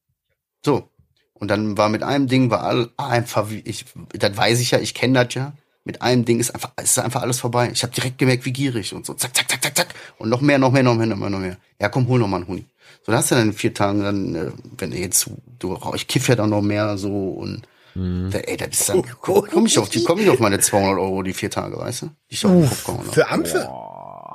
so. 0.64 0.90
Und 1.34 1.50
dann 1.50 1.78
war 1.78 1.90
mit 1.90 2.04
einem 2.04 2.28
Ding 2.28 2.50
war 2.50 2.64
all, 2.64 2.90
einfach, 2.98 3.50
wie 3.50 3.60
ich, 3.60 3.86
das 4.14 4.36
weiß 4.38 4.60
ich 4.60 4.72
ja, 4.72 4.80
ich 4.80 4.94
kenne 4.94 5.24
das 5.26 5.34
ja. 5.36 5.54
Mit 5.84 6.02
einem 6.02 6.26
Ding 6.26 6.40
ist 6.40 6.52
einfach, 6.52 6.72
ist 6.82 6.98
einfach 6.98 7.22
alles 7.22 7.40
vorbei. 7.40 7.70
Ich 7.72 7.84
habe 7.84 7.94
direkt 7.94 8.18
gemerkt, 8.18 8.46
wie 8.46 8.54
gierig 8.54 8.94
und 8.94 9.06
so. 9.06 9.14
Zack, 9.14 9.36
zack, 9.36 9.50
zack, 9.50 9.62
zack, 9.62 9.78
zack. 9.78 9.96
Und 10.18 10.30
noch 10.30 10.42
mehr, 10.42 10.58
noch 10.58 10.72
mehr, 10.72 10.82
noch 10.82 10.96
mehr, 10.96 11.06
noch 11.06 11.18
mehr, 11.18 11.30
noch 11.30 11.40
mehr. 11.40 11.58
Ja, 11.80 11.90
komm, 11.90 12.08
hol 12.08 12.20
noch 12.20 12.28
mal 12.28 12.38
einen 12.38 12.48
Huni. 12.48 12.66
So, 13.06 13.12
da 13.12 13.20
hast 13.20 13.30
du 13.30 13.36
dann 13.36 13.50
in 13.50 13.54
vier 13.54 13.74
Tagen 13.74 14.02
dann, 14.02 14.36
äh, 14.36 14.52
wenn 14.78 14.90
du 14.92 14.98
jetzt, 14.98 15.30
du 15.60 15.80
ich 15.94 16.08
kiff 16.08 16.28
ja 16.28 16.36
dann 16.36 16.50
noch 16.50 16.64
mehr 16.64 16.98
so 16.98 17.30
und 17.30 17.68
Mhm. 17.96 18.30
da, 18.30 18.40
ey, 18.40 18.58
das 18.58 18.80
ist 18.80 18.90
dann, 18.90 19.04
komm, 19.22 19.48
komm 19.50 19.66
ich 19.66 19.80
auf 19.80 19.90
die, 19.90 20.04
komm 20.04 20.20
ich 20.20 20.30
auf 20.30 20.40
meine 20.40 20.60
200 20.60 21.00
Euro 21.00 21.24
die 21.24 21.34
vier 21.34 21.50
Tage, 21.50 21.78
weißt 21.78 22.04
du? 22.04 22.06
Die 22.30 22.36
ich 22.36 22.42
gehauen 22.42 22.70
hab. 22.70 23.14
Für 23.14 23.30
Ampfe? 23.30 23.70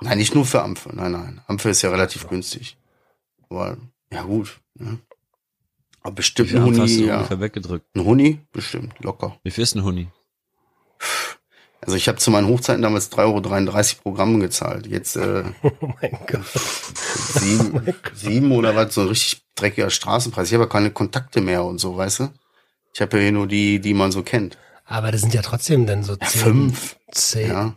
Nein, 0.00 0.18
nicht 0.18 0.34
nur 0.34 0.46
für 0.46 0.62
Ampfe. 0.62 0.90
Nein, 0.94 1.12
nein. 1.12 1.40
Ampfe 1.46 1.68
ist 1.68 1.82
ja 1.82 1.90
relativ 1.90 2.26
günstig. 2.26 2.78
Aber, 3.50 3.76
ja 4.10 4.22
gut. 4.22 4.60
Ne? 4.74 4.98
Aber 6.02 6.14
bestimmt 6.14 6.54
ein 6.54 6.62
hast 6.62 6.78
Huni, 6.78 6.96
du 6.96 7.04
ja. 7.06 7.16
ungefähr 7.16 7.40
weggedrückt? 7.40 7.86
Ein 7.94 8.04
Huni? 8.04 8.40
Bestimmt, 8.52 8.94
locker. 9.00 9.36
Wie 9.42 9.50
viel 9.50 9.64
ist 9.64 9.74
ein 9.74 9.84
Huni? 9.84 10.08
Also 11.82 11.96
ich 11.96 12.08
habe 12.08 12.18
zu 12.18 12.30
meinen 12.30 12.46
Hochzeiten 12.48 12.82
damals 12.82 13.10
3,33 13.12 13.96
Euro 13.96 14.02
Programm 14.02 14.40
gezahlt. 14.40 14.86
Jetzt 14.86 15.16
äh, 15.16 15.44
Oh 15.62 15.92
mein 16.00 16.18
Gott. 16.26 16.46
sieben, 17.34 17.94
sieben 18.14 18.52
oder 18.52 18.74
was, 18.76 18.94
so 18.94 19.02
ein 19.02 19.08
richtig 19.08 19.42
dreckiger 19.54 19.90
Straßenpreis. 19.90 20.48
Ich 20.48 20.54
habe 20.54 20.64
ja 20.64 20.70
keine 20.70 20.90
Kontakte 20.90 21.40
mehr 21.40 21.64
und 21.64 21.78
so, 21.78 21.96
weißt 21.96 22.20
du? 22.20 22.28
Ich 22.92 23.00
habe 23.00 23.16
ja 23.18 23.22
hier 23.24 23.32
nur 23.32 23.46
die, 23.46 23.80
die 23.80 23.94
man 23.94 24.12
so 24.12 24.22
kennt. 24.22 24.58
Aber 24.84 25.12
das 25.12 25.20
sind 25.20 25.32
ja 25.34 25.42
trotzdem 25.42 25.86
dann 25.86 26.02
so 26.02 26.14
Ja, 26.14 26.26
zehn, 26.26 26.40
fünf. 26.42 26.96
zehn. 27.12 27.48
Ja, 27.50 27.74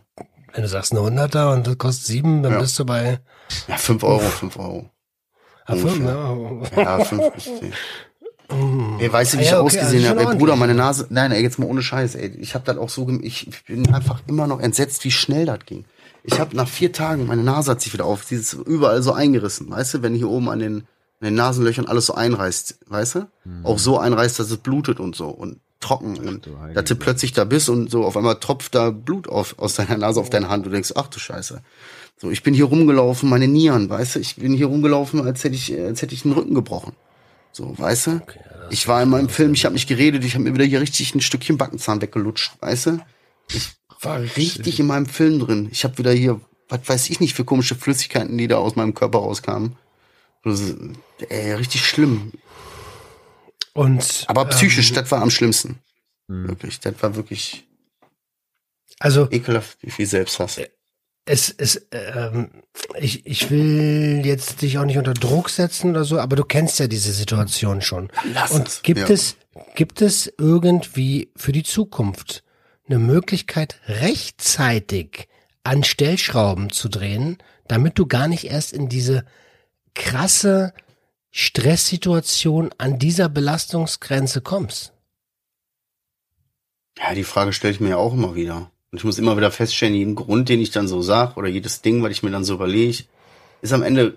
Wenn 0.52 0.62
du 0.62 0.68
sagst 0.68 0.92
eine 0.92 1.02
Hunderter 1.02 1.52
und 1.52 1.66
das 1.66 1.78
kostet 1.78 2.06
sieben, 2.06 2.42
dann 2.42 2.52
Ja. 2.54 2.60
bist 2.60 2.78
du 2.78 2.84
bei 2.84 3.20
ja 3.68 3.76
fünf 3.76 4.02
Euro, 4.02 4.20
fünf 4.20 4.56
Euro. 4.58 4.90
ah, 5.66 5.74
fünf, 5.76 5.96
Ungefähr. 5.98 6.72
ja. 6.76 6.82
Ja, 6.98 7.04
fünf 7.04 7.32
bis 7.32 7.44
zehn. 7.44 7.72
Mm. 8.50 8.98
Ey, 9.00 9.10
weißt 9.12 9.32
du, 9.34 9.38
wie 9.38 9.40
Ah, 9.40 9.44
ich 9.44 9.50
ja, 9.52 9.60
okay, 9.60 9.66
ausgesehen 9.78 10.04
also 10.06 10.20
habe? 10.20 10.32
Ey, 10.32 10.38
Bruder, 10.38 10.56
meine 10.56 10.74
Nase. 10.74 11.06
Nein, 11.10 11.32
ey, 11.32 11.42
jetzt 11.42 11.58
mal 11.58 11.66
ohne 11.66 11.82
Scheiß, 11.82 12.14
ey. 12.14 12.28
Ich 12.38 12.54
habe 12.54 12.64
das 12.66 12.76
auch 12.76 12.90
so, 12.90 13.06
gem- 13.06 13.22
ich, 13.24 13.48
ich 13.48 13.64
bin 13.64 13.92
einfach 13.94 14.20
immer 14.26 14.46
noch 14.46 14.60
entsetzt, 14.60 15.02
wie 15.04 15.10
schnell 15.10 15.46
das 15.46 15.60
ging. 15.64 15.84
Ich 16.24 16.38
habe 16.40 16.54
nach 16.56 16.68
vier 16.68 16.92
Tagen, 16.92 17.26
meine 17.26 17.42
Nase 17.42 17.70
hat 17.70 17.80
sich 17.80 17.92
wieder 17.92 18.04
auf, 18.04 18.24
sie 18.24 18.34
ist 18.36 18.52
überall 18.52 19.02
so 19.02 19.12
eingerissen, 19.12 19.70
weißt 19.70 19.94
du, 19.94 20.02
wenn 20.02 20.14
hier 20.14 20.28
oben 20.28 20.48
an 20.50 20.58
den, 20.58 20.86
an 21.24 21.30
den 21.32 21.34
Nasenlöchern 21.36 21.86
alles 21.86 22.06
so 22.06 22.14
einreißt, 22.14 22.78
weißt 22.86 23.14
du? 23.16 23.28
Auch 23.62 23.78
so 23.78 23.98
einreißt, 23.98 24.38
dass 24.38 24.50
es 24.50 24.58
blutet 24.58 25.00
und 25.00 25.16
so 25.16 25.28
und 25.28 25.58
trocken 25.80 26.16
und 26.16 26.46
du 26.46 26.58
Heilige. 26.58 26.74
dass 26.80 26.88
du 26.88 26.96
plötzlich 26.96 27.32
da 27.32 27.44
bist 27.44 27.68
und 27.68 27.90
so 27.90 28.04
auf 28.04 28.16
einmal 28.16 28.36
tropft 28.36 28.74
da 28.74 28.90
Blut 28.90 29.28
auf, 29.28 29.58
aus 29.58 29.74
deiner 29.74 29.98
Nase 29.98 30.20
auf 30.20 30.30
deine 30.30 30.48
Hand 30.48 30.64
und 30.64 30.70
du 30.70 30.74
denkst, 30.74 30.92
ach 30.96 31.08
du 31.08 31.18
Scheiße. 31.18 31.62
So, 32.16 32.30
ich 32.30 32.42
bin 32.42 32.54
hier 32.54 32.66
rumgelaufen, 32.66 33.28
meine 33.28 33.48
Nieren, 33.48 33.90
weißt 33.90 34.14
du, 34.16 34.20
ich 34.20 34.36
bin 34.36 34.54
hier 34.54 34.66
rumgelaufen, 34.66 35.20
als 35.26 35.44
hätte 35.44 35.56
ich, 35.56 35.76
als 35.78 36.00
hätte 36.00 36.14
ich 36.14 36.22
den 36.22 36.32
Rücken 36.32 36.54
gebrochen. 36.54 36.92
So, 37.52 37.74
weißt 37.76 38.06
du? 38.06 38.10
Okay, 38.22 38.40
Ich 38.70 38.88
war 38.88 39.02
in 39.02 39.10
meinem 39.10 39.28
Film, 39.28 39.52
ich 39.54 39.64
habe 39.64 39.74
nicht 39.74 39.88
geredet, 39.88 40.24
ich 40.24 40.34
habe 40.34 40.44
mir 40.44 40.54
wieder 40.54 40.64
hier 40.64 40.80
richtig 40.80 41.14
ein 41.14 41.20
Stückchen 41.20 41.58
Backenzahn 41.58 42.00
weggelutscht, 42.00 42.52
weißt 42.60 42.86
du? 42.86 42.98
Ich 43.52 43.72
war 44.00 44.20
richtig 44.20 44.80
in 44.80 44.86
meinem 44.86 45.06
Film 45.06 45.38
drin. 45.40 45.68
Ich 45.70 45.84
habe 45.84 45.98
wieder 45.98 46.12
hier, 46.12 46.40
was 46.68 46.80
weiß 46.86 47.10
ich 47.10 47.20
nicht 47.20 47.34
für 47.34 47.44
komische 47.44 47.74
Flüssigkeiten, 47.74 48.38
die 48.38 48.48
da 48.48 48.56
aus 48.56 48.74
meinem 48.76 48.94
Körper 48.94 49.18
rauskamen. 49.18 49.76
Das 50.44 50.60
ist, 50.60 50.76
ey, 51.28 51.52
richtig 51.54 51.86
schlimm. 51.86 52.32
Und 53.72 54.24
Aber 54.28 54.44
psychisch, 54.46 54.90
ähm, 54.90 54.96
das 54.96 55.10
war 55.10 55.22
am 55.22 55.30
schlimmsten. 55.30 55.80
Hm. 56.28 56.48
Wirklich, 56.48 56.80
das 56.80 56.94
war 57.02 57.16
wirklich 57.16 57.66
also 59.00 59.28
ekelhaft, 59.30 59.78
wie 59.82 59.90
viel 59.90 60.06
Selbsthass. 60.06 60.60
es 61.26 61.50
es 61.50 61.86
ähm, 61.90 62.62
ich 62.98 63.26
ich 63.26 63.50
will 63.50 64.22
jetzt 64.24 64.62
dich 64.62 64.78
auch 64.78 64.84
nicht 64.84 64.98
unter 64.98 65.14
Druck 65.14 65.50
setzen 65.50 65.90
oder 65.90 66.04
so, 66.04 66.18
aber 66.20 66.36
du 66.36 66.44
kennst 66.44 66.78
ja 66.78 66.86
diese 66.86 67.12
Situation 67.12 67.82
schon. 67.82 68.10
Lass 68.32 68.52
Und 68.52 68.68
es. 68.68 68.82
gibt 68.82 69.00
Ja. 69.00 69.08
es 69.08 69.36
gibt 69.74 70.00
es 70.02 70.32
irgendwie 70.38 71.30
für 71.36 71.52
die 71.52 71.64
Zukunft 71.64 72.44
eine 72.86 72.98
Möglichkeit 72.98 73.80
rechtzeitig 73.86 75.28
an 75.64 75.84
Stellschrauben 75.84 76.70
zu 76.70 76.88
drehen, 76.88 77.38
damit 77.66 77.98
du 77.98 78.06
gar 78.06 78.28
nicht 78.28 78.44
erst 78.44 78.72
in 78.72 78.88
diese 78.88 79.24
krasse 79.94 80.72
Stresssituation 81.30 82.70
an 82.78 82.98
dieser 82.98 83.28
Belastungsgrenze 83.28 84.40
kommst? 84.40 84.92
Ja, 86.98 87.14
die 87.14 87.24
Frage 87.24 87.52
stelle 87.52 87.74
ich 87.74 87.80
mir 87.80 87.90
ja 87.90 87.96
auch 87.96 88.14
immer 88.14 88.34
wieder. 88.34 88.70
Und 88.92 88.98
ich 88.98 89.04
muss 89.04 89.18
immer 89.18 89.36
wieder 89.36 89.50
feststellen, 89.50 89.96
jeden 89.96 90.14
Grund, 90.14 90.48
den 90.48 90.60
ich 90.60 90.70
dann 90.70 90.86
so 90.86 91.02
sag, 91.02 91.36
oder 91.36 91.48
jedes 91.48 91.82
Ding, 91.82 92.02
was 92.02 92.12
ich 92.12 92.22
mir 92.22 92.30
dann 92.30 92.44
so 92.44 92.54
überlege, 92.54 93.04
ist 93.62 93.72
am 93.72 93.82
Ende 93.82 94.16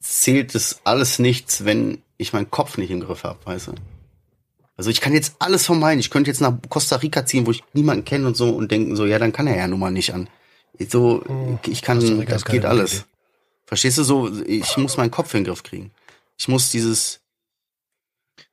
zählt 0.00 0.54
das 0.54 0.80
alles 0.84 1.18
nichts, 1.18 1.64
wenn 1.64 2.02
ich 2.16 2.32
meinen 2.32 2.50
Kopf 2.50 2.78
nicht 2.78 2.90
im 2.90 3.00
Griff 3.00 3.24
habe, 3.24 3.38
weißt 3.44 3.68
du? 3.68 3.72
Also 4.76 4.90
ich 4.90 5.00
kann 5.00 5.12
jetzt 5.12 5.36
alles 5.38 5.66
vermeiden. 5.66 6.00
Ich 6.00 6.10
könnte 6.10 6.30
jetzt 6.30 6.40
nach 6.40 6.54
Costa 6.68 6.96
Rica 6.96 7.24
ziehen, 7.26 7.46
wo 7.46 7.50
ich 7.50 7.64
niemanden 7.72 8.04
kenne 8.04 8.26
und 8.26 8.36
so 8.36 8.50
und 8.50 8.70
denken 8.70 8.96
so, 8.96 9.06
ja, 9.06 9.18
dann 9.18 9.32
kann 9.32 9.46
er 9.46 9.56
ja 9.56 9.68
nun 9.68 9.80
mal 9.80 9.90
nicht 9.90 10.12
an. 10.12 10.28
So, 10.88 11.22
Hm, 11.26 11.58
ich 11.66 11.82
kann, 11.82 12.26
das 12.26 12.44
geht 12.44 12.64
alles. 12.64 13.06
Verstehst 13.66 13.98
du 13.98 14.04
so? 14.04 14.42
Ich 14.44 14.76
muss 14.76 14.96
meinen 14.96 15.10
Kopf 15.10 15.34
in 15.34 15.40
den 15.42 15.48
Griff 15.48 15.62
kriegen. 15.62 15.90
Ich 16.38 16.48
muss 16.48 16.70
dieses, 16.70 17.20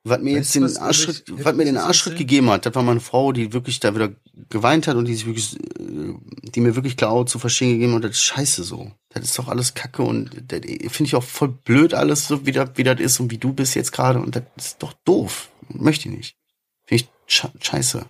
was 0.03 0.19
mir 0.21 0.37
Weißt 0.39 0.55
jetzt 0.55 0.55
den 0.55 0.65
ich- 0.65 1.45
was 1.45 1.55
mir 1.55 1.65
den 1.65 1.75
erzählen? 1.75 2.17
gegeben 2.17 2.49
hat, 2.49 2.65
das 2.65 2.73
war 2.75 2.83
meine 2.83 2.99
Frau, 2.99 3.31
die 3.31 3.53
wirklich 3.53 3.79
da 3.79 3.93
wieder 3.93 4.13
geweint 4.49 4.87
hat 4.87 4.95
und 4.95 5.05
die 5.05 5.13
sich 5.15 5.25
wirklich, 5.25 5.55
die 5.79 6.61
mir 6.61 6.75
wirklich 6.75 6.97
klar 6.97 7.25
zu 7.25 7.37
verstehen 7.39 7.73
gegeben 7.73 7.93
hat, 7.95 8.03
das 8.05 8.11
ist 8.11 8.23
scheiße 8.23 8.63
so. 8.63 8.91
Das 9.09 9.23
ist 9.23 9.37
doch 9.37 9.47
alles 9.47 9.73
Kacke 9.75 10.01
und 10.01 10.31
das 10.51 10.61
finde 10.61 11.03
ich 11.05 11.15
auch 11.15 11.23
voll 11.23 11.49
blöd 11.49 11.93
alles, 11.93 12.27
so 12.27 12.45
wie 12.45 12.51
das, 12.51 12.71
wie 12.75 12.83
das 12.83 12.99
ist 12.99 13.19
und 13.19 13.29
wie 13.31 13.37
du 13.37 13.53
bist 13.53 13.75
jetzt 13.75 13.91
gerade 13.91 14.19
und 14.19 14.35
das 14.35 14.43
ist 14.57 14.81
doch 14.81 14.93
doof. 15.05 15.51
Möchte 15.69 16.09
ich 16.09 16.15
nicht. 16.15 16.37
Finde 16.85 17.03
ich 17.27 17.33
sche- 17.33 17.51
scheiße. 17.63 18.05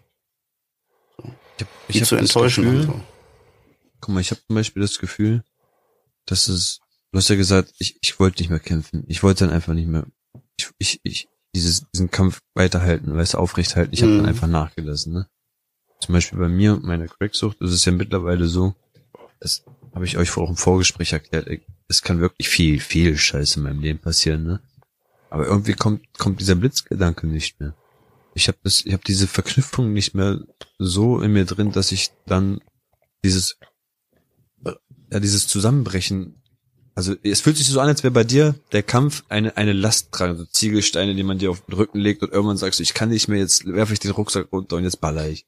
Ich 1.58 1.66
hab, 1.66 1.68
Die 1.90 2.00
hab 2.02 2.08
zu 2.08 2.16
enttäuschen 2.16 2.64
Gefühl, 2.64 2.80
und 2.82 2.86
so. 2.88 3.02
Guck 4.02 4.16
mal, 4.16 4.22
ich 4.22 4.32
habe 4.32 4.42
zum 4.48 4.56
Beispiel 4.56 4.82
das 4.82 4.98
Gefühl, 5.00 5.44
dass 6.26 6.48
es, 6.48 6.80
du 7.14 7.18
hast 7.20 7.30
ja 7.30 7.36
gesagt, 7.36 7.74
ich, 7.78 7.98
ich 8.02 8.20
wollte 8.20 8.42
nicht 8.42 8.50
mehr 8.50 8.60
kämpfen. 8.60 9.06
Ich 9.08 9.24
wollte 9.24 9.46
dann 9.46 9.54
einfach 9.54 9.74
nicht 9.74 9.88
mehr, 9.88 10.06
ich, 10.58 10.70
ich, 10.80 11.00
ich 11.04 11.30
dieses, 11.56 11.86
diesen 11.92 12.10
Kampf 12.10 12.42
weiterhalten, 12.56 13.16
weißt 13.16 13.36
du, 13.36 13.38
aufrechthalten. 13.38 13.94
Ich 13.94 14.02
habe 14.02 14.12
Mhm. 14.12 14.18
dann 14.18 14.26
einfach 14.26 14.48
nachgelassen, 14.48 15.14
ne? 15.14 15.28
Zum 16.00 16.14
Beispiel 16.14 16.40
bei 16.40 16.50
mir 16.50 16.74
und 16.74 16.84
meiner 16.84 17.08
Cracksucht 17.08 17.62
ist 17.62 17.72
es 17.72 17.86
ja 17.86 17.92
mittlerweile 17.92 18.48
so, 18.48 18.76
das 19.40 19.64
habe 19.94 20.06
ich 20.06 20.18
euch 20.18 20.32
vor 20.32 20.44
auch 20.44 20.50
im 20.50 20.58
Vorgespräch 20.58 21.14
erklärt, 21.14 21.48
es 21.88 22.02
kann 22.02 22.20
wirklich 22.20 22.50
viel, 22.50 22.80
viel 22.80 23.18
Scheiße 23.18 23.60
in 23.60 23.64
meinem 23.64 23.80
Leben 23.80 24.00
passieren, 24.00 24.44
ne? 24.44 24.60
Aber 25.30 25.46
irgendwie 25.46 25.74
kommt, 25.74 26.02
kommt 26.18 26.42
dieser 26.42 26.56
Blitzgedanke 26.56 27.28
nicht 27.28 27.60
mehr. 27.60 27.76
Ich 28.34 28.48
habe 28.48 28.58
das, 28.64 28.84
ich 28.86 28.94
habe 28.94 29.04
diese 29.06 29.28
Verknüpfung 29.28 29.94
nicht 29.94 30.16
mehr 30.16 30.40
so 30.80 31.22
in 31.22 31.32
mir 31.34 31.46
drin, 31.46 31.72
dass 31.72 31.92
ich 31.92 32.10
dann 32.26 32.60
dieses 33.24 33.58
ja, 35.12 35.20
dieses 35.20 35.48
Zusammenbrechen. 35.48 36.42
Also 36.96 37.16
es 37.24 37.42
fühlt 37.42 37.58
sich 37.58 37.68
so 37.68 37.80
an, 37.80 37.88
als 37.88 38.04
wäre 38.04 38.12
bei 38.12 38.24
dir 38.24 38.54
der 38.72 38.84
Kampf 38.84 39.24
eine, 39.28 39.58
eine 39.58 39.74
Last 39.74 40.12
tragen, 40.12 40.38
so 40.38 40.46
Ziegelsteine, 40.46 41.16
die 41.16 41.24
man 41.24 41.40
dir 41.40 41.50
auf 41.50 41.62
den 41.62 41.74
Rücken 41.74 42.00
legt 42.00 42.22
und 42.22 42.32
irgendwann 42.32 42.58
sagst 42.58 42.80
du, 42.80 42.84
ich 42.84 42.94
kann 42.94 43.10
nicht 43.10 43.28
mehr, 43.28 43.40
jetzt 43.40 43.66
werfe 43.66 43.94
ich 43.94 44.00
den 44.00 44.12
Rucksack 44.12 44.48
runter 44.52 44.76
und 44.76 44.84
jetzt 44.84 45.02
baller 45.02 45.28
ich. 45.28 45.46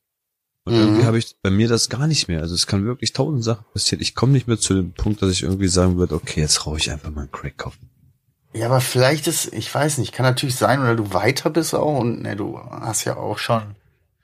Und 0.64 0.74
Mhm. 0.74 0.80
irgendwie 0.80 1.06
habe 1.06 1.20
ich 1.20 1.36
bei 1.44 1.52
mir 1.52 1.68
das 1.68 1.90
gar 1.90 2.08
nicht 2.08 2.28
mehr. 2.28 2.42
Also 2.42 2.56
es 2.56 2.66
kann 2.66 2.86
wirklich 2.86 3.14
tausend 3.14 3.44
Sachen 3.44 3.66
passieren. 3.72 4.02
Ich 4.02 4.16
komme 4.16 4.32
nicht 4.32 4.48
mehr 4.48 4.58
zu 4.58 4.74
dem 4.74 4.94
Punkt, 4.94 5.22
dass 5.22 5.30
ich 5.32 5.44
irgendwie 5.44 5.68
sagen 5.68 5.98
würde, 5.98 6.16
okay, 6.16 6.42
jetzt 6.42 6.66
rauche 6.66 6.78
ich 6.78 6.90
einfach 6.92 7.12
mal 7.12 7.22
einen 7.22 7.32
Crack-Kopf. 7.32 7.78
Ja, 8.54 8.66
aber 8.68 8.82
vielleicht 8.82 9.28
ist, 9.28 9.54
ich 9.54 9.74
weiß 9.74 10.00
nicht, 10.00 10.14
kann 10.14 10.26
natürlich 10.26 10.56
sein, 10.56 10.80
oder 10.80 10.96
du 10.96 11.14
weiter 11.14 11.52
bist 11.52 11.76
auch 11.76 12.00
und 12.00 12.24
ne, 12.24 12.36
du 12.36 12.58
hast 12.58 13.04
ja 13.04 13.18
auch 13.18 13.38
schon. 13.38 13.76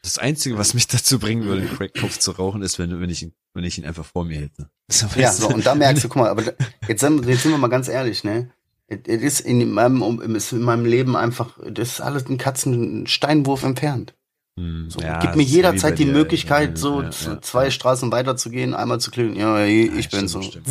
Das 0.03 0.17
Einzige, 0.17 0.57
was 0.57 0.73
mich 0.73 0.87
dazu 0.87 1.19
bringen 1.19 1.45
würde, 1.45 1.61
einen 1.61 1.75
Crack-Kopf 1.77 2.17
zu 2.17 2.31
rauchen, 2.31 2.61
ist, 2.61 2.79
wenn, 2.79 2.99
wenn, 2.99 3.09
ich 3.09 3.21
ihn, 3.23 3.33
wenn 3.53 3.63
ich 3.63 3.77
ihn 3.77 3.85
einfach 3.85 4.05
vor 4.05 4.25
mir 4.25 4.39
hätte. 4.39 4.69
So, 4.89 5.07
Ja, 5.15 5.31
so, 5.31 5.47
und 5.49 5.65
da 5.65 5.75
merkst 5.75 6.03
du, 6.03 6.07
guck 6.09 6.17
mal, 6.23 6.29
aber 6.29 6.41
da- 6.43 6.53
jetzt 6.87 7.01
sind, 7.01 7.25
jetzt 7.27 7.43
sind 7.43 7.51
wir 7.51 7.57
mal 7.57 7.67
ganz 7.67 7.87
ehrlich, 7.87 8.23
ne? 8.23 8.51
Es 8.87 9.21
ist 9.21 9.39
in 9.41 9.71
meinem, 9.71 10.01
um- 10.01 10.21
ist 10.35 10.51
in 10.51 10.61
meinem 10.63 10.85
Leben 10.85 11.15
einfach, 11.15 11.57
das 11.69 11.93
ist 11.93 12.01
alles 12.01 12.25
ein 12.27 12.37
Katzensteinwurf 12.37 13.63
entfernt. 13.63 14.13
Hm, 14.59 14.89
So, 14.89 14.99
ja, 14.99 15.19
gib 15.19 15.35
mir 15.37 15.43
jederzeit 15.43 15.97
die 15.97 16.05
dir, 16.05 16.11
Möglichkeit, 16.11 16.71
ja, 16.71 16.75
so 16.75 17.01
ja, 17.03 17.11
zwei 17.41 17.65
ja. 17.65 17.71
Straßen 17.71 18.11
weiter 18.11 18.35
zu 18.35 18.49
gehen, 18.49 18.73
einmal 18.73 18.99
zu 18.99 19.09
klingen, 19.11 19.35
ja, 19.37 19.63
ich, 19.65 19.93
ich 19.95 20.09
bin 20.09 20.27
stimmt, 20.27 20.29
so. 20.29 20.61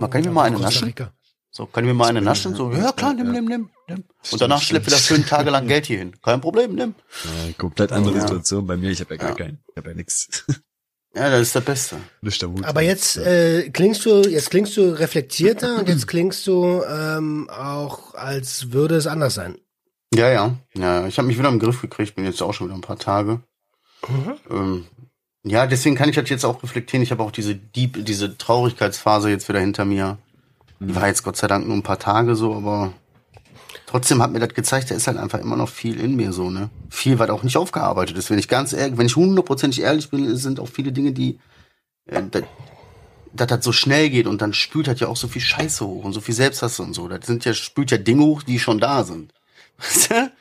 Man 0.00 0.10
kann 0.10 0.22
ich 0.22 0.26
mir 0.26 0.32
mal 0.32 0.44
eine 0.44 0.58
naschen? 0.58 0.92
So, 1.54 1.66
kann 1.66 1.84
ich 1.84 1.88
mir 1.88 1.94
mal 1.94 2.08
eine 2.08 2.22
naschen? 2.22 2.54
So, 2.54 2.72
ja 2.72 2.92
klar, 2.92 3.12
nimm, 3.12 3.30
nimm, 3.30 3.44
nimm, 3.44 3.68
nimm. 3.86 4.04
Und 4.30 4.40
danach 4.40 4.62
schlepp 4.62 4.86
wieder 4.86 4.96
fünf 4.96 5.28
Tage 5.28 5.50
lang 5.50 5.68
Geld 5.68 5.84
hier 5.84 5.98
hin. 5.98 6.14
Kein 6.22 6.40
Problem, 6.40 6.74
nimm. 6.74 6.94
Ja, 7.24 7.52
komplett 7.58 7.92
andere 7.92 8.14
Ja. 8.14 8.20
Situation 8.22 8.66
bei 8.66 8.78
mir. 8.78 8.90
Ich 8.90 9.00
habe 9.00 9.14
ja 9.14 9.20
gar 9.20 9.30
Ja. 9.30 9.34
keinen. 9.36 9.58
Ich 9.70 9.76
habe 9.76 9.90
ja 9.90 9.94
nix. 9.96 10.44
Ja, 11.14 11.28
das 11.28 11.42
ist 11.42 11.54
das 11.54 11.62
Beste. 11.62 11.96
Nicht 12.22 12.40
der 12.40 12.48
Mut. 12.48 12.64
Aber 12.64 12.80
jetzt 12.80 13.18
äh, 13.18 13.68
klingst 13.68 14.06
du, 14.06 14.22
jetzt 14.22 14.48
klingst 14.50 14.74
du 14.78 14.98
reflektierter 14.98 15.78
und 15.80 15.86
jetzt 15.86 16.08
klingst 16.08 16.46
du 16.46 16.82
ähm, 16.88 17.50
auch, 17.50 18.14
als 18.14 18.72
würde 18.72 18.94
es 18.96 19.06
anders 19.06 19.34
sein. 19.34 19.58
Ja, 20.14 20.30
ja. 20.30 20.56
Ja, 20.74 21.06
ich 21.06 21.18
habe 21.18 21.28
mich 21.28 21.38
wieder 21.38 21.50
im 21.50 21.58
Griff 21.58 21.82
gekriegt, 21.82 22.14
bin 22.14 22.24
jetzt 22.24 22.40
auch 22.40 22.54
schon 22.54 22.68
wieder 22.68 22.78
ein 22.78 22.80
paar 22.80 22.98
Tage. 22.98 23.42
Ähm, 24.48 24.86
ja, 25.44 25.66
deswegen 25.66 25.96
kann 25.96 26.08
ich 26.08 26.16
das 26.16 26.30
jetzt 26.30 26.46
auch 26.46 26.62
reflektieren. 26.62 27.02
Ich 27.02 27.10
habe 27.10 27.22
auch 27.22 27.30
diese 27.30 27.56
Deep, 27.56 28.06
diese 28.06 28.38
Traurigkeitsphase 28.38 29.28
jetzt 29.28 29.50
wieder 29.50 29.60
hinter 29.60 29.84
mir. 29.84 30.16
Die 30.88 30.96
war 30.96 31.06
jetzt 31.06 31.22
Gott 31.22 31.36
sei 31.36 31.46
Dank 31.46 31.66
nur 31.66 31.76
ein 31.76 31.82
paar 31.82 31.98
Tage 31.98 32.34
so, 32.34 32.54
aber 32.54 32.92
trotzdem 33.86 34.22
hat 34.22 34.32
mir 34.32 34.40
das 34.40 34.54
gezeigt, 34.54 34.90
da 34.90 34.94
ist 34.94 35.06
halt 35.06 35.16
einfach 35.16 35.38
immer 35.38 35.56
noch 35.56 35.68
viel 35.68 36.00
in 36.00 36.16
mir 36.16 36.32
so, 36.32 36.50
ne? 36.50 36.70
Viel, 36.90 37.18
was 37.18 37.30
auch 37.30 37.42
nicht 37.44 37.56
aufgearbeitet 37.56 38.16
ist. 38.16 38.30
Wenn 38.30 38.38
ich 38.38 38.48
ganz 38.48 38.72
ehrlich, 38.72 38.98
wenn 38.98 39.06
ich 39.06 39.16
hundertprozentig 39.16 39.82
ehrlich 39.82 40.10
bin, 40.10 40.36
sind 40.36 40.58
auch 40.58 40.68
viele 40.68 40.92
Dinge, 40.92 41.12
die, 41.12 41.38
äh, 42.06 42.22
da- 42.30 42.40
dass 43.32 43.46
das 43.46 43.64
so 43.64 43.72
schnell 43.72 44.10
geht 44.10 44.26
und 44.26 44.42
dann 44.42 44.52
spült 44.52 44.88
halt 44.88 45.00
ja 45.00 45.08
auch 45.08 45.16
so 45.16 45.28
viel 45.28 45.40
Scheiße 45.40 45.86
hoch 45.86 46.04
und 46.04 46.12
so 46.12 46.20
viel 46.20 46.34
Selbsthass 46.34 46.80
und 46.80 46.94
so. 46.94 47.08
Das 47.08 47.26
sind 47.26 47.44
ja, 47.44 47.54
spült 47.54 47.90
ja 47.90 47.98
Dinge 47.98 48.24
hoch, 48.24 48.42
die 48.42 48.58
schon 48.58 48.78
da 48.80 49.04
sind. 49.04 49.32
Weißt 49.78 50.10
du? 50.10 50.32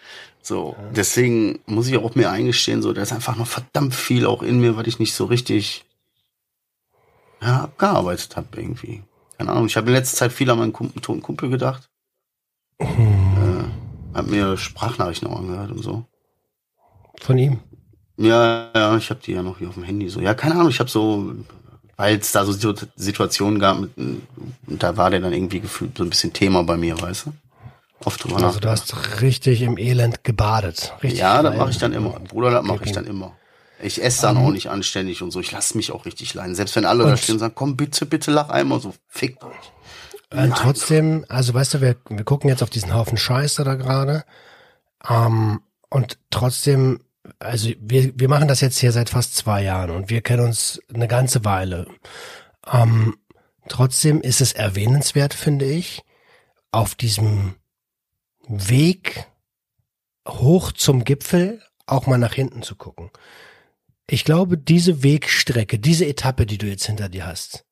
So, 0.43 0.75
deswegen 0.95 1.59
muss 1.67 1.87
ich 1.87 1.97
auch 1.97 2.15
mir 2.15 2.31
eingestehen, 2.31 2.81
so, 2.81 2.93
da 2.93 3.03
ist 3.03 3.13
einfach 3.13 3.35
noch 3.35 3.45
verdammt 3.47 3.93
viel 3.93 4.25
auch 4.25 4.41
in 4.41 4.59
mir, 4.59 4.75
was 4.75 4.87
ich 4.87 4.97
nicht 4.97 5.13
so 5.13 5.25
richtig 5.25 5.85
ja, 7.41 7.61
abgearbeitet 7.63 8.35
habe 8.35 8.47
irgendwie. 8.59 9.03
Keine 9.41 9.53
Ahnung, 9.53 9.65
ich 9.65 9.75
habe 9.75 9.87
in 9.87 9.93
letzter 9.93 10.17
Zeit 10.17 10.33
viel 10.33 10.47
an 10.51 10.59
meinen 10.59 10.71
Kumpel, 10.71 11.01
toten 11.01 11.23
Kumpel 11.23 11.49
gedacht. 11.49 11.89
Äh, 12.79 12.85
hab 14.13 14.27
mir 14.27 14.55
Sprachnachrichten 14.55 15.27
auch 15.27 15.39
angehört 15.39 15.71
und 15.71 15.81
so. 15.81 16.05
Von 17.19 17.39
ihm. 17.39 17.59
Ja, 18.17 18.69
ja, 18.75 18.95
ich 18.97 19.09
habe 19.09 19.19
die 19.25 19.31
ja 19.31 19.41
noch 19.41 19.57
hier 19.57 19.69
auf 19.69 19.73
dem 19.73 19.81
Handy 19.81 20.09
so. 20.09 20.19
Ja, 20.21 20.35
keine 20.35 20.53
Ahnung, 20.53 20.69
ich 20.69 20.79
habe 20.79 20.91
so, 20.91 21.33
weil 21.97 22.19
es 22.19 22.31
da 22.31 22.45
so 22.45 22.51
Situ- 22.51 22.85
Situationen 22.95 23.57
gab, 23.57 23.79
mit, 23.79 23.97
und 23.97 24.27
da 24.67 24.95
war 24.95 25.09
der 25.09 25.21
dann 25.21 25.33
irgendwie 25.33 25.59
gefühlt 25.59 25.97
so 25.97 26.03
ein 26.03 26.09
bisschen 26.11 26.33
Thema 26.33 26.63
bei 26.63 26.77
mir, 26.77 27.01
weißt 27.01 27.25
du? 27.25 27.33
Oft 28.05 28.23
drüber 28.23 28.43
Also 28.43 28.59
du 28.59 28.69
hast 28.69 29.21
richtig 29.21 29.63
im 29.63 29.79
Elend 29.79 30.23
gebadet. 30.23 30.93
Richtig 31.01 31.19
Ja, 31.19 31.41
das 31.41 31.57
mache 31.57 31.71
ich 31.71 31.79
dann 31.79 31.93
immer. 31.93 32.19
Bruder, 32.19 32.51
das 32.51 32.63
mache 32.63 32.83
ich 32.83 32.91
dann 32.91 33.07
immer. 33.07 33.35
Ich 33.83 34.01
esse 34.03 34.21
dann 34.23 34.37
auch 34.37 34.51
nicht 34.51 34.69
anständig 34.69 35.21
und 35.21 35.31
so. 35.31 35.39
Ich 35.39 35.51
lasse 35.51 35.75
mich 35.77 35.91
auch 35.91 36.05
richtig 36.05 36.33
leiden. 36.33 36.55
Selbst 36.55 36.75
wenn 36.75 36.85
alle 36.85 37.03
da 37.03 37.11
Und- 37.11 37.19
stehen 37.19 37.33
und 37.33 37.39
sagen, 37.39 37.55
komm 37.55 37.75
bitte, 37.77 38.05
bitte 38.05 38.31
lach 38.31 38.49
einmal 38.49 38.79
so, 38.79 38.93
fickt 39.07 39.43
euch. 39.43 39.71
Äh, 40.29 40.49
trotzdem, 40.55 41.25
also 41.27 41.53
weißt 41.53 41.73
du, 41.75 41.81
wir, 41.81 41.97
wir 42.09 42.23
gucken 42.23 42.49
jetzt 42.49 42.63
auf 42.63 42.69
diesen 42.69 42.93
Haufen 42.93 43.17
Scheiße 43.17 43.63
da 43.63 43.75
gerade. 43.75 44.23
Ähm, 45.09 45.61
und 45.89 46.17
trotzdem, 46.29 47.01
also 47.39 47.69
wir, 47.79 48.17
wir 48.17 48.29
machen 48.29 48.47
das 48.47 48.61
jetzt 48.61 48.77
hier 48.79 48.91
seit 48.93 49.09
fast 49.09 49.35
zwei 49.35 49.61
Jahren 49.63 49.89
und 49.89 50.09
wir 50.09 50.21
kennen 50.21 50.45
uns 50.45 50.81
eine 50.93 51.07
ganze 51.09 51.43
Weile. 51.43 51.87
Ähm, 52.71 53.17
trotzdem 53.67 54.21
ist 54.21 54.39
es 54.41 54.53
erwähnenswert, 54.53 55.33
finde 55.33 55.65
ich, 55.65 56.03
auf 56.71 56.95
diesem 56.95 57.55
Weg 58.47 59.27
hoch 60.27 60.71
zum 60.71 61.03
Gipfel 61.03 61.61
auch 61.87 62.07
mal 62.07 62.17
nach 62.17 62.33
hinten 62.33 62.61
zu 62.63 62.75
gucken. 62.75 63.11
Ich 64.11 64.25
glaube, 64.25 64.57
diese 64.57 65.03
Wegstrecke, 65.03 65.79
diese 65.79 66.05
Etappe, 66.05 66.45
die 66.45 66.57
du 66.57 66.65
jetzt 66.67 66.85
hinter 66.85 67.07
dir 67.07 67.25
hast, 67.25 67.63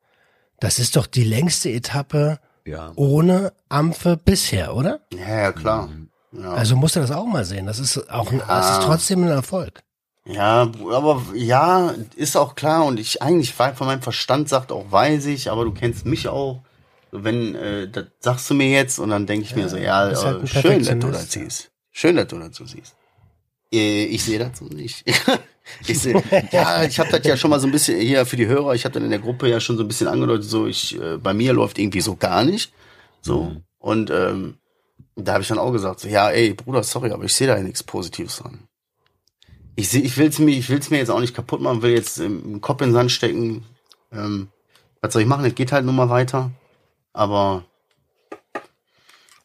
das 0.61 0.79
ist 0.79 0.95
doch 0.95 1.05
die 1.05 1.25
längste 1.25 1.69
Etappe 1.69 2.39
ja. 2.63 2.93
ohne 2.95 3.51
Ampfe 3.67 4.15
bisher, 4.15 4.73
oder? 4.73 5.01
Ja, 5.13 5.41
ja, 5.41 5.51
klar. 5.51 5.89
Ja. 6.31 6.53
Also 6.53 6.77
musst 6.77 6.95
du 6.95 7.01
das 7.01 7.11
auch 7.11 7.25
mal 7.25 7.43
sehen. 7.43 7.65
Das 7.65 7.77
ist 7.77 8.09
auch, 8.09 8.31
ein, 8.31 8.41
das 8.47 8.77
ist 8.77 8.85
trotzdem 8.85 9.23
ein 9.23 9.29
Erfolg. 9.29 9.83
Ja, 10.23 10.71
aber 10.91 11.21
ja, 11.33 11.93
ist 12.15 12.37
auch 12.37 12.55
klar 12.55 12.85
und 12.85 13.01
ich 13.01 13.21
eigentlich 13.21 13.53
von 13.53 13.73
meinem 13.87 14.01
Verstand 14.01 14.47
sagt 14.47 14.71
auch, 14.71 14.89
weiß 14.89 15.25
ich, 15.25 15.51
aber 15.51 15.65
du 15.65 15.73
kennst 15.73 16.05
mich 16.05 16.29
auch. 16.29 16.61
Wenn, 17.11 17.55
äh, 17.55 17.89
das 17.89 18.05
sagst 18.21 18.49
du 18.49 18.53
mir 18.53 18.69
jetzt 18.69 18.97
und 18.99 19.09
dann 19.09 19.25
denke 19.25 19.43
ich 19.43 19.57
mir 19.57 19.67
so, 19.67 19.75
ja, 19.75 20.09
halt 20.15 20.43
äh, 20.43 20.47
schön, 20.47 20.85
dass 20.85 20.99
du 20.99 21.11
das 21.11 21.31
siehst. 21.33 21.71
Schön, 21.91 22.15
dass 22.15 22.27
du 22.27 22.39
das 22.39 22.55
so 22.55 22.65
siehst. 22.65 22.95
Äh, 23.73 24.05
Ich 24.05 24.23
sehe 24.23 24.39
das 24.39 24.57
so 24.59 24.65
nicht. 24.65 25.03
ich 25.87 25.99
sehe, 25.99 26.21
ja, 26.51 26.83
ich 26.83 26.99
habe 26.99 27.09
das 27.09 27.25
ja 27.25 27.37
schon 27.37 27.49
mal 27.49 27.59
so 27.59 27.67
ein 27.67 27.71
bisschen 27.71 27.99
hier 27.99 28.25
für 28.25 28.35
die 28.35 28.47
Hörer, 28.47 28.73
ich 28.73 28.85
habe 28.85 28.93
dann 28.93 29.03
in 29.03 29.09
der 29.09 29.19
Gruppe 29.19 29.49
ja 29.49 29.59
schon 29.59 29.77
so 29.77 29.83
ein 29.83 29.87
bisschen 29.87 30.07
angedeutet, 30.07 30.49
so 30.49 30.67
ich, 30.67 30.99
äh, 30.99 31.17
bei 31.17 31.33
mir 31.33 31.53
läuft 31.53 31.79
irgendwie 31.79 32.01
so 32.01 32.15
gar 32.15 32.43
nicht. 32.43 32.71
So. 33.21 33.55
Und 33.79 34.09
ähm, 34.09 34.57
da 35.15 35.33
habe 35.33 35.41
ich 35.41 35.47
dann 35.47 35.59
auch 35.59 35.71
gesagt, 35.71 35.99
so, 35.99 36.07
ja, 36.07 36.29
ey, 36.29 36.53
Bruder, 36.53 36.83
sorry, 36.83 37.11
aber 37.11 37.23
ich 37.23 37.33
sehe 37.33 37.47
da 37.47 37.57
ja 37.57 37.63
nichts 37.63 37.83
Positives 37.83 38.37
dran. 38.37 38.59
Ich 39.75 39.89
sehe, 39.89 40.01
ich 40.01 40.17
will's 40.17 40.39
mir, 40.39 40.57
ich 40.57 40.69
will's 40.69 40.89
mir 40.89 40.97
jetzt 40.97 41.11
auch 41.11 41.19
nicht 41.19 41.35
kaputt 41.35 41.61
machen, 41.61 41.81
will 41.81 41.91
jetzt 41.91 42.19
im 42.19 42.59
Kopf 42.61 42.81
in 42.81 42.89
den 42.89 42.93
Sand 42.93 43.11
stecken. 43.11 43.65
Ähm, 44.11 44.49
was 45.01 45.13
soll 45.13 45.21
ich 45.21 45.27
machen? 45.27 45.45
Es 45.45 45.55
geht 45.55 45.71
halt 45.71 45.85
nur 45.85 45.93
mal 45.93 46.09
weiter. 46.09 46.51
Aber 47.13 47.63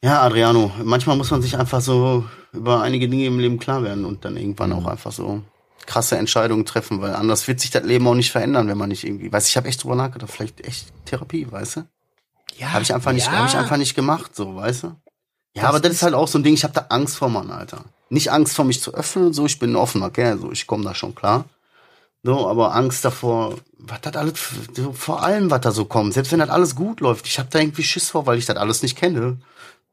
ja, 0.02 0.22
Adriano, 0.22 0.72
manchmal 0.82 1.16
muss 1.16 1.30
man 1.30 1.40
sich 1.40 1.56
einfach 1.56 1.80
so 1.80 2.24
über 2.52 2.82
einige 2.82 3.08
Dinge 3.08 3.26
im 3.26 3.38
Leben 3.38 3.58
klar 3.58 3.82
werden 3.82 4.04
und 4.04 4.24
dann 4.24 4.36
irgendwann 4.36 4.72
auch 4.72 4.86
einfach 4.86 5.12
so 5.12 5.42
krasse 5.86 6.16
Entscheidungen 6.16 6.64
treffen, 6.66 7.00
weil 7.00 7.14
anders 7.14 7.46
wird 7.48 7.60
sich 7.60 7.70
das 7.70 7.84
Leben 7.84 8.06
auch 8.06 8.14
nicht 8.14 8.30
verändern, 8.32 8.68
wenn 8.68 8.78
man 8.78 8.88
nicht 8.88 9.04
irgendwie, 9.04 9.32
weiß 9.32 9.48
ich 9.48 9.56
habe 9.56 9.68
echt 9.68 9.82
drüber 9.82 9.94
nachgedacht, 9.96 10.30
vielleicht 10.30 10.66
echt 10.66 10.86
Therapie, 11.04 11.46
weißt 11.50 11.76
du? 11.76 11.86
Ja, 12.56 12.72
Habe 12.72 12.82
ich 12.82 12.94
einfach 12.94 13.12
nicht, 13.12 13.26
ja. 13.26 13.32
habe 13.32 13.46
ich 13.48 13.56
einfach 13.56 13.76
nicht 13.76 13.94
gemacht, 13.94 14.34
so, 14.36 14.54
weißt 14.56 14.84
du? 14.84 14.86
Ja, 15.56 15.62
Das 15.62 15.64
aber 15.64 15.80
das 15.80 15.92
ist- 15.92 16.02
halt 16.02 16.14
auch 16.14 16.28
so 16.28 16.38
ein 16.38 16.42
Ding, 16.44 16.54
ich 16.54 16.64
habe 16.64 16.74
da 16.74 16.86
Angst 16.90 17.16
vor, 17.16 17.28
Mann, 17.28 17.50
Alter. 17.50 17.84
Nicht 18.10 18.30
Angst 18.30 18.54
vor 18.54 18.64
mich 18.64 18.80
zu 18.80 18.94
öffnen 18.94 19.32
so, 19.32 19.46
ich 19.46 19.58
bin 19.58 19.72
ein 19.72 19.76
offener 19.76 20.10
Kerl, 20.10 20.38
so, 20.38 20.52
ich 20.52 20.66
komme 20.66 20.84
da 20.84 20.94
schon 20.94 21.14
klar. 21.14 21.44
So, 22.22 22.48
aber 22.48 22.74
Angst 22.74 23.04
davor, 23.04 23.56
was 23.78 24.00
das 24.02 24.16
alles, 24.16 24.34
so, 24.74 24.92
vor 24.92 25.22
allem, 25.22 25.50
was 25.50 25.60
da 25.62 25.72
so 25.72 25.84
kommt, 25.84 26.14
selbst 26.14 26.32
wenn 26.32 26.38
das 26.38 26.48
alles 26.48 26.74
gut 26.74 27.00
läuft, 27.00 27.26
ich 27.26 27.38
habe 27.38 27.48
da 27.50 27.58
irgendwie 27.58 27.82
Schiss 27.82 28.10
vor, 28.10 28.24
weil 28.26 28.38
ich 28.38 28.46
das 28.46 28.56
alles 28.56 28.82
nicht 28.82 28.96
kenne. 28.96 29.38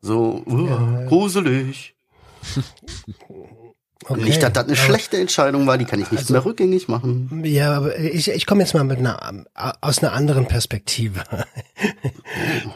So, 0.02 0.44
uh, 0.48 1.08
gruselig. 1.08 1.96
Okay. 4.08 4.24
Nicht, 4.24 4.42
dass 4.42 4.52
das 4.54 4.64
eine 4.66 4.74
Aber- 4.74 4.82
schlechte 4.82 5.18
Entscheidung 5.20 5.68
war, 5.68 5.78
die 5.78 5.86
kann 5.86 6.02
ich 6.02 6.10
nicht 6.12 6.22
Also- 6.22 6.34
mehr 6.34 6.44
rückgängig 6.44 6.88
machen. 6.88 7.44
Ja, 7.46 7.74
aber 7.78 7.98
ich, 8.00 8.30
ich 8.30 8.46
komme 8.48 8.62
jetzt 8.64 8.74
mal 8.74 8.84
mit 8.84 8.98
einer, 8.98 9.46
aus 9.82 10.00
einer 10.00 10.14
anderen 10.14 10.48
Perspektive. 10.48 11.24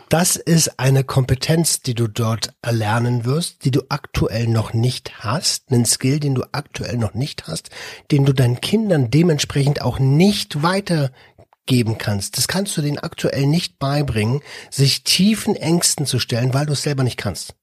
Das 0.10 0.36
ist 0.36 0.80
eine 0.80 1.04
Kompetenz, 1.04 1.82
die 1.82 1.94
du 1.96 2.08
dort 2.08 2.54
erlernen 2.62 3.26
wirst, 3.26 3.66
die 3.66 3.72
du 3.72 3.82
aktuell 3.90 4.48
noch 4.48 4.74
nicht 4.74 5.24
hast, 5.24 5.72
einen 5.72 5.86
Skill, 5.86 6.20
den 6.20 6.36
du 6.36 6.44
aktuell 6.52 6.98
noch 6.98 7.14
nicht 7.14 7.48
hast, 7.48 7.70
den 8.12 8.26
du 8.26 8.34
deinen 8.34 8.62
Kindern 8.62 9.10
dementsprechend 9.10 9.82
auch 9.82 10.00
nicht 10.00 10.62
weitergeben 10.64 11.98
kannst. 11.98 12.38
Das 12.38 12.48
kannst 12.48 12.76
du 12.78 12.82
denen 12.82 13.00
aktuell 13.00 13.48
nicht 13.48 13.80
beibringen, 13.80 14.42
sich 14.70 15.04
tiefen 15.04 15.56
Ängsten 15.56 16.06
zu 16.06 16.20
stellen, 16.20 16.54
weil 16.54 16.66
du 16.66 16.74
es 16.74 16.84
selber 16.84 17.04
nicht 17.04 17.18
kannst. 17.18 17.56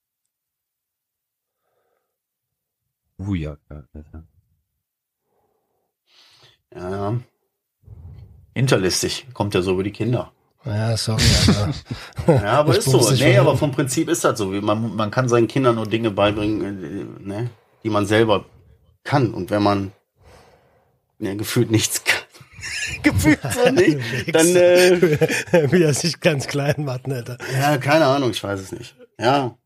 Uh, 3.19 3.35
ja, 3.35 3.57
ja, 3.71 3.83
Alter. 3.95 4.25
Ja, 6.75 6.91
ja. 6.91 7.21
Hinterlistig 8.55 9.27
kommt 9.33 9.55
ja 9.55 9.63
so 9.63 9.73
über 9.73 9.83
die 9.83 9.93
Kinder. 9.93 10.33
Ja, 10.65 10.97
sorry, 10.97 11.23
Ja, 12.27 12.61
aber 12.61 12.77
ist 12.77 12.85
so. 12.85 13.11
Nee, 13.13 13.37
aber 13.37 13.57
vom 13.57 13.73
Prinzip 13.73 14.09
ist 14.09 14.25
das 14.25 14.39
so. 14.39 14.47
Man, 14.47 14.95
man 14.95 15.11
kann 15.11 15.29
seinen 15.29 15.49
Kindern 15.49 15.75
nur 15.75 15.87
Dinge 15.87 16.11
beibringen, 16.13 16.85
äh, 16.85 17.29
ne, 17.29 17.51
die 17.83 17.91
man 17.91 18.07
selber 18.07 18.45
kann. 19.03 19.35
Und 19.35 19.51
wenn 19.51 19.63
man 19.63 19.93
ne, 21.19 21.37
gefühlt 21.37 21.71
nichts 21.73 22.05
kann, 22.05 22.23
gefühlt 23.03 23.41
so 23.43 23.71
nicht, 23.73 23.99
dann, 24.35 24.55
äh, 24.55 25.73
wie 25.73 25.83
er 25.83 25.95
sich 25.95 26.21
ganz 26.21 26.47
klein 26.47 26.85
macht, 26.85 27.09
ne, 27.09 27.17
Alter. 27.17 27.39
ja, 27.61 27.77
keine 27.79 28.07
Ahnung, 28.07 28.31
ich 28.31 28.43
weiß 28.43 28.61
es 28.61 28.71
nicht. 28.73 28.95
Ja, 29.19 29.57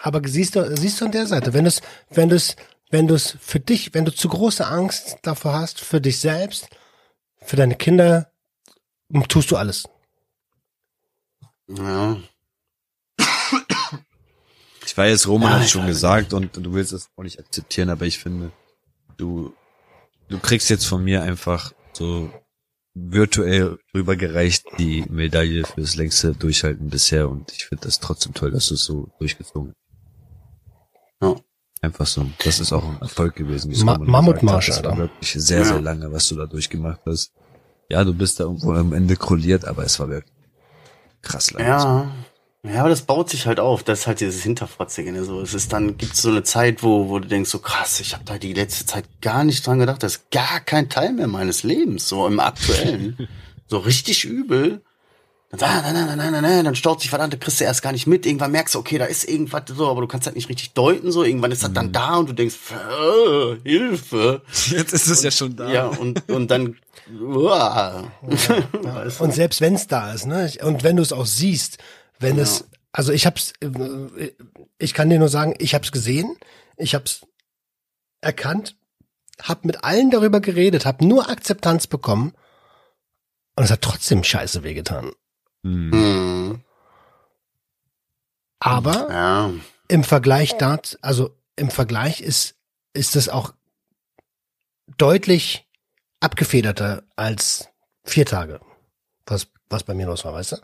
Aber 0.00 0.20
siehst 0.26 0.54
du, 0.54 0.76
siehst 0.76 1.00
du 1.00 1.06
an 1.06 1.12
der 1.12 1.26
Seite, 1.26 1.52
wenn 1.54 1.64
du 1.64 1.68
es, 1.68 1.80
wenn 2.10 2.28
du 2.28 2.36
es, 2.36 2.54
wenn 2.90 3.06
du 3.06 3.14
es 3.14 3.36
für 3.40 3.60
dich, 3.60 3.94
wenn 3.94 4.04
du 4.04 4.12
zu 4.12 4.28
große 4.28 4.66
Angst 4.66 5.18
davor 5.22 5.54
hast, 5.54 5.80
für 5.80 6.00
dich 6.00 6.18
selbst, 6.18 6.68
für 7.42 7.56
deine 7.56 7.76
Kinder, 7.76 8.30
tust 9.28 9.50
du 9.50 9.56
alles. 9.56 9.84
ja. 11.68 12.16
Ich 14.84 14.96
weiß, 14.96 15.28
Roman 15.28 15.52
Ja, 15.52 15.56
hat 15.58 15.64
ich 15.66 15.70
schon 15.70 15.86
gesagt 15.86 16.32
und 16.32 16.56
du 16.56 16.72
willst 16.74 16.92
es 16.92 17.10
auch 17.16 17.22
nicht 17.22 17.38
akzeptieren, 17.38 17.90
aber 17.90 18.06
ich 18.06 18.18
finde, 18.18 18.50
du, 19.16 19.54
du 20.28 20.38
kriegst 20.40 20.68
jetzt 20.68 20.84
von 20.84 21.04
mir 21.04 21.22
einfach 21.22 21.72
so 21.92 22.32
virtuell 22.94 23.78
rübergereicht 23.94 24.64
die 24.78 25.04
Medaille 25.08 25.64
fürs 25.64 25.94
längste 25.94 26.32
Durchhalten 26.32 26.90
bisher 26.90 27.28
und 27.28 27.52
ich 27.52 27.66
finde 27.66 27.84
das 27.84 28.00
trotzdem 28.00 28.34
toll, 28.34 28.50
dass 28.50 28.66
du 28.66 28.74
es 28.74 28.84
so 28.84 29.08
durchgezogen 29.20 29.74
hast. 31.20 31.38
Ja. 31.38 31.40
Einfach 31.82 32.06
so. 32.06 32.26
Das 32.44 32.60
ist 32.60 32.72
auch 32.72 32.84
ein 32.84 32.98
Erfolg 33.00 33.34
gewesen. 33.36 33.72
Ma- 33.84 33.96
Mammutmarsch, 33.98 34.70
Alter. 34.70 34.96
wirklich 34.98 35.32
sehr, 35.32 35.64
sehr 35.64 35.80
lange, 35.80 36.12
was 36.12 36.28
du 36.28 36.36
da 36.36 36.46
durchgemacht 36.46 37.00
hast. 37.06 37.32
Ja, 37.88 38.04
du 38.04 38.12
bist 38.12 38.38
da 38.38 38.44
irgendwo 38.44 38.72
am 38.72 38.92
Ende 38.92 39.16
krolliert, 39.16 39.64
aber 39.64 39.84
es 39.84 39.98
war 39.98 40.08
wirklich 40.08 40.32
krass 41.22 41.50
lang. 41.52 41.66
Ja. 41.66 42.10
Ja, 42.62 42.80
aber 42.80 42.90
das 42.90 43.00
baut 43.02 43.30
sich 43.30 43.46
halt 43.46 43.58
auf. 43.58 43.82
Das 43.84 44.00
ist 44.00 44.06
halt 44.06 44.20
dieses 44.20 44.42
Hinterfratzige. 44.42 45.10
Ne? 45.12 45.24
So, 45.24 45.40
es 45.40 45.54
ist 45.54 45.72
dann, 45.72 45.96
gibt 45.96 46.12
es 46.12 46.20
so 46.20 46.28
eine 46.28 46.42
Zeit, 46.42 46.82
wo, 46.82 47.08
wo 47.08 47.18
du 47.18 47.26
denkst, 47.26 47.48
so 47.48 47.58
krass, 47.58 48.00
ich 48.00 48.12
habe 48.12 48.24
da 48.26 48.36
die 48.36 48.52
letzte 48.52 48.84
Zeit 48.84 49.06
gar 49.22 49.44
nicht 49.44 49.66
dran 49.66 49.78
gedacht. 49.78 50.02
Das 50.02 50.16
ist 50.16 50.30
gar 50.30 50.60
kein 50.60 50.90
Teil 50.90 51.14
mehr 51.14 51.26
meines 51.26 51.62
Lebens, 51.62 52.06
so 52.06 52.26
im 52.26 52.38
Aktuellen. 52.38 53.26
so 53.66 53.78
richtig 53.78 54.26
übel. 54.26 54.82
Dann, 55.50 55.68
ah, 55.68 55.82
nein, 55.82 55.94
nein, 55.94 56.06
nein, 56.06 56.16
nein, 56.16 56.32
nein, 56.32 56.42
nein, 56.42 56.64
dann 56.64 56.76
staut 56.76 57.00
sich 57.00 57.10
verdammt, 57.10 57.38
kriegst 57.40 57.58
du 57.60 57.64
erst 57.64 57.82
gar 57.82 57.90
nicht 57.90 58.06
mit. 58.06 58.24
Irgendwann 58.24 58.52
merkst 58.52 58.76
du, 58.76 58.78
okay, 58.78 58.98
da 58.98 59.06
ist 59.06 59.28
irgendwas 59.28 59.64
so, 59.66 59.88
aber 59.90 60.00
du 60.00 60.06
kannst 60.06 60.26
halt 60.26 60.36
nicht 60.36 60.48
richtig 60.48 60.74
deuten. 60.74 61.10
So, 61.10 61.24
irgendwann 61.24 61.50
ist 61.50 61.64
das 61.64 61.72
dann 61.72 61.90
da 61.92 62.18
und 62.18 62.28
du 62.28 62.34
denkst, 62.34 62.54
äh, 62.70 63.68
Hilfe. 63.68 64.42
Jetzt 64.68 64.92
ist 64.92 65.08
es 65.08 65.24
ja 65.24 65.32
schon 65.32 65.56
da. 65.56 65.68
Ja, 65.68 65.86
und, 65.88 66.28
und 66.30 66.52
dann, 66.52 66.76
uah. 67.20 68.12
Weißt 68.22 69.18
du? 69.18 69.24
Und 69.24 69.34
selbst 69.34 69.60
wenn 69.60 69.74
es 69.74 69.88
da 69.88 70.12
ist, 70.12 70.26
ne, 70.26 70.52
und 70.62 70.84
wenn 70.84 70.94
du 70.94 71.02
es 71.02 71.12
auch 71.12 71.26
siehst, 71.26 71.78
wenn 72.20 72.38
es, 72.38 72.66
also 72.92 73.10
ich 73.10 73.26
hab's, 73.26 73.52
äh, 73.60 74.30
ich 74.78 74.94
kann 74.94 75.10
dir 75.10 75.18
nur 75.18 75.28
sagen, 75.28 75.54
ich 75.58 75.74
hab's 75.74 75.90
gesehen, 75.90 76.36
ich 76.76 76.94
hab's 76.94 77.22
erkannt, 78.20 78.76
hab 79.42 79.64
mit 79.64 79.82
allen 79.82 80.10
darüber 80.10 80.40
geredet, 80.40 80.86
hab 80.86 81.02
nur 81.02 81.28
Akzeptanz 81.28 81.88
bekommen 81.88 82.34
und 83.56 83.64
es 83.64 83.70
hat 83.72 83.82
trotzdem 83.82 84.22
scheiße 84.22 84.62
wehgetan. 84.62 85.10
Hm. 85.62 85.92
Hm, 85.92 86.60
Aber 88.58 89.08
ja. 89.10 89.50
im 89.88 90.04
Vergleich 90.04 90.56
dazu, 90.56 90.96
also 91.02 91.36
im 91.56 91.70
Vergleich 91.70 92.20
ist, 92.20 92.54
ist 92.92 93.16
es 93.16 93.28
auch 93.28 93.52
deutlich 94.96 95.68
abgefederter 96.20 97.02
als 97.16 97.68
vier 98.04 98.26
Tage, 98.26 98.60
was, 99.26 99.48
was 99.68 99.84
bei 99.84 99.94
mir 99.94 100.06
los 100.06 100.24
war, 100.24 100.32
weißt 100.32 100.52
du? 100.52 100.56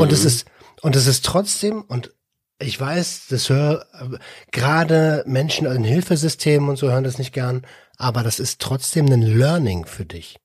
Und 0.00 0.12
es 0.12 0.24
ist, 0.24 0.46
und 0.82 0.94
es 0.94 1.06
ist 1.06 1.24
trotzdem, 1.24 1.82
und 1.82 2.14
ich 2.58 2.78
weiß, 2.78 3.28
das 3.30 3.48
hör, 3.48 3.86
gerade 4.50 5.24
Menschen 5.26 5.66
in 5.66 5.84
Hilfesystemen 5.84 6.68
und 6.68 6.76
so 6.76 6.90
hören 6.90 7.04
das 7.04 7.18
nicht 7.18 7.32
gern, 7.32 7.66
aber 7.96 8.22
das 8.22 8.38
ist 8.38 8.60
trotzdem 8.60 9.06
ein 9.06 9.22
Learning 9.22 9.86
für 9.86 10.04
dich. 10.04 10.38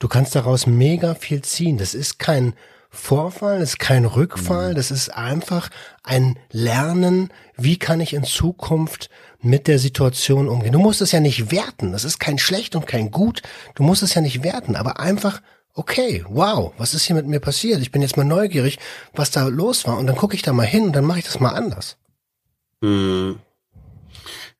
Du 0.00 0.08
kannst 0.08 0.34
daraus 0.34 0.66
mega 0.66 1.14
viel 1.14 1.42
ziehen. 1.42 1.78
Das 1.78 1.94
ist 1.94 2.18
kein 2.18 2.54
Vorfall, 2.94 3.60
das 3.60 3.70
ist 3.70 3.78
kein 3.78 4.04
Rückfall, 4.04 4.74
das 4.74 4.90
ist 4.90 5.08
einfach 5.08 5.70
ein 6.02 6.38
Lernen, 6.50 7.32
wie 7.56 7.78
kann 7.78 8.00
ich 8.00 8.12
in 8.12 8.24
Zukunft 8.24 9.08
mit 9.40 9.66
der 9.66 9.78
Situation 9.78 10.46
umgehen. 10.46 10.72
Du 10.72 10.78
musst 10.78 11.00
es 11.00 11.10
ja 11.10 11.18
nicht 11.18 11.50
werten, 11.50 11.92
das 11.92 12.04
ist 12.04 12.20
kein 12.20 12.38
schlecht 12.38 12.76
und 12.76 12.86
kein 12.86 13.10
gut, 13.10 13.40
du 13.74 13.82
musst 13.82 14.02
es 14.02 14.12
ja 14.12 14.20
nicht 14.20 14.44
werten, 14.44 14.76
aber 14.76 15.00
einfach, 15.00 15.40
okay, 15.72 16.22
wow, 16.28 16.74
was 16.76 16.92
ist 16.92 17.04
hier 17.04 17.16
mit 17.16 17.26
mir 17.26 17.40
passiert? 17.40 17.80
Ich 17.80 17.92
bin 17.92 18.02
jetzt 18.02 18.18
mal 18.18 18.24
neugierig, 18.24 18.78
was 19.14 19.30
da 19.30 19.48
los 19.48 19.86
war 19.86 19.96
und 19.96 20.06
dann 20.06 20.16
gucke 20.16 20.36
ich 20.36 20.42
da 20.42 20.52
mal 20.52 20.66
hin 20.66 20.84
und 20.84 20.92
dann 20.94 21.06
mache 21.06 21.20
ich 21.20 21.24
das 21.24 21.40
mal 21.40 21.54
anders. 21.54 21.96
Hm. 22.82 23.38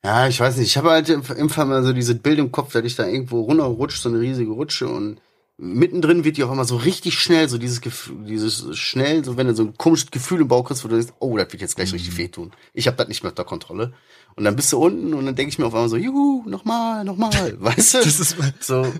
Ja, 0.03 0.27
ich 0.27 0.39
weiß 0.39 0.57
nicht. 0.57 0.67
Ich 0.67 0.77
habe 0.77 0.89
halt 0.89 1.07
im 1.07 1.49
Fall 1.49 1.65
mal 1.65 1.83
so 1.83 1.93
dieses 1.93 2.17
Bild 2.17 2.39
im 2.39 2.51
Kopf, 2.51 2.73
dass 2.73 2.83
ich 2.83 2.95
da 2.95 3.05
irgendwo 3.05 3.41
runterrutscht, 3.41 4.01
so 4.01 4.09
eine 4.09 4.19
riesige 4.19 4.51
Rutsche 4.51 4.87
und 4.87 5.21
mittendrin 5.57 6.23
wird 6.23 6.37
die 6.37 6.43
auf 6.43 6.49
einmal 6.49 6.65
so 6.65 6.75
richtig 6.77 7.19
schnell, 7.19 7.47
so 7.47 7.57
dieses 7.57 7.79
Gefühl, 7.81 8.25
dieses 8.25 8.75
schnell, 8.77 9.23
so 9.23 9.37
wenn 9.37 9.47
du 9.47 9.55
so 9.55 9.63
ein 9.63 9.77
komisches 9.77 10.09
Gefühl 10.11 10.41
im 10.41 10.47
Bauch 10.47 10.63
kriegst, 10.65 10.83
wo 10.83 10.87
du 10.87 10.95
denkst, 10.95 11.13
oh, 11.19 11.37
das 11.37 11.51
wird 11.51 11.61
jetzt 11.61 11.75
gleich 11.75 11.93
richtig 11.93 12.17
wehtun. 12.17 12.51
Ich 12.73 12.87
habe 12.87 12.97
das 12.97 13.07
nicht 13.07 13.23
mehr 13.23 13.31
unter 13.31 13.43
Kontrolle. 13.45 13.93
Und 14.35 14.45
dann 14.45 14.55
bist 14.55 14.73
du 14.73 14.79
unten 14.83 15.13
und 15.13 15.27
dann 15.27 15.35
denke 15.35 15.51
ich 15.51 15.59
mir 15.59 15.67
auf 15.67 15.75
einmal 15.75 15.89
so, 15.89 15.95
juhu, 15.95 16.43
nochmal, 16.49 17.03
nochmal, 17.03 17.55
weißt 17.59 17.93
du? 17.93 17.97
Das 17.99 18.19
ist 18.19 18.35
so, 18.61 18.91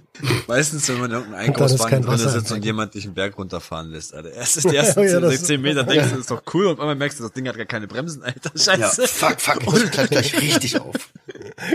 meistens, 0.48 0.88
wenn 0.90 1.00
man 1.00 1.10
in 1.10 1.18
irgendeinem 1.18 1.54
kein 1.54 1.56
Einkaufswagen 1.56 2.02
drin 2.04 2.18
sitzt 2.20 2.52
und 2.52 2.64
jemand 2.64 2.94
dich 2.94 3.06
einen 3.06 3.16
Berg 3.16 3.36
runterfahren 3.40 3.90
lässt, 3.90 4.14
Alter. 4.14 4.32
Erst 4.34 4.58
ist 4.58 4.70
die 4.70 4.76
ersten 4.76 5.02
Ja, 5.02 5.08
10, 5.10 5.22
das- 5.22 5.32
16 5.32 5.62
Meter, 5.62 5.84
denkst 5.86 6.06
du, 6.06 6.12
das 6.12 6.20
ist 6.20 6.32
doch 6.32 6.44
cool, 6.54 6.68
und 6.68 6.74
auf 6.74 6.80
einmal 6.82 6.96
merkst 6.96 7.20
du, 7.20 7.24
das 7.24 7.34
Ding 7.34 7.48
hat 7.48 7.58
gar 7.58 7.66
keine 7.66 7.88
Bremsen, 7.88 8.22
Alter. 8.22 8.52
ja, 8.56 8.78
Scheiße. 8.78 9.08
fuck, 9.08 9.42
fuck, 9.42 9.64
ich 9.84 9.90
gleich 10.10 10.40
richtig 10.40 10.80
auf. 10.80 10.96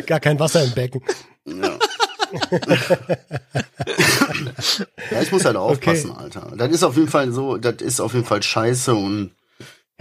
Gar 0.07 0.20
kein 0.20 0.39
Wasser 0.39 0.62
im 0.62 0.70
Becken. 0.72 1.03
Ja. 1.45 1.79
Ja, 5.11 5.22
ich 5.22 5.33
muss 5.33 5.45
halt 5.45 5.57
aufpassen, 5.57 6.12
Alter. 6.12 6.53
Das 6.57 6.70
ist 6.70 6.83
auf 6.83 6.97
jeden 6.97 7.09
Fall 7.09 7.33
so, 7.33 7.57
das 7.57 7.76
ist 7.76 8.01
auf 8.01 8.14
jeden 8.14 8.26
Fall 8.26 8.43
scheiße 8.43 8.95
und 8.95 9.33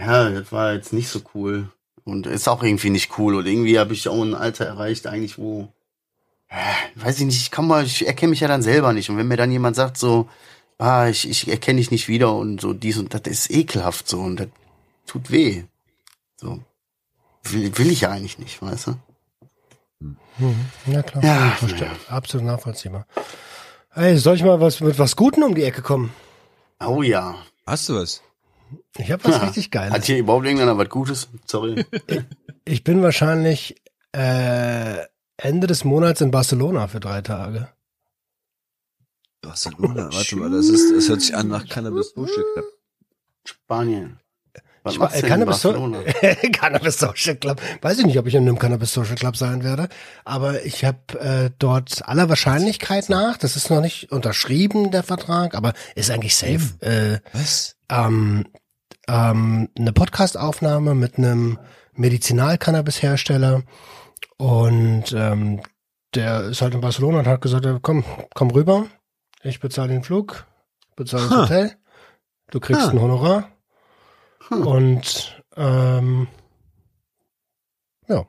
ja, 0.00 0.30
das 0.30 0.52
war 0.52 0.72
jetzt 0.74 0.92
nicht 0.92 1.08
so 1.08 1.20
cool. 1.34 1.70
Und 2.04 2.26
ist 2.26 2.48
auch 2.48 2.62
irgendwie 2.62 2.90
nicht 2.90 3.18
cool. 3.18 3.34
Und 3.34 3.46
irgendwie 3.46 3.78
habe 3.78 3.92
ich 3.92 4.08
auch 4.08 4.22
ein 4.22 4.34
Alter 4.34 4.64
erreicht, 4.64 5.06
eigentlich, 5.06 5.36
wo, 5.38 5.68
äh, 6.48 6.56
weiß 6.94 7.18
ich 7.20 7.26
nicht, 7.26 7.40
ich 7.40 7.50
kann 7.50 7.66
mal, 7.66 7.84
ich 7.84 8.06
erkenne 8.06 8.30
mich 8.30 8.40
ja 8.40 8.48
dann 8.48 8.62
selber 8.62 8.92
nicht. 8.92 9.10
Und 9.10 9.18
wenn 9.18 9.28
mir 9.28 9.36
dann 9.36 9.52
jemand 9.52 9.76
sagt, 9.76 9.98
so, 9.98 10.28
ah, 10.78 11.08
ich, 11.08 11.28
ich 11.28 11.48
erkenne 11.48 11.78
dich 11.78 11.90
nicht 11.90 12.08
wieder 12.08 12.34
und 12.34 12.60
so 12.60 12.72
dies 12.72 12.96
und 12.98 13.12
das 13.12 13.22
ist 13.26 13.50
ekelhaft 13.50 14.08
so 14.08 14.20
und 14.20 14.36
das 14.40 14.48
tut 15.06 15.30
weh. 15.30 15.64
So. 16.36 16.60
Will, 17.44 17.76
will 17.76 17.90
ich 17.90 18.02
ja 18.02 18.10
eigentlich 18.10 18.38
nicht, 18.38 18.62
weißt 18.62 18.88
du? 18.88 18.94
Mhm. 20.38 20.66
Ja, 20.86 21.02
klar. 21.02 21.24
Ja, 21.24 21.56
ja. 21.78 21.90
Absolut 22.08 22.46
nachvollziehbar. 22.46 23.06
Ey, 23.94 24.16
soll 24.16 24.36
ich 24.36 24.44
mal 24.44 24.60
was 24.60 24.80
mit 24.80 24.98
was 24.98 25.16
Guten 25.16 25.42
um 25.42 25.54
die 25.54 25.64
Ecke 25.64 25.82
kommen? 25.82 26.12
Oh 26.80 27.02
ja. 27.02 27.34
Hast 27.66 27.88
du 27.88 27.96
was? 27.96 28.22
Ich 28.98 29.10
habe 29.10 29.24
was 29.24 29.36
Ja. 29.36 29.38
richtig 29.44 29.70
Geiles. 29.70 29.92
Hat 29.94 30.04
hier 30.04 30.18
überhaupt 30.18 30.44
irgendeiner 30.44 30.76
was 30.78 30.88
Gutes? 30.88 31.28
Sorry. 31.46 31.84
Ich 32.64 32.84
bin 32.84 33.02
wahrscheinlich 33.02 33.80
äh, 34.12 34.98
Ende 35.38 35.66
des 35.66 35.84
Monats 35.84 36.20
in 36.20 36.30
Barcelona 36.30 36.86
für 36.86 37.00
drei 37.00 37.22
Tage. 37.22 37.68
Barcelona, 39.40 40.10
warte 40.12 40.36
mal, 40.36 40.50
das 40.50 40.66
ist, 40.68 40.94
das 40.94 41.08
hört 41.08 41.22
sich 41.22 41.34
an 41.34 41.48
nach 41.48 41.66
Cannabis 41.66 42.12
Club. 42.12 42.28
Spanien. 43.44 44.20
Was 44.84 44.94
Ich 44.94 45.22
in 45.22 45.28
Cannabis, 45.28 45.60
so? 45.60 45.72
Cannabis 46.52 46.98
Social 46.98 47.36
Club. 47.36 47.60
Weiß 47.82 47.98
ich 47.98 48.06
nicht, 48.06 48.18
ob 48.18 48.26
ich 48.26 48.34
in 48.34 48.42
einem 48.42 48.58
Cannabis 48.58 48.92
Social 48.92 49.16
Club 49.16 49.36
sein 49.36 49.64
werde, 49.64 49.88
aber 50.24 50.64
ich 50.64 50.84
habe 50.84 50.98
äh, 51.20 51.50
dort 51.58 52.06
aller 52.08 52.28
Wahrscheinlichkeit 52.28 53.08
nach, 53.08 53.36
das 53.36 53.56
ist 53.56 53.70
noch 53.70 53.80
nicht 53.80 54.12
unterschrieben, 54.12 54.90
der 54.90 55.02
Vertrag, 55.02 55.54
aber 55.54 55.72
ist 55.94 56.10
eigentlich 56.10 56.36
safe, 56.36 56.74
äh, 56.80 57.18
Was? 57.32 57.76
ähm, 57.90 58.46
ähm, 59.08 59.68
eine 59.78 59.92
Podcast-Aufnahme 59.92 60.94
mit 60.94 61.18
einem 61.18 61.58
Medizinal-Cannabis-Hersteller 61.94 63.62
und 64.36 65.04
ähm, 65.14 65.60
der 66.14 66.44
ist 66.44 66.62
halt 66.62 66.74
in 66.74 66.80
Barcelona 66.80 67.18
und 67.20 67.26
hat 67.26 67.40
gesagt, 67.42 67.66
komm, 67.82 68.04
komm 68.34 68.50
rüber, 68.50 68.86
ich 69.42 69.60
bezahle 69.60 69.88
den 69.88 70.02
Flug, 70.04 70.46
bezahle 70.96 71.24
das 71.24 71.30
Ha. 71.32 71.42
Hotel, 71.42 71.72
du 72.50 72.60
kriegst 72.60 72.82
Ha. 72.82 72.90
ein 72.90 73.00
Honorar 73.00 73.48
Hm. 74.48 74.66
und 74.66 75.42
ähm, 75.56 76.26
ja, 78.08 78.26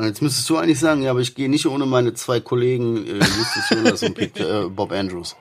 Jetzt 0.00 0.22
müsstest 0.22 0.48
du 0.48 0.56
eigentlich 0.56 0.78
sagen, 0.78 1.02
ja, 1.02 1.10
aber 1.10 1.20
ich 1.20 1.34
gehe 1.34 1.50
nicht 1.50 1.66
ohne 1.66 1.84
meine 1.84 2.14
zwei 2.14 2.40
Kollegen 2.40 3.06
äh, 3.06 3.18
Justus 3.18 3.70
Jonas 3.70 4.02
und 4.02 4.14
Pete, 4.14 4.64
äh, 4.66 4.68
Bob 4.68 4.92
Andrews. 4.92 5.36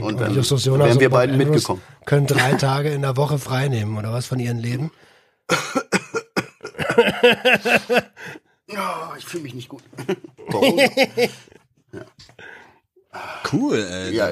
Und 0.00 0.20
dann 0.20 0.34
Justus 0.34 0.64
Jonas 0.64 0.86
wären 0.86 0.96
und 0.96 1.00
wir 1.00 1.10
beiden 1.10 1.34
Andrews 1.34 1.54
mitgekommen. 1.54 1.82
können 2.06 2.26
drei 2.26 2.54
Tage 2.54 2.90
in 2.90 3.02
der 3.02 3.16
Woche 3.16 3.38
frei 3.38 3.68
nehmen 3.68 3.98
oder 3.98 4.12
was 4.12 4.26
von 4.26 4.38
ihrem 4.38 4.58
Leben. 4.58 4.90
Ja, 8.72 9.14
ich 9.18 9.24
fühle 9.24 9.42
mich 9.42 9.54
nicht 9.54 9.68
gut. 9.68 9.82
Warum? 10.48 10.78
Cool, 13.52 13.78
ey. 13.78 14.14
ja, 14.14 14.30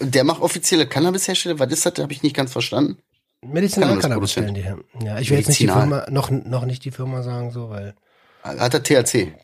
der 0.00 0.24
macht 0.24 0.42
offizielle 0.42 0.86
Cannabis-Hersteller. 0.86 1.58
Was 1.58 1.72
ist 1.72 1.86
das? 1.86 1.98
Habe 1.98 2.12
ich 2.12 2.22
nicht 2.22 2.36
ganz 2.36 2.52
verstanden. 2.52 2.98
Medizinal-Cannabis 3.42 4.32
stellen 4.32 4.54
die 4.54 4.62
her. 4.62 4.78
Ja, 5.02 5.18
ich 5.18 5.30
will 5.30 5.38
jetzt 5.38 5.48
nicht 5.48 5.60
die 5.60 5.66
Medizinal. 5.66 6.04
Firma, 6.04 6.10
noch, 6.10 6.30
noch 6.30 6.64
nicht 6.64 6.84
die 6.84 6.90
Firma 6.90 7.22
sagen, 7.22 7.50
so, 7.50 7.70
weil, 7.70 7.94
Hat 8.42 8.74
er 8.74 8.82
THC? 8.82 9.34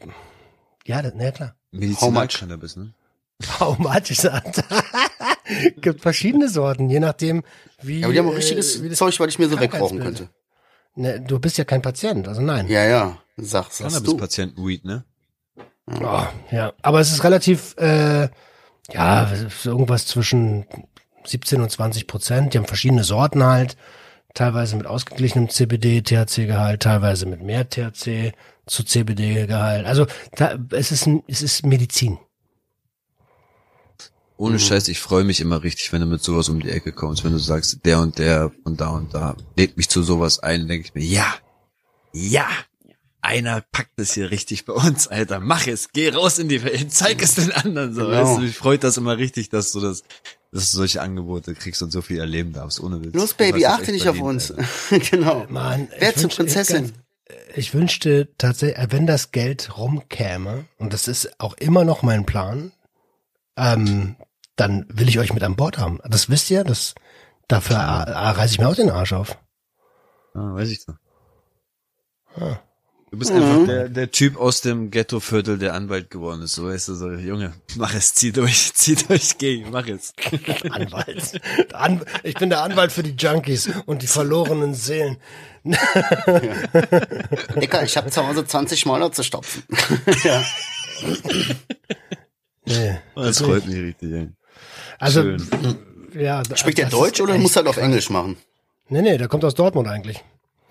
ja, 0.87 1.03
das, 1.03 1.13
na 1.15 1.25
ja, 1.25 1.31
klar. 1.31 1.55
Medizinal-Cannabis, 1.71 2.77
ne? 2.77 2.95
How 3.61 3.79
much 3.79 4.11
is 4.11 4.19
that? 4.19 4.65
Gibt 5.81 6.01
verschiedene 6.01 6.49
Sorten, 6.49 6.89
je 6.89 7.01
nachdem, 7.01 7.43
wie. 7.83 8.01
Ja, 8.01 8.07
aber 8.07 8.13
die 8.13 8.19
haben 8.21 8.29
auch 8.29 8.33
äh, 8.33 8.37
richtiges 8.37 8.83
wie 8.83 8.89
das 8.89 8.99
Zeug, 8.99 9.19
was 9.19 9.29
ich 9.29 9.39
mir 9.39 9.49
so 9.49 9.59
wegrauchen 9.61 9.99
könnte. 10.01 10.29
Ne, 10.95 11.21
du 11.21 11.39
bist 11.41 11.59
ja 11.59 11.65
kein 11.65 11.83
Patient, 11.83 12.29
also 12.29 12.41
nein. 12.41 12.69
Ja, 12.69 12.85
ja. 12.85 13.19
Sag, 13.37 13.73
sagst 13.73 13.81
du. 13.81 13.85
Cannabis-Patienten-Weed, 13.89 14.85
ne? 14.85 15.05
Oh, 16.01 16.23
ja, 16.51 16.73
aber 16.83 17.01
es 17.01 17.11
ist 17.11 17.25
relativ, 17.25 17.77
äh, 17.77 18.29
ja, 18.93 19.31
irgendwas 19.65 20.07
zwischen 20.07 20.67
17 21.27 21.61
und 21.61 21.71
20 21.71 22.07
Prozent. 22.07 22.55
Die 22.55 22.59
haben 22.59 22.67
verschiedene 22.67 23.05
Sorten 23.05 23.45
halt, 23.45 23.77
teilweise 24.35 24.77
mit 24.77 24.87
ausgeglichenem 24.87 25.49
CBD-THC-Gehalt, 25.49 26.83
teilweise 26.83 27.27
mit 27.27 27.43
mehr 27.43 27.69
THC 27.69 28.33
zu 28.67 28.83
CBD-Gehalt. 28.85 29.87
Also 29.87 30.07
da, 30.37 30.59
es 30.71 30.91
ist 30.93 31.07
ein, 31.07 31.23
es 31.29 31.43
ist 31.43 31.65
Medizin. 31.67 32.19
Ohne 34.37 34.55
Mhm. 34.55 34.59
Scheiß, 34.61 34.89
ich 34.89 34.99
freue 34.99 35.23
mich 35.25 35.41
immer 35.41 35.63
richtig, 35.63 35.93
wenn 35.93 36.01
du 36.01 36.07
mit 36.07 36.23
sowas 36.23 36.49
um 36.49 36.61
die 36.61 36.71
Ecke 36.71 36.93
kommst, 36.93 37.25
wenn 37.25 37.33
du 37.33 37.39
sagst, 37.39 37.85
der 37.85 38.01
und 38.01 38.19
der 38.19 38.51
von 38.65 38.77
da 38.77 38.89
und 38.89 39.15
da 39.15 39.37
lädt 39.57 39.77
mich 39.77 39.89
zu 39.89 40.03
sowas 40.03 40.41
ein, 40.41 40.67
denke 40.67 40.89
ich 40.89 40.95
mir, 40.95 41.05
ja, 41.05 41.35
ja, 42.13 42.49
einer 43.21 43.61
packt 43.73 43.99
es 43.99 44.15
hier 44.15 44.31
richtig 44.33 44.65
bei 44.65 44.73
uns, 44.73 45.07
Alter, 45.07 45.39
mach 45.39 45.67
es, 45.69 45.91
geh 45.93 46.09
raus 46.11 46.39
in 46.41 46.49
die 46.49 46.65
Welt, 46.65 46.93
zeig 46.93 47.23
es 47.23 47.37
den 47.37 47.53
anderen, 47.53 47.95
so, 47.95 48.01
Genau. 48.07 48.13
weißt 48.13 48.37
du, 48.39 48.41
mich 48.43 48.57
freut 48.57 48.83
das 48.83 48.97
immer 48.97 49.17
richtig, 49.19 49.51
dass 49.51 49.71
du 49.71 49.81
das, 49.81 50.03
dass 50.55 50.71
du 50.71 50.77
solche 50.79 51.03
Angebote 51.03 51.55
kriegst 51.55 51.83
und 51.83 51.91
so 51.91 52.01
viel 52.01 52.19
erleben 52.21 52.53
darfst, 52.53 52.81
ohne 52.81 53.03
Witz. 53.05 53.15
Los, 53.15 53.35
Baby, 53.35 53.67
achte 53.67 53.93
dich 53.93 54.09
auf 54.09 54.21
uns. 54.21 54.55
Genau. 55.11 55.45
Mann, 55.49 55.89
Wer 55.99 56.11
ich 56.11 56.15
zur 56.15 56.25
wünschte- 56.25 56.37
Prinzessin? 56.45 56.93
Ich 57.57 57.75
wünschte 57.75 58.29
tatsächlich, 58.39 58.79
äh, 58.79 58.87
wenn 58.93 59.07
das 59.07 59.33
Geld 59.33 59.77
rumkäme, 59.77 60.67
und 60.79 60.93
das 60.93 61.09
ist 61.09 61.41
auch 61.41 61.55
immer 61.55 61.85
noch 61.85 62.03
mein 62.03 62.25
Plan, 62.27 62.73
ähm, 63.57 64.17
dann 64.57 64.87
will 64.89 65.09
ich 65.09 65.19
euch 65.19 65.33
mit 65.33 65.43
an 65.43 65.57
Bord 65.57 65.79
haben. 65.79 65.99
Das 66.09 66.29
wisst 66.31 66.51
ihr, 66.51 66.65
das, 66.65 66.95
dafür 67.49 67.77
reiße 67.79 68.55
ich 68.55 68.61
mir 68.61 68.69
auch 68.69 68.75
den 68.77 68.91
Arsch 68.91 69.13
auf. 69.13 69.39
Ah, 70.35 70.55
weiß 70.55 70.69
ich 70.71 70.85
doch. 70.87 70.95
Ah. 72.37 72.59
Du 73.15 73.19
bist 73.21 73.33
Mhm. 73.33 73.43
einfach 73.43 73.67
der, 73.67 73.89
der 73.91 74.11
Typ 74.11 74.37
aus 74.41 74.61
dem 74.61 74.91
Ghettoviertel, 74.91 75.57
der 75.57 75.75
Anwalt 75.75 76.11
geworden 76.11 76.43
ist. 76.43 76.55
So 76.55 76.67
weißt 76.67 76.89
du, 76.89 76.95
so, 76.95 77.13
Junge, 77.13 77.53
mach 77.77 77.95
es, 77.95 78.13
zieh 78.13 78.33
durch, 78.33 78.75
zieh 78.75 78.97
durch, 78.97 79.39
geh, 79.39 79.65
mach 79.71 79.87
es. 79.87 80.13
Anwalt. 80.69 81.41
An, 81.73 82.03
ich 82.25 82.35
bin 82.35 82.51
der 82.51 82.65
Anwalt 82.65 82.91
für 82.91 83.05
die 83.05 83.13
Junkies 83.17 83.71
und 83.87 84.03
die 84.03 84.09
verlorenen 84.09 84.75
Seelen. 84.75 85.19
Dicker, 87.55 87.85
ich 87.85 87.97
habe 87.97 88.11
zu 88.11 88.27
Hause 88.27 88.45
20 88.45 88.85
Mäuler 88.85 89.13
zu 89.13 89.23
stopfen. 89.23 89.63
ja. 90.25 90.43
Nee. 92.67 92.99
Das 93.15 93.39
freut 93.39 93.65
mich 93.69 93.77
richtig, 93.77 94.13
ey. 94.13 94.29
Also, 94.99 95.23
Schön. 95.23 95.49
ja. 96.19 96.43
Spricht 96.57 96.79
der 96.79 96.89
Deutsch 96.89 97.21
ist 97.21 97.23
oder 97.23 97.39
muss 97.39 97.53
er 97.53 97.59
halt 97.59 97.69
auf. 97.69 97.77
Englisch 97.77 98.11
machen? 98.11 98.37
Nee, 98.89 99.03
nee, 99.03 99.17
der 99.19 99.29
kommt 99.29 99.45
aus 99.45 99.55
Dortmund 99.55 99.87
eigentlich. 99.87 100.25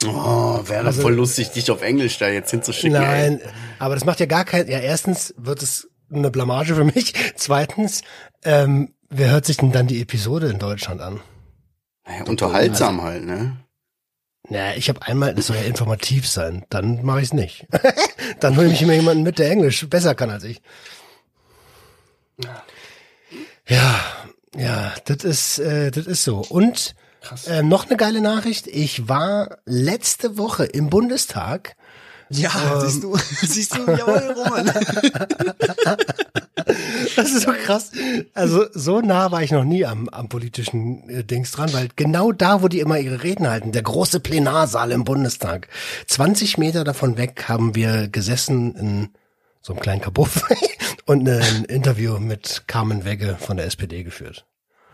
Oh, 0.06 0.62
wäre 0.68 0.86
Also- 0.86 1.02
voll 1.02 1.14
lustig, 1.16 1.52
dich 1.52 1.70
auf 1.72 1.82
Englisch 1.82 2.18
da 2.18 2.28
jetzt 2.28 2.52
hinzuschicken. 2.52 2.94
Nein, 3.02 3.42
aber 3.80 3.96
das 3.96 4.06
macht 4.06 4.20
ja 4.20 4.26
gar 4.26 4.46
kein, 4.46 4.68
ja, 4.68 4.80
erstens 4.80 5.34
wird 5.38 5.62
es 5.64 5.90
eine 6.12 6.30
Blamage 6.32 6.76
für 6.76 6.84
mich. 6.84 7.14
Zweitens, 7.36 8.02
ähm, 8.44 8.94
wer 9.10 9.32
hört 9.32 9.46
sich 9.46 9.58
denn 9.58 9.72
dann 9.72 9.88
die 9.88 10.02
Episode 10.02 10.48
in 10.50 10.60
Deutschland 10.60 11.02
an? 11.02 11.20
Ey. 12.06 12.20
Ja, 12.20 12.26
unterhaltsam 12.26 13.02
halt, 13.02 13.26
ne? 13.26 13.58
Ja, 14.50 14.74
ich 14.74 14.90
habe 14.90 15.02
einmal, 15.04 15.34
das 15.34 15.48
soll 15.48 15.56
ja 15.56 15.64
informativ 15.64 16.28
sein, 16.28 16.66
dann 16.70 17.04
mache 17.06 17.20
ich 17.20 17.26
es 17.28 17.34
nicht. 17.34 17.66
dann 18.42 18.58
hole 18.58 18.68
ich 18.68 18.82
mir 18.82 18.96
jemanden 18.96 19.24
mit, 19.24 19.40
der 19.40 19.50
Englisch 19.50 19.88
besser 19.90 20.16
kann 20.16 20.30
als 20.30 20.44
ich. 20.44 20.62
Ja, 23.68 24.02
ja, 24.56 24.94
das 25.06 25.24
ist, 25.24 25.60
äh, 25.60 25.92
das 25.92 26.06
ist 26.06 26.24
so. 26.24 26.40
Und 26.50 26.96
äh, 27.48 27.62
noch 27.64 27.88
eine 27.88 27.98
geile 27.98 28.22
Nachricht. 28.22 28.68
Ich 28.68 29.08
war 29.08 29.58
letzte 29.66 30.38
Woche 30.38 30.66
im 30.66 30.90
Bundestag. 30.90 31.76
Ja, 32.30 32.52
Ähm. 32.76 32.82
siehst 32.82 33.04
du, 33.04 33.18
siehst 33.42 33.76
du, 33.76 33.80
jawohl, 33.92 34.34
Roman. 34.36 34.72
Das 37.16 37.32
ist 37.32 37.44
so 37.44 37.52
krass. 37.52 37.92
Also 38.34 38.66
so 38.74 39.02
nah 39.02 39.32
war 39.32 39.44
ich 39.44 39.52
noch 39.52 39.64
nie 39.64 39.86
am, 39.86 40.10
am 40.10 40.30
politischen 40.30 41.10
äh, 41.10 41.24
Dings 41.24 41.52
dran, 41.52 41.72
weil 41.74 41.90
genau 41.96 42.32
da, 42.32 42.62
wo 42.62 42.68
die 42.68 42.80
immer 42.80 42.98
ihre 43.00 43.22
Reden 43.24 43.48
halten, 43.48 43.72
der 43.72 43.84
große 43.84 44.20
Plenarsaal 44.20 44.92
im 44.92 45.04
Bundestag, 45.04 45.68
20 46.08 46.58
Meter 46.58 46.84
davon 46.84 47.18
weg 47.18 47.46
haben 47.48 47.76
wir 47.76 48.08
gesessen 48.08 48.76
in 48.76 49.10
so 49.62 49.74
einem 49.74 49.82
kleinen 49.82 50.02
Kabuff 50.02 50.44
und 51.06 51.28
ein 51.28 51.66
Interview 51.66 52.18
mit 52.20 52.64
Carmen 52.68 53.06
Wegge 53.06 53.38
von 53.40 53.58
der 53.58 53.66
SPD 53.66 54.04
geführt. 54.04 54.46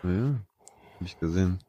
Ja, 0.03 0.09
hab 0.99 1.05
ich 1.05 1.19
gesehen. 1.19 1.59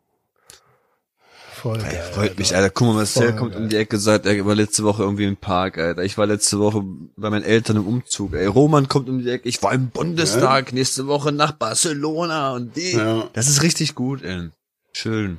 Voll 1.60 1.76
Ey, 1.78 1.82
geil, 1.82 2.10
freut 2.14 2.38
mich, 2.38 2.48
Alter. 2.54 2.64
Alter. 2.64 2.70
Guck 2.74 2.86
mal, 2.88 2.94
Marcel 2.94 3.22
Voll 3.28 3.36
kommt 3.36 3.52
geil. 3.52 3.62
um 3.62 3.68
die 3.68 3.76
Ecke, 3.76 3.98
sagt, 3.98 4.24
er 4.24 4.46
war 4.46 4.54
letzte 4.54 4.82
Woche 4.84 5.02
irgendwie 5.02 5.24
im 5.24 5.36
Park, 5.36 5.76
Alter. 5.76 6.02
Ich 6.04 6.16
war 6.16 6.26
letzte 6.26 6.58
Woche 6.58 6.82
bei 7.16 7.28
meinen 7.28 7.44
Eltern 7.44 7.76
im 7.76 7.86
Umzug. 7.86 8.32
Ey, 8.34 8.46
Roman 8.46 8.88
kommt 8.88 9.08
um 9.10 9.22
die 9.22 9.30
Ecke, 9.30 9.48
ich 9.48 9.62
war 9.62 9.72
im 9.72 9.90
Bundestag, 9.90 10.72
nächste 10.72 11.06
Woche 11.06 11.32
nach 11.32 11.52
Barcelona 11.52 12.52
und 12.54 12.76
die. 12.76 12.92
Ja. 12.92 13.28
Das 13.34 13.48
ist 13.48 13.62
richtig 13.62 13.94
gut, 13.94 14.22
ey. 14.22 14.48
Schön. 14.92 15.38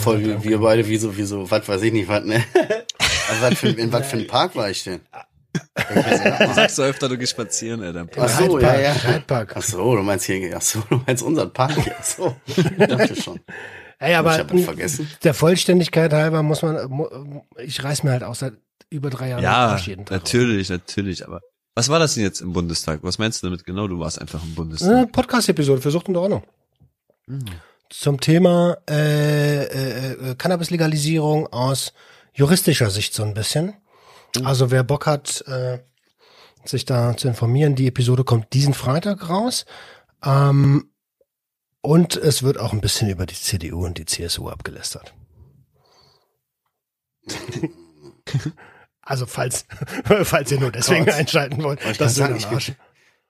Voll 0.00 0.24
wie 0.24 0.44
wir 0.44 0.58
beide, 0.58 0.88
wie 0.88 0.96
so, 0.96 1.16
wie 1.16 1.24
so, 1.24 1.50
was 1.50 1.68
weiß 1.68 1.82
ich 1.82 1.92
nicht, 1.92 2.08
was, 2.08 2.24
ne? 2.24 2.42
Was 3.42 3.58
für, 3.58 3.68
in 3.68 3.92
was 3.92 4.06
für 4.06 4.16
einem 4.16 4.26
Park 4.26 4.56
war 4.56 4.70
ich 4.70 4.84
denn? 4.84 5.00
Du 5.52 6.54
sagst 6.54 6.76
so 6.76 6.82
öfter, 6.82 7.10
du 7.10 7.18
gehst 7.18 7.32
spazieren, 7.32 7.82
Alter. 7.82 8.00
im 8.00 8.08
Park. 8.08 8.30
Ach 8.30 8.40
so, 8.40 8.58
ja, 8.58 8.80
ja. 8.80 8.94
Ach 9.54 9.62
so, 9.62 9.96
du 9.96 10.02
meinst 10.02 10.24
hier, 10.24 10.56
ach 10.56 10.62
so, 10.62 10.82
du 10.88 11.02
meinst 11.06 11.22
unseren 11.22 11.52
Park 11.52 11.74
hier. 11.74 11.94
Ach 11.98 12.04
so, 12.04 12.36
ich 12.46 12.56
dachte 12.86 13.14
schon. 13.20 13.38
Ey, 13.98 14.14
aber 14.14 14.34
Ich 14.34 14.38
hab 14.40 14.52
ihn 14.52 14.64
vergessen. 14.64 15.10
der 15.24 15.34
Vollständigkeit 15.34 16.12
halber 16.12 16.42
muss 16.42 16.62
man, 16.62 17.42
ich 17.58 17.82
reiß 17.82 18.04
mir 18.04 18.12
halt 18.12 18.22
auch 18.22 18.34
seit 18.36 18.54
über 18.90 19.10
drei 19.10 19.30
Jahren 19.30 19.42
Ja, 19.42 19.76
jeden 19.76 20.04
Tag 20.06 20.18
natürlich, 20.22 20.68
natürlich, 20.68 21.26
aber 21.26 21.40
was 21.74 21.88
war 21.88 21.98
das 21.98 22.14
denn 22.14 22.24
jetzt 22.24 22.40
im 22.40 22.52
Bundestag? 22.52 23.00
Was 23.02 23.18
meinst 23.18 23.42
du 23.42 23.46
damit 23.48 23.64
genau? 23.64 23.86
Du 23.86 23.98
warst 24.00 24.20
einfach 24.20 24.40
im 24.42 24.48
Eine 24.48 24.54
Bundestag. 24.56 25.12
Podcast-Episode 25.12 25.80
für 25.80 25.90
Sucht 25.92 26.08
und 26.08 26.16
Ordnung. 26.16 26.42
Hm. 27.28 27.44
Zum 27.90 28.20
Thema 28.20 28.76
äh, 28.90 29.62
äh, 29.64 30.12
äh, 30.30 30.34
Cannabis-Legalisierung 30.34 31.46
aus 31.52 31.92
juristischer 32.34 32.90
Sicht 32.90 33.14
so 33.14 33.22
ein 33.22 33.32
bisschen. 33.34 33.74
Also 34.44 34.70
wer 34.70 34.82
Bock 34.84 35.06
hat, 35.06 35.42
äh, 35.46 35.78
sich 36.64 36.84
da 36.84 37.16
zu 37.16 37.28
informieren, 37.28 37.74
die 37.76 37.86
Episode 37.86 38.24
kommt 38.24 38.52
diesen 38.52 38.74
Freitag 38.74 39.28
raus. 39.30 39.64
Ähm, 40.24 40.90
und 41.80 42.16
es 42.16 42.42
wird 42.42 42.58
auch 42.58 42.72
ein 42.72 42.80
bisschen 42.80 43.08
über 43.10 43.26
die 43.26 43.34
CDU 43.34 43.84
und 43.84 43.98
die 43.98 44.06
CSU 44.06 44.48
abgelästert. 44.48 45.14
Also 49.08 49.24
falls, 49.24 49.64
falls 50.24 50.52
ihr 50.52 50.60
nur 50.60 50.70
deswegen 50.70 51.06
Gott. 51.06 51.14
einschalten 51.14 51.62
wollt, 51.62 51.80
ich 51.82 51.96
das 51.96 52.12
ist 52.12 52.18
grad 52.18 52.30
ein 52.32 52.40
sagen, 52.40 52.54
Arsch. 52.54 52.72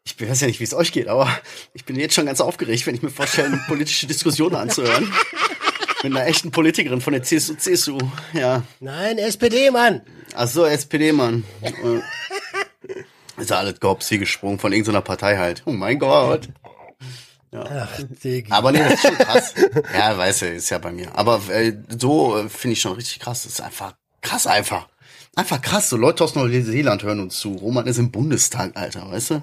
Ich 0.04 0.20
weiß 0.20 0.40
ja 0.40 0.48
nicht, 0.48 0.58
wie 0.58 0.64
es 0.64 0.74
euch 0.74 0.90
geht, 0.90 1.06
aber 1.06 1.28
ich 1.72 1.84
bin 1.84 1.94
jetzt 1.94 2.14
schon 2.14 2.26
ganz 2.26 2.40
aufgeregt, 2.40 2.84
wenn 2.86 2.96
ich 2.96 3.02
mir 3.02 3.10
vorstelle, 3.10 3.60
politische 3.68 4.08
Diskussionen 4.08 4.56
anzuhören. 4.56 5.12
Mit 6.02 6.16
einer 6.16 6.26
echten 6.26 6.50
Politikerin 6.50 7.00
von 7.00 7.12
der 7.12 7.22
CSU, 7.22 7.54
CSU, 7.54 7.98
ja. 8.32 8.62
Nein, 8.80 9.18
SPD, 9.18 9.70
Mann. 9.70 10.00
Ach 10.34 10.48
so, 10.48 10.64
SPD, 10.64 11.12
Mann. 11.12 11.44
Äh, 11.60 11.72
Ist 13.40 13.50
ja 13.50 13.58
alles 13.58 13.76
wie 13.80 14.18
gesprungen 14.18 14.58
von 14.58 14.72
irgendeiner 14.72 15.02
Partei 15.02 15.36
halt. 15.36 15.62
Oh 15.64 15.72
mein 15.72 15.98
Gott. 15.98 16.48
Ach, 17.52 17.88
Digi. 18.22 18.50
Aber 18.50 18.72
nee, 18.72 18.78
das 18.78 18.94
ist 18.94 19.02
schon 19.02 19.18
krass. 19.18 19.54
Ja, 19.94 20.16
weißt 20.16 20.42
du, 20.42 20.46
ist 20.48 20.70
ja 20.70 20.78
bei 20.78 20.92
mir. 20.92 21.16
Aber 21.16 21.40
äh, 21.50 21.74
so 21.98 22.36
äh, 22.38 22.48
finde 22.48 22.72
ich 22.72 22.80
schon 22.80 22.92
richtig 22.92 23.20
krass. 23.20 23.44
Das 23.44 23.52
ist 23.52 23.60
einfach 23.60 23.94
krass 24.20 24.46
einfach. 24.46 24.88
Einfach 25.34 25.60
krass. 25.60 25.88
So 25.88 25.96
Leute 25.96 26.24
aus 26.24 26.34
Neuseeland 26.34 27.02
hören 27.02 27.20
uns 27.20 27.38
zu. 27.38 27.52
Roman 27.54 27.86
ist 27.86 27.98
im 27.98 28.10
Bundestag, 28.10 28.72
Alter, 28.76 29.10
weißt 29.10 29.30
du? 29.30 29.42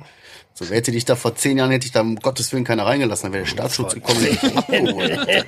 So 0.53 0.69
wer 0.69 0.77
hätte 0.77 0.91
dich 0.91 1.03
da 1.03 1.15
vor 1.17 1.35
zehn 1.35 1.57
Jahren, 1.57 1.71
hätte 1.71 1.85
ich 1.85 1.91
da 1.91 1.99
um 2.01 2.15
Gottes 2.15 2.53
Willen 2.53 2.63
keiner 2.63 2.85
reingelassen, 2.85 3.25
dann 3.25 3.33
wäre 3.33 3.43
der 3.43 3.51
Staatsschutz 3.51 3.93
gekommen, 3.93 4.23
hätte 4.23 4.55
abgeholt. 4.57 5.45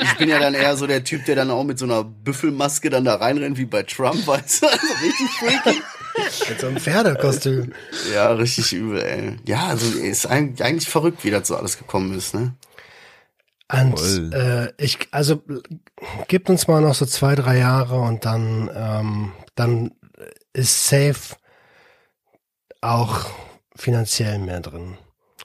Ich 0.00 0.14
bin 0.18 0.28
ja 0.28 0.38
dann 0.38 0.54
eher 0.54 0.76
so 0.76 0.86
der 0.86 1.02
Typ, 1.02 1.24
der 1.24 1.34
dann 1.34 1.50
auch 1.50 1.64
mit 1.64 1.78
so 1.78 1.86
einer 1.86 2.04
Büffelmaske 2.04 2.88
dann 2.88 3.04
da 3.04 3.16
reinrennt, 3.16 3.58
wie 3.58 3.64
bei 3.64 3.82
Trump, 3.82 4.24
weißt 4.26 4.62
du? 4.62 4.66
Also 4.68 4.86
richtig 5.02 5.28
freaky. 5.30 5.82
Mit 6.48 6.60
so 6.60 6.66
einem 6.66 6.78
Pferdekostüm. 6.78 7.72
Ja, 8.12 8.32
richtig 8.32 8.72
übel, 8.72 9.00
ey. 9.00 9.36
Ja, 9.46 9.66
also 9.66 9.98
ist 9.98 10.26
eigentlich 10.26 10.88
verrückt, 10.88 11.24
wie 11.24 11.30
das 11.30 11.48
so 11.48 11.56
alles 11.56 11.78
gekommen 11.78 12.16
ist, 12.16 12.34
ne? 12.34 12.54
Und 13.72 13.98
Voll. 13.98 14.32
äh, 14.32 14.82
ich, 14.82 15.08
also 15.10 15.42
gibt 16.28 16.48
uns 16.48 16.68
mal 16.68 16.80
noch 16.80 16.94
so 16.94 17.04
zwei, 17.04 17.34
drei 17.34 17.58
Jahre 17.58 17.98
und 18.00 18.24
dann, 18.24 18.70
ähm, 18.72 19.32
dann 19.56 19.90
ist 20.52 20.86
safe 20.86 21.36
auch 22.80 23.26
finanziell 23.74 24.38
mehr 24.38 24.60
drin. 24.60 24.96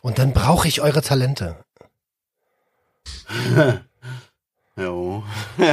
Und 0.02 0.20
dann 0.20 0.34
brauche 0.34 0.68
ich 0.68 0.82
eure 0.82 1.02
Talente. 1.02 1.64
Jo. 4.78 5.24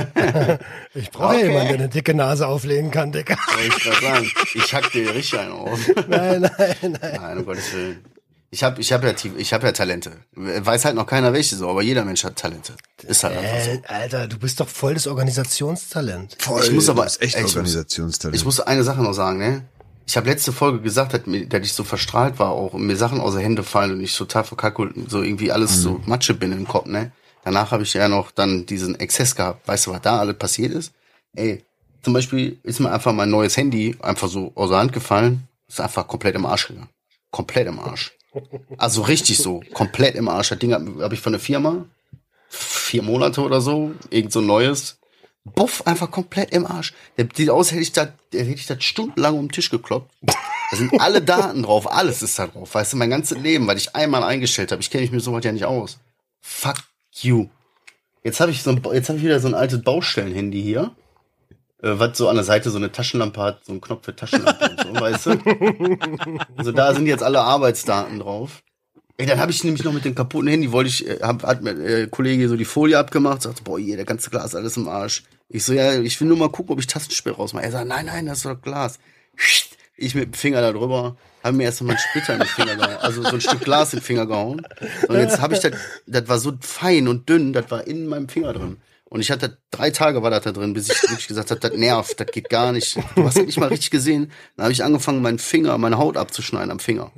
Ich 0.94 1.10
brauche 1.10 1.34
Okay. 1.36 1.46
jemanden, 1.46 1.68
der 1.68 1.74
eine 1.78 1.88
dicke 1.88 2.14
Nase 2.14 2.46
auflegen 2.46 2.90
kann, 2.90 3.12
Dicker. 3.12 3.36
Wollte 3.54 3.76
ich 3.76 3.82
gerade 3.84 4.02
sagen. 4.02 4.30
Ich 4.54 4.74
hack 4.74 4.90
dir 4.92 5.14
richtig 5.14 5.38
einen 5.38 5.52
auf. 5.52 5.78
Nein, 6.08 6.40
nein, 6.42 6.76
nein. 6.82 7.18
Nein, 7.20 7.38
um 7.38 7.46
Gottes 7.46 7.72
Willen. 7.72 8.04
Ich 8.50 8.64
habe 8.64 8.80
ich 8.80 8.92
hab 8.92 9.04
ja, 9.04 9.12
ich 9.36 9.52
hab 9.52 9.62
ja 9.62 9.72
Talente. 9.72 10.12
Weiß 10.34 10.84
halt 10.86 10.94
noch 10.96 11.06
keiner 11.06 11.32
welche 11.34 11.54
so, 11.54 11.68
aber 11.68 11.82
jeder 11.82 12.04
Mensch 12.04 12.24
hat 12.24 12.36
Talente. 12.36 12.74
Ist 13.06 13.22
halt 13.22 13.36
einfach 13.36 13.60
so. 13.64 13.70
Äh, 13.72 13.82
Alter, 13.86 14.26
du 14.26 14.38
bist 14.38 14.58
doch 14.58 14.68
voll 14.68 14.94
das 14.94 15.06
Organisationstalent. 15.06 16.36
Ich 16.62 16.72
muss 16.72 16.88
aber- 16.88 17.04
Das 17.04 17.16
ist 17.16 17.22
echt 17.22 17.34
ey, 17.36 17.40
ich 17.40 17.44
muss- 17.44 17.56
Organisationstalent. 17.56 18.36
Ich 18.36 18.44
muss 18.44 18.60
eine 18.60 18.82
Sache 18.84 19.02
noch 19.02 19.12
sagen, 19.12 19.38
ne? 19.38 19.64
Ich 20.06 20.16
habe 20.16 20.28
letzte 20.30 20.52
Folge 20.52 20.80
gesagt, 20.80 21.12
dass, 21.12 21.26
mir, 21.26 21.46
dass 21.46 21.60
ich 21.62 21.74
so 21.74 21.84
verstrahlt 21.84 22.38
war 22.38 22.50
auch 22.52 22.72
und 22.72 22.86
mir 22.86 22.96
Sachen 22.96 23.20
aus 23.20 23.34
den 23.34 23.42
Händen 23.42 23.62
fallen 23.64 23.92
und 23.92 24.00
ich 24.00 24.16
total 24.16 24.42
verkackelt 24.44 24.94
so 25.08 25.22
irgendwie 25.22 25.52
alles 25.52 25.82
so 25.82 26.00
Matsche 26.06 26.32
bin 26.32 26.50
im 26.52 26.66
Kopf, 26.66 26.86
ne? 26.86 27.12
Danach 27.44 27.70
habe 27.70 27.82
ich 27.82 27.94
ja 27.94 28.08
noch 28.08 28.30
dann 28.30 28.66
diesen 28.66 28.98
Exzess 28.98 29.34
gehabt. 29.34 29.66
Weißt 29.66 29.86
du, 29.86 29.92
was 29.92 30.02
da 30.02 30.18
alles 30.18 30.36
passiert 30.36 30.72
ist? 30.72 30.92
Ey, 31.34 31.64
zum 32.02 32.12
Beispiel 32.12 32.58
ist 32.62 32.80
mir 32.80 32.92
einfach 32.92 33.12
mein 33.12 33.30
neues 33.30 33.56
Handy 33.56 33.96
einfach 34.00 34.28
so 34.28 34.52
aus 34.54 34.70
der 34.70 34.78
Hand 34.78 34.92
gefallen. 34.92 35.48
Ist 35.68 35.80
einfach 35.80 36.06
komplett 36.06 36.34
im 36.34 36.46
Arsch 36.46 36.68
gegangen. 36.68 36.88
Komplett 37.30 37.66
im 37.66 37.78
Arsch. 37.78 38.12
Also 38.76 39.02
richtig 39.02 39.38
so, 39.38 39.62
komplett 39.74 40.14
im 40.14 40.28
Arsch. 40.28 40.50
Das 40.50 40.58
Ding 40.58 40.72
habe 40.72 41.02
hab 41.02 41.12
ich 41.12 41.20
von 41.20 41.32
der 41.32 41.40
Firma, 41.40 41.84
vier 42.48 43.02
Monate 43.02 43.40
oder 43.42 43.60
so, 43.60 43.92
irgend 44.10 44.32
so 44.32 44.40
ein 44.40 44.46
neues. 44.46 44.98
Buff, 45.44 45.86
einfach 45.86 46.10
komplett 46.10 46.50
im 46.50 46.66
Arsch. 46.66 46.92
Der 47.16 47.26
sieht 47.34 47.50
aus, 47.50 47.70
hätte 47.70 47.82
ich 47.82 47.92
das, 47.92 48.08
hätte 48.32 48.50
ich 48.50 48.66
das 48.66 48.84
stundenlang 48.84 49.34
um 49.34 49.46
den 49.46 49.52
Tisch 49.52 49.70
gekloppt. 49.70 50.10
Da 50.22 50.76
sind 50.76 51.00
alle 51.00 51.22
Daten 51.22 51.62
drauf, 51.62 51.90
alles 51.90 52.22
ist 52.22 52.38
da 52.38 52.46
drauf. 52.46 52.74
Weißt 52.74 52.92
du, 52.92 52.96
mein 52.98 53.10
ganzes 53.10 53.38
Leben, 53.38 53.66
weil 53.66 53.78
ich 53.78 53.96
einmal 53.96 54.22
eingestellt 54.22 54.72
habe. 54.72 54.82
Ich 54.82 54.90
kenne 54.90 55.02
mich 55.02 55.12
mit 55.12 55.22
sowas 55.22 55.44
ja 55.44 55.52
nicht 55.52 55.64
aus. 55.64 55.98
Fuck 56.40 56.76
you. 57.24 57.48
Jetzt 58.24 58.40
habe 58.40 58.50
ich 58.50 58.62
so 58.62 58.70
ein, 58.70 58.82
jetzt 58.92 59.08
habe 59.08 59.18
ich 59.18 59.24
wieder 59.24 59.40
so 59.40 59.48
ein 59.48 59.54
altes 59.54 59.82
Baustellen-Handy 59.82 60.62
hier. 60.62 60.94
Äh, 61.82 61.98
was 61.98 62.18
so 62.18 62.28
an 62.28 62.36
der 62.36 62.44
Seite 62.44 62.70
so 62.70 62.78
eine 62.78 62.92
Taschenlampe 62.92 63.40
hat, 63.40 63.64
so 63.64 63.72
ein 63.72 63.80
Knopf 63.80 64.04
für 64.04 64.16
Taschenlampe 64.16 64.70
und 64.70 64.80
so, 64.80 65.00
weißt 65.00 65.26
du? 65.26 66.38
Also 66.56 66.72
da 66.72 66.92
sind 66.94 67.06
jetzt 67.06 67.22
alle 67.22 67.40
Arbeitsdaten 67.40 68.18
drauf. 68.18 68.62
Ey, 69.16 69.26
dann 69.26 69.40
habe 69.40 69.50
ich 69.50 69.64
nämlich 69.64 69.84
noch 69.84 69.92
mit 69.92 70.04
dem 70.04 70.14
kaputten 70.14 70.48
Handy, 70.48 70.70
wollte 70.72 70.90
ich, 70.90 71.06
äh, 71.08 71.18
hab, 71.22 71.42
hat 71.42 71.62
mir 71.62 71.70
äh, 71.70 72.06
Kollege 72.08 72.48
so 72.48 72.56
die 72.56 72.64
Folie 72.64 72.98
abgemacht, 72.98 73.42
sagte, 73.42 73.62
boah, 73.62 73.78
hier, 73.78 73.96
der 73.96 74.04
ganze 74.04 74.30
Glas 74.30 74.54
alles 74.54 74.76
im 74.76 74.88
Arsch. 74.88 75.24
Ich 75.48 75.64
so, 75.64 75.72
ja, 75.72 76.00
ich 76.00 76.20
will 76.20 76.28
nur 76.28 76.36
mal 76.36 76.50
gucken, 76.50 76.72
ob 76.72 76.78
ich 76.78 76.86
Tastensperr 76.86 77.34
rausmache. 77.34 77.64
Er 77.64 77.72
sagt, 77.72 77.88
nein, 77.88 78.06
nein, 78.06 78.26
das 78.26 78.38
ist 78.38 78.46
doch 78.46 78.60
Glas. 78.60 78.98
Ich 79.98 80.14
mit 80.14 80.26
dem 80.26 80.32
Finger 80.32 80.60
da 80.60 80.72
drüber, 80.72 81.16
habe 81.42 81.56
mir 81.56 81.64
erst 81.64 81.82
mal 81.82 81.90
einen 81.90 81.98
Splitter 81.98 82.34
in 82.34 82.40
den 82.40 82.48
Finger 82.48 82.76
gehauen, 82.76 82.96
also 83.00 83.22
so 83.22 83.34
ein 83.34 83.40
Stück 83.40 83.60
Glas 83.60 83.92
in 83.92 83.98
den 83.98 84.04
Finger 84.04 84.26
gehauen. 84.26 84.66
Und 85.08 85.16
jetzt 85.16 85.40
habe 85.40 85.54
ich 85.54 85.60
das, 85.60 85.72
das 86.06 86.28
war 86.28 86.38
so 86.38 86.52
fein 86.60 87.08
und 87.08 87.28
dünn, 87.28 87.52
das 87.52 87.70
war 87.70 87.86
in 87.86 88.06
meinem 88.06 88.28
Finger 88.28 88.52
drin. 88.52 88.76
Und 89.06 89.20
ich 89.20 89.30
hatte 89.30 89.58
drei 89.70 89.90
Tage 89.90 90.22
war 90.22 90.30
das 90.30 90.44
da 90.44 90.52
drin, 90.52 90.74
bis 90.74 90.90
ich 90.90 91.02
wirklich 91.02 91.28
gesagt 91.28 91.50
habe, 91.50 91.60
das 91.60 91.72
nervt, 91.72 92.20
das 92.20 92.26
geht 92.28 92.50
gar 92.50 92.72
nicht. 92.72 92.96
Du 93.16 93.24
hast 93.24 93.38
das 93.38 93.46
nicht 93.46 93.58
mal 93.58 93.68
richtig 93.68 93.90
gesehen. 93.90 94.30
Dann 94.56 94.64
habe 94.64 94.72
ich 94.72 94.84
angefangen, 94.84 95.22
meinen 95.22 95.38
Finger, 95.38 95.78
meine 95.78 95.98
Haut 95.98 96.16
abzuschneiden 96.16 96.70
am 96.70 96.78
Finger 96.78 97.10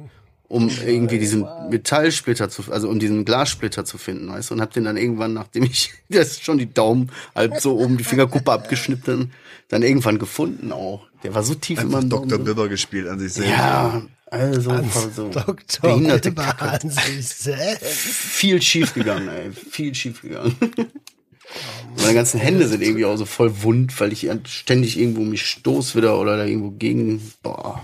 um 0.50 0.68
irgendwie 0.68 1.20
diesen 1.20 1.46
Metallsplitter 1.70 2.48
zu, 2.48 2.64
also 2.72 2.88
um 2.88 2.98
diesen 2.98 3.24
Glassplitter 3.24 3.84
zu 3.84 3.98
finden, 3.98 4.28
weißt 4.28 4.50
du, 4.50 4.54
und 4.54 4.60
hab 4.60 4.72
den 4.72 4.82
dann 4.82 4.96
irgendwann, 4.96 5.32
nachdem 5.32 5.62
ich, 5.62 5.92
das 6.08 6.40
schon 6.40 6.58
die 6.58 6.74
Daumen 6.74 7.12
halt 7.36 7.60
so 7.60 7.78
oben 7.78 7.96
die 7.96 8.04
Fingerkuppe 8.04 8.50
abgeschnitten, 8.50 9.30
dann 9.68 9.82
irgendwann 9.82 10.18
gefunden 10.18 10.72
auch. 10.72 11.06
Der 11.22 11.34
war 11.34 11.42
so 11.42 11.54
tief 11.54 11.78
in 11.78 11.86
Einfach 11.86 12.00
meinem 12.00 12.10
Dr. 12.10 12.38
Bibber 12.38 12.68
gespielt 12.68 13.06
an 13.08 13.18
sich 13.18 13.34
selbst. 13.34 13.50
Ja, 13.50 14.02
also 14.30 14.70
so 15.14 15.28
Dr. 15.28 15.56
behinderte 15.82 16.30
Bibber 16.30 16.44
Kacke. 16.54 16.84
an 16.84 16.90
sich 16.90 17.28
selbst. 17.28 17.86
Viel 17.86 18.62
schief 18.62 18.94
gegangen, 18.94 19.28
ey, 19.28 19.52
viel 19.52 19.94
schief 19.94 20.22
gegangen. 20.22 20.56
Meine 21.96 22.14
ganzen 22.14 22.38
Hände 22.40 22.68
sind 22.68 22.80
irgendwie 22.80 23.04
auch 23.04 23.16
so 23.16 23.26
voll 23.26 23.62
wund, 23.62 23.98
weil 24.00 24.12
ich 24.12 24.30
ständig 24.46 24.98
irgendwo 24.98 25.22
mich 25.22 25.44
stoß 25.46 25.96
wieder 25.96 26.18
oder 26.18 26.36
da 26.36 26.44
irgendwo 26.44 26.70
gegen, 26.70 27.20
boah. 27.42 27.82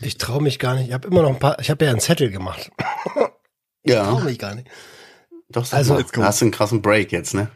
Ich 0.00 0.16
traue 0.18 0.42
mich 0.42 0.58
gar 0.58 0.74
nicht. 0.74 0.88
Ich 0.88 0.92
habe 0.94 1.06
immer 1.06 1.22
noch 1.22 1.28
ein 1.28 1.38
paar, 1.38 1.58
ich 1.60 1.70
habe 1.70 1.84
ja 1.84 1.90
einen 1.90 2.00
Zettel 2.00 2.30
gemacht. 2.30 2.70
Ja, 3.84 4.04
Traue 4.04 4.22
mich 4.26 4.38
gar 4.38 4.54
nicht. 4.54 4.68
doch, 5.48 5.70
Also- 5.72 6.00
da 6.00 6.22
hast 6.24 6.40
du 6.40 6.44
einen 6.44 6.52
krassen 6.52 6.82
Break 6.82 7.10
jetzt, 7.10 7.34
ne? 7.34 7.50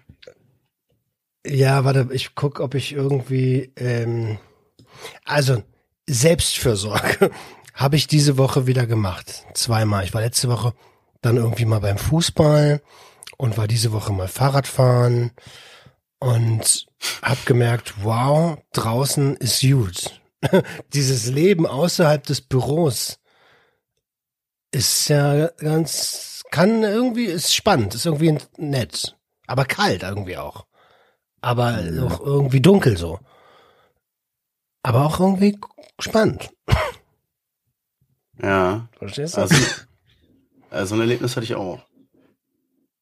Ja, 1.46 1.84
warte, 1.84 2.08
ich 2.10 2.34
guck, 2.34 2.58
ob 2.58 2.74
ich 2.74 2.92
irgendwie, 2.92 3.70
ähm, 3.76 4.36
also 5.24 5.62
Selbstfürsorge 6.08 7.30
habe 7.74 7.96
ich 7.96 8.06
diese 8.06 8.38
Woche 8.38 8.66
wieder 8.66 8.86
gemacht. 8.86 9.44
Zweimal. 9.54 10.04
Ich 10.04 10.14
war 10.14 10.20
letzte 10.20 10.48
Woche 10.48 10.72
dann 11.20 11.36
irgendwie 11.36 11.64
mal 11.64 11.80
beim 11.80 11.98
Fußball 11.98 12.82
und 13.36 13.58
war 13.58 13.68
diese 13.68 13.92
Woche 13.92 14.12
mal 14.12 14.28
Fahrradfahren 14.28 15.32
und 16.18 16.86
hab 17.22 17.44
gemerkt, 17.46 17.94
wow, 18.02 18.58
draußen 18.72 19.36
ist 19.36 19.60
gut. 19.60 20.20
Dieses 20.92 21.26
Leben 21.26 21.66
außerhalb 21.66 22.24
des 22.24 22.40
Büros 22.40 23.18
ist 24.72 25.08
ja 25.08 25.48
ganz, 25.58 26.42
kann 26.50 26.82
irgendwie, 26.82 27.24
ist 27.24 27.54
spannend, 27.54 27.94
ist 27.94 28.06
irgendwie 28.06 28.38
nett. 28.56 29.16
Aber 29.46 29.64
kalt 29.64 30.02
irgendwie 30.02 30.36
auch. 30.36 30.66
Aber 31.40 31.78
auch 32.02 32.20
irgendwie 32.20 32.60
dunkel 32.60 32.96
so. 32.96 33.20
Aber 34.86 35.04
auch 35.04 35.18
irgendwie 35.18 35.58
spannend. 35.98 36.48
Ja. 38.40 38.88
Verstehst 38.98 39.36
du? 39.36 39.40
Also, 39.40 39.56
also 40.70 40.94
ein 40.94 41.00
Erlebnis 41.00 41.34
hatte 41.34 41.42
ich 41.42 41.56
auch. 41.56 41.84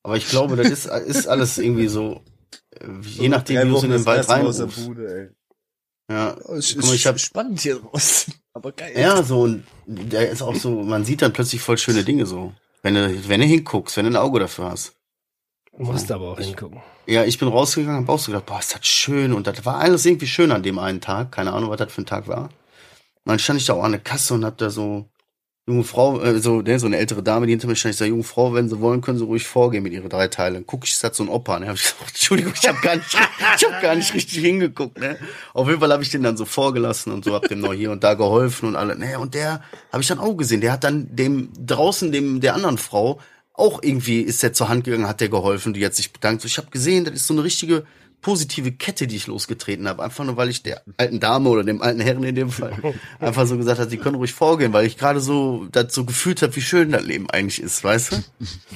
Aber 0.03 0.16
ich 0.16 0.26
glaube, 0.30 0.57
das 0.57 0.68
ist, 0.70 0.87
ist 0.87 1.26
alles 1.26 1.59
irgendwie 1.59 1.89
so, 1.89 2.22
je 3.03 3.28
nachdem, 3.28 3.66
wie 3.66 3.70
du 3.72 3.76
es 3.76 3.82
in 3.82 3.91
den 3.91 4.07
Wald 4.07 4.26
reinrufst. 4.30 4.91
Ja. 6.11 6.37
Oh, 6.47 6.55
ist, 6.55 6.74
mal, 6.76 6.95
ich 6.95 7.07
hab- 7.07 7.20
spannend 7.20 7.61
hier 7.61 7.82
raus. 7.82 8.30
Aber 8.55 8.72
geil. 8.72 8.95
Ja, 8.97 9.22
so, 9.22 9.43
und 9.43 9.64
der 9.87 10.30
ist 10.30 10.41
auch 10.41 10.55
so, 10.55 10.82
man 10.82 11.05
sieht 11.05 11.20
dann 11.20 11.35
plötzlich 11.35 11.61
voll 11.61 11.76
schöne 11.76 12.03
Dinge 12.03 12.24
so. 12.24 12.55
Wenn 12.82 12.95
du, 12.95 13.28
wenn 13.28 13.41
du 13.43 13.47
hinguckst, 13.47 13.99
wenn 13.99 14.07
du 14.07 14.12
ein 14.12 14.16
Auge 14.16 14.41
dafür 14.41 14.70
hast. 14.70 14.95
Musst 15.77 16.12
aber 16.12 16.33
auch 16.33 16.39
hingucken. 16.39 16.81
Ja, 17.07 17.25
ich 17.25 17.39
bin 17.39 17.49
rausgegangen, 17.49 18.03
hab 18.03 18.09
auch 18.09 18.18
so 18.18 18.31
gedacht, 18.31 18.47
boah, 18.47 18.59
ist 18.59 18.75
das 18.75 18.87
schön. 18.87 19.33
Und 19.33 19.47
das 19.47 19.64
war 19.66 19.79
alles 19.79 20.07
irgendwie 20.07 20.27
schön 20.27 20.53
an 20.53 20.62
dem 20.62 20.79
einen 20.79 21.01
Tag. 21.01 21.33
Keine 21.33 21.53
Ahnung, 21.53 21.70
was 21.70 21.79
das 21.79 21.93
für 21.93 22.03
ein 22.03 22.07
Tag 22.07 22.29
war. 22.29 22.45
Und 22.45 22.51
dann 23.31 23.39
stand 23.39 23.61
ich 23.61 23.66
da 23.66 23.75
auch 23.75 23.83
an 23.83 23.93
der 23.93 24.01
Kasse 24.01 24.35
und 24.35 24.45
hab 24.45 24.57
da 24.59 24.70
so, 24.70 25.09
junge 25.66 25.85
Frau, 25.85 26.20
äh, 26.20 26.39
so, 26.39 26.61
ne, 26.61 26.79
so 26.79 26.87
eine 26.87 26.99
ältere 26.99 27.22
Dame, 27.22 27.47
die 27.47 27.53
hinter 27.53 27.68
mir 27.68 27.77
stand, 27.77 27.95
ich 27.95 27.99
sag, 27.99 28.07
junge 28.07 28.22
Frau, 28.22 28.53
wenn 28.53 28.68
sie 28.68 28.81
wollen, 28.81 29.01
können 29.01 29.18
sie 29.18 29.25
ruhig 29.25 29.47
vorgehen 29.47 29.83
mit 29.83 29.93
ihren 29.93 30.09
drei 30.09 30.29
Teilen. 30.29 30.64
Guck 30.66 30.85
ich, 30.85 30.93
ist 30.93 31.03
das 31.03 31.16
so 31.16 31.25
ein 31.25 31.29
Opa, 31.29 31.59
ne? 31.59 31.68
Hab 31.68 31.77
ich 31.77 31.83
gesagt, 31.85 32.11
Entschuldigung, 32.11 32.53
ich 32.55 32.68
hab 32.68 32.81
gar 32.83 32.97
nicht, 32.97 33.16
ich 33.57 33.64
hab 33.64 33.83
gar 33.83 33.95
nicht 33.95 34.12
richtig 34.12 34.39
hingeguckt, 34.39 34.99
ne? 34.99 35.18
Auf 35.55 35.68
jeden 35.68 35.81
Fall 35.81 35.93
habe 35.93 36.03
ich 36.03 36.11
den 36.11 36.22
dann 36.22 36.37
so 36.37 36.45
vorgelassen 36.45 37.12
und 37.12 37.25
so, 37.25 37.35
hab 37.35 37.49
dem 37.49 37.61
noch 37.61 37.72
hier 37.72 37.91
und 37.91 38.05
da 38.05 38.14
geholfen 38.14 38.68
und 38.68 38.77
alle, 38.77 38.97
ne? 38.97 39.18
Und 39.18 39.35
der 39.35 39.62
habe 39.91 40.03
ich 40.03 40.09
dann 40.09 40.18
auch 40.18 40.35
gesehen, 40.35 40.61
der 40.61 40.72
hat 40.72 40.85
dann 40.85 41.14
dem, 41.16 41.51
draußen 41.59 42.12
dem, 42.12 42.41
der 42.41 42.55
anderen 42.55 42.79
Frau, 42.79 43.20
auch 43.55 43.82
irgendwie 43.82 44.20
ist 44.20 44.42
der 44.42 44.52
zur 44.52 44.68
Hand 44.68 44.84
gegangen, 44.84 45.07
hat 45.09 45.20
der 45.20 45.28
geholfen, 45.28 45.72
die 45.72 45.84
hat 45.86 45.94
sich 45.94 46.12
bedankt. 46.12 46.42
So, 46.42 46.46
ich 46.46 46.59
habe 46.59 46.70
gesehen, 46.70 47.05
das 47.05 47.14
ist 47.14 47.26
so 47.26 47.34
eine 47.34 47.44
richtige 47.44 47.84
positive 48.20 48.72
Kette, 48.72 49.07
die 49.07 49.16
ich 49.16 49.26
losgetreten 49.26 49.86
habe. 49.86 50.02
Einfach 50.02 50.24
nur, 50.24 50.36
weil 50.36 50.48
ich 50.48 50.62
der 50.62 50.82
alten 50.96 51.20
Dame 51.20 51.48
oder 51.50 51.62
dem 51.62 51.82
alten 51.82 52.00
Herrn 52.00 52.24
in 52.24 52.34
dem 52.34 52.50
Fall 52.50 52.72
einfach 53.20 53.46
so 53.46 53.57
gesagt 53.57 53.78
hat, 53.78 53.90
sie 53.90 53.98
können 53.98 54.16
ruhig 54.16 54.32
vorgehen, 54.32 54.72
weil 54.72 54.86
ich 54.86 54.96
gerade 54.96 55.20
so 55.20 55.66
das 55.70 55.94
so 55.94 56.05
gefühlt 56.05 56.40
habe, 56.42 56.57
wie 56.57 56.62
schön 56.62 56.90
das 56.90 57.05
Leben 57.05 57.28
eigentlich 57.30 57.61
ist, 57.61 57.84
weißt 57.84 58.12
du? 58.12 58.16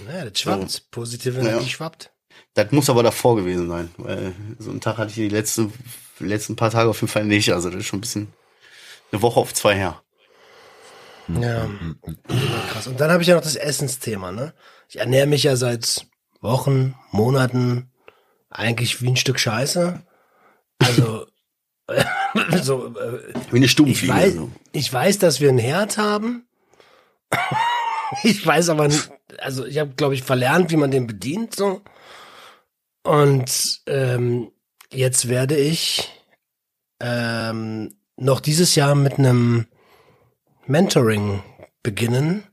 Naja, 0.06 0.26
das 0.26 0.38
schwappt. 0.38 0.90
Positive 0.90 1.40
Ja. 1.40 1.48
Energie 1.48 1.70
schwappt. 1.70 2.10
Das 2.54 2.72
muss 2.72 2.90
aber 2.90 3.02
davor 3.02 3.36
gewesen 3.36 3.68
sein, 3.68 3.88
weil 3.96 4.34
so 4.58 4.70
einen 4.70 4.80
Tag 4.80 4.98
hatte 4.98 5.10
ich 5.10 5.14
die 5.16 5.28
letzten, 5.28 5.72
die 6.20 6.24
letzten 6.24 6.54
paar 6.56 6.70
Tage 6.70 6.90
auf 6.90 7.00
jeden 7.00 7.10
Fall 7.10 7.24
nicht. 7.24 7.52
Also 7.52 7.70
das 7.70 7.80
ist 7.80 7.86
schon 7.86 7.98
ein 7.98 8.02
bisschen 8.02 8.28
eine 9.12 9.22
Woche 9.22 9.40
auf 9.40 9.54
zwei 9.54 9.74
her. 9.76 10.02
Ja, 11.28 11.68
krass. 12.70 12.86
Und 12.86 13.00
dann 13.00 13.10
habe 13.10 13.22
ich 13.22 13.28
ja 13.28 13.34
noch 13.34 13.42
das 13.42 13.56
Essensthema, 13.56 14.32
ne? 14.32 14.54
Ich 14.88 14.98
ernähre 14.98 15.26
mich 15.26 15.42
ja 15.42 15.56
seit 15.56 16.06
Wochen, 16.40 16.94
Monaten 17.10 17.90
eigentlich 18.50 19.02
wie 19.02 19.08
ein 19.08 19.16
Stück 19.16 19.38
Scheiße. 19.38 20.00
Also, 20.78 21.26
so, 22.62 22.94
äh, 22.98 23.34
Wie 23.50 23.56
eine 23.56 23.66
ich, 23.66 23.70
Stubenfliege. 23.70 24.14
weiß, 24.14 24.34
so. 24.34 24.50
ich 24.72 24.92
weiß, 24.92 25.18
dass 25.18 25.40
wir 25.40 25.48
einen 25.48 25.58
Herd 25.58 25.98
haben. 25.98 26.46
ich 28.22 28.44
weiß 28.44 28.70
aber, 28.70 28.88
nicht, 28.88 29.10
also 29.38 29.66
ich 29.66 29.78
habe, 29.78 29.94
glaube 29.94 30.14
ich, 30.14 30.22
verlernt, 30.22 30.70
wie 30.70 30.76
man 30.76 30.90
den 30.90 31.06
bedient, 31.06 31.54
so. 31.54 31.82
Und 33.02 33.80
ähm, 33.86 34.50
jetzt 34.90 35.28
werde 35.28 35.56
ich 35.56 36.10
ähm, 37.00 37.96
noch 38.16 38.40
dieses 38.40 38.74
Jahr 38.74 38.94
mit 38.94 39.18
einem 39.18 39.66
Mentoring 40.68 41.42
beginnen 41.82 42.44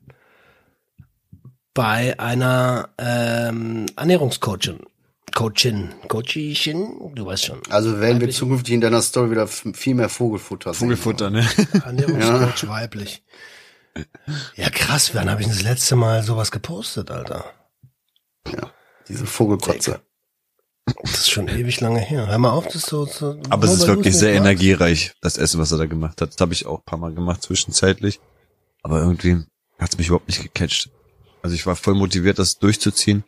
bei 1.74 2.18
einer 2.18 2.88
ähm, 2.98 3.86
Ernährungscoachin. 3.94 4.80
Coachin, 5.34 5.90
Coachin, 6.08 7.12
du 7.14 7.26
weißt 7.26 7.44
schon. 7.44 7.60
Also 7.68 8.00
werden 8.00 8.22
wir 8.22 8.30
zukünftig 8.30 8.72
in 8.72 8.80
deiner 8.80 9.02
Story 9.02 9.32
wieder 9.32 9.46
viel 9.46 9.94
mehr 9.94 10.08
Vogelfutter 10.08 10.72
sehen. 10.72 10.88
Vogelfutter, 10.88 11.28
ne? 11.28 11.46
Ernährungscoach 11.84 12.66
weiblich. 12.68 13.22
Ja, 14.54 14.70
krass, 14.70 15.14
wann 15.14 15.30
habe 15.30 15.42
ich 15.42 15.48
das 15.48 15.62
letzte 15.62 15.94
Mal 15.94 16.22
sowas 16.22 16.50
gepostet, 16.50 17.10
Alter? 17.10 17.44
Ja, 18.50 18.70
diese 19.08 19.26
Vogelkotze. 19.26 20.00
Das 20.86 21.12
ist 21.12 21.30
schon 21.30 21.48
ewig 21.48 21.80
lange 21.80 22.00
her. 22.00 22.28
Hör 22.28 22.38
mal 22.38 22.50
auf, 22.50 22.68
das 22.68 22.82
so. 22.82 23.06
so 23.06 23.40
Aber 23.50 23.64
es 23.64 23.74
ist 23.74 23.86
wirklich 23.88 24.16
sehr 24.16 24.34
energiereich, 24.34 25.12
das 25.20 25.36
Essen, 25.36 25.60
was 25.60 25.72
er 25.72 25.78
da 25.78 25.86
gemacht 25.86 26.20
hat. 26.20 26.34
Das 26.34 26.40
habe 26.40 26.52
ich 26.52 26.66
auch 26.66 26.78
ein 26.78 26.84
paar 26.84 26.98
Mal 26.98 27.12
gemacht 27.12 27.42
zwischenzeitlich. 27.42 28.20
Aber 28.82 29.00
irgendwie 29.00 29.44
hat 29.78 29.90
es 29.90 29.98
mich 29.98 30.06
überhaupt 30.08 30.28
nicht 30.28 30.42
gecatcht. 30.42 30.90
Also 31.42 31.54
ich 31.54 31.66
war 31.66 31.74
voll 31.74 31.94
motiviert, 31.94 32.38
das 32.38 32.58
durchzuziehen. 32.58 33.24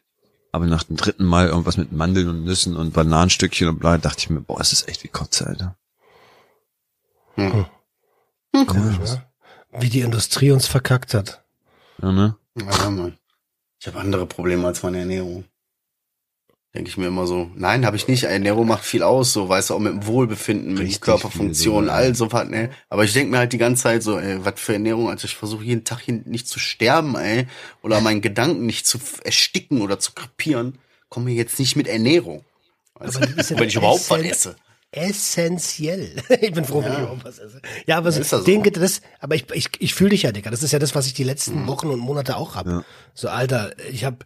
Aber 0.52 0.66
nach 0.66 0.84
dem 0.84 0.96
dritten 0.96 1.24
Mal 1.24 1.48
irgendwas 1.48 1.76
mit 1.76 1.92
Mandeln 1.92 2.28
und 2.28 2.44
Nüssen 2.44 2.76
und 2.76 2.94
Bananenstückchen 2.94 3.68
und 3.68 3.80
bla, 3.80 3.98
dachte 3.98 4.20
ich 4.20 4.30
mir, 4.30 4.40
boah, 4.40 4.60
es 4.60 4.72
ist 4.72 4.88
echt 4.88 5.04
wie 5.04 5.08
Kotze, 5.08 5.46
Alter. 5.46 5.76
Hm. 7.34 7.66
Komisch, 8.66 8.98
ne? 8.98 9.24
Wie 9.78 9.90
die 9.90 10.00
Industrie 10.00 10.50
uns 10.52 10.66
verkackt 10.66 11.12
hat. 11.12 11.44
Ja, 12.00 12.12
ne? 12.12 12.36
Ja, 12.56 12.90
Mann. 12.90 13.18
Ich 13.80 13.86
habe 13.86 13.98
andere 13.98 14.26
Probleme 14.26 14.66
als 14.66 14.82
meine 14.82 15.00
Ernährung. 15.00 15.44
Denke 16.74 16.90
ich 16.90 16.98
mir 16.98 17.06
immer 17.06 17.26
so. 17.26 17.50
Nein, 17.54 17.86
habe 17.86 17.96
ich 17.96 18.08
nicht. 18.08 18.24
Ernährung 18.24 18.66
macht 18.66 18.84
viel 18.84 19.02
aus, 19.02 19.32
so, 19.32 19.48
weißt 19.48 19.70
du, 19.70 19.74
auch 19.74 19.78
mit 19.78 19.92
dem 19.92 20.06
Wohlbefinden, 20.06 20.74
mit 20.74 20.82
Richtig 20.82 21.00
Körperfunktion, 21.00 21.88
all 21.88 22.14
so 22.14 22.30
was, 22.30 22.46
ne? 22.46 22.70
Aber 22.90 23.04
ich 23.04 23.14
denke 23.14 23.30
mir 23.30 23.38
halt 23.38 23.54
die 23.54 23.58
ganze 23.58 23.84
Zeit 23.84 24.02
so, 24.02 24.18
ey, 24.18 24.44
was 24.44 24.60
für 24.60 24.74
Ernährung, 24.74 25.08
also 25.08 25.24
ich 25.24 25.34
versuche 25.34 25.64
jeden 25.64 25.84
Tag 25.84 26.00
hier 26.00 26.20
nicht 26.26 26.46
zu 26.46 26.58
sterben, 26.58 27.16
ey, 27.16 27.46
oder 27.82 28.00
meinen 28.02 28.20
Gedanken 28.20 28.66
nicht 28.66 28.86
zu 28.86 28.98
ersticken 29.24 29.80
oder 29.80 29.98
zu 29.98 30.12
krepieren, 30.12 30.78
komme 31.08 31.26
mir 31.26 31.34
jetzt 31.34 31.58
nicht 31.58 31.74
mit 31.74 31.88
Ernährung. 31.88 32.44
Ist 33.00 33.50
ja 33.50 33.58
Wenn 33.58 33.68
ich 33.68 33.76
überhaupt 33.76 34.10
was 34.10 34.22
esse. 34.22 34.56
Essentiell. 34.90 36.22
Ich 36.40 36.52
bin 36.52 36.64
froh, 36.64 36.82
wenn 36.82 36.92
ich 36.92 36.98
überhaupt 36.98 37.24
was 37.24 37.38
esse. 37.38 37.62
Ja, 37.86 37.98
aber 37.98 38.12
so, 38.12 38.20
Ist 38.20 38.32
ja 38.32 38.38
so. 38.38 38.44
den, 38.44 38.62
das, 38.62 39.00
aber 39.20 39.34
ich, 39.34 39.46
ich, 39.52 39.68
ich 39.78 39.94
fühle 39.94 40.10
dich 40.10 40.22
ja, 40.22 40.32
Digga. 40.32 40.50
Das 40.50 40.62
ist 40.62 40.72
ja 40.72 40.78
das, 40.78 40.94
was 40.94 41.06
ich 41.06 41.14
die 41.14 41.24
letzten 41.24 41.66
Wochen 41.66 41.88
und 41.88 41.98
Monate 41.98 42.36
auch 42.36 42.56
habe. 42.56 42.70
Ja. 42.70 42.84
So, 43.14 43.28
Alter, 43.28 43.72
ich 43.90 44.04
habe 44.04 44.18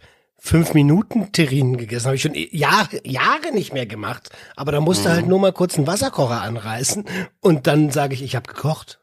fünf 0.44 0.74
Minuten 0.74 1.30
Terrinen 1.30 1.76
gegessen, 1.76 2.06
habe 2.06 2.16
ich 2.16 2.22
schon 2.22 2.34
Jahre, 2.34 3.00
Jahre 3.04 3.52
nicht 3.52 3.72
mehr 3.72 3.86
gemacht. 3.86 4.30
Aber 4.56 4.72
da 4.72 4.80
musste 4.80 5.10
halt 5.10 5.28
nur 5.28 5.38
mal 5.38 5.52
kurz 5.52 5.76
einen 5.76 5.86
Wasserkocher 5.86 6.42
anreißen 6.42 7.04
und 7.40 7.68
dann 7.68 7.90
sage 7.90 8.14
ich, 8.14 8.22
ich 8.22 8.34
habe 8.34 8.52
gekocht. 8.52 9.00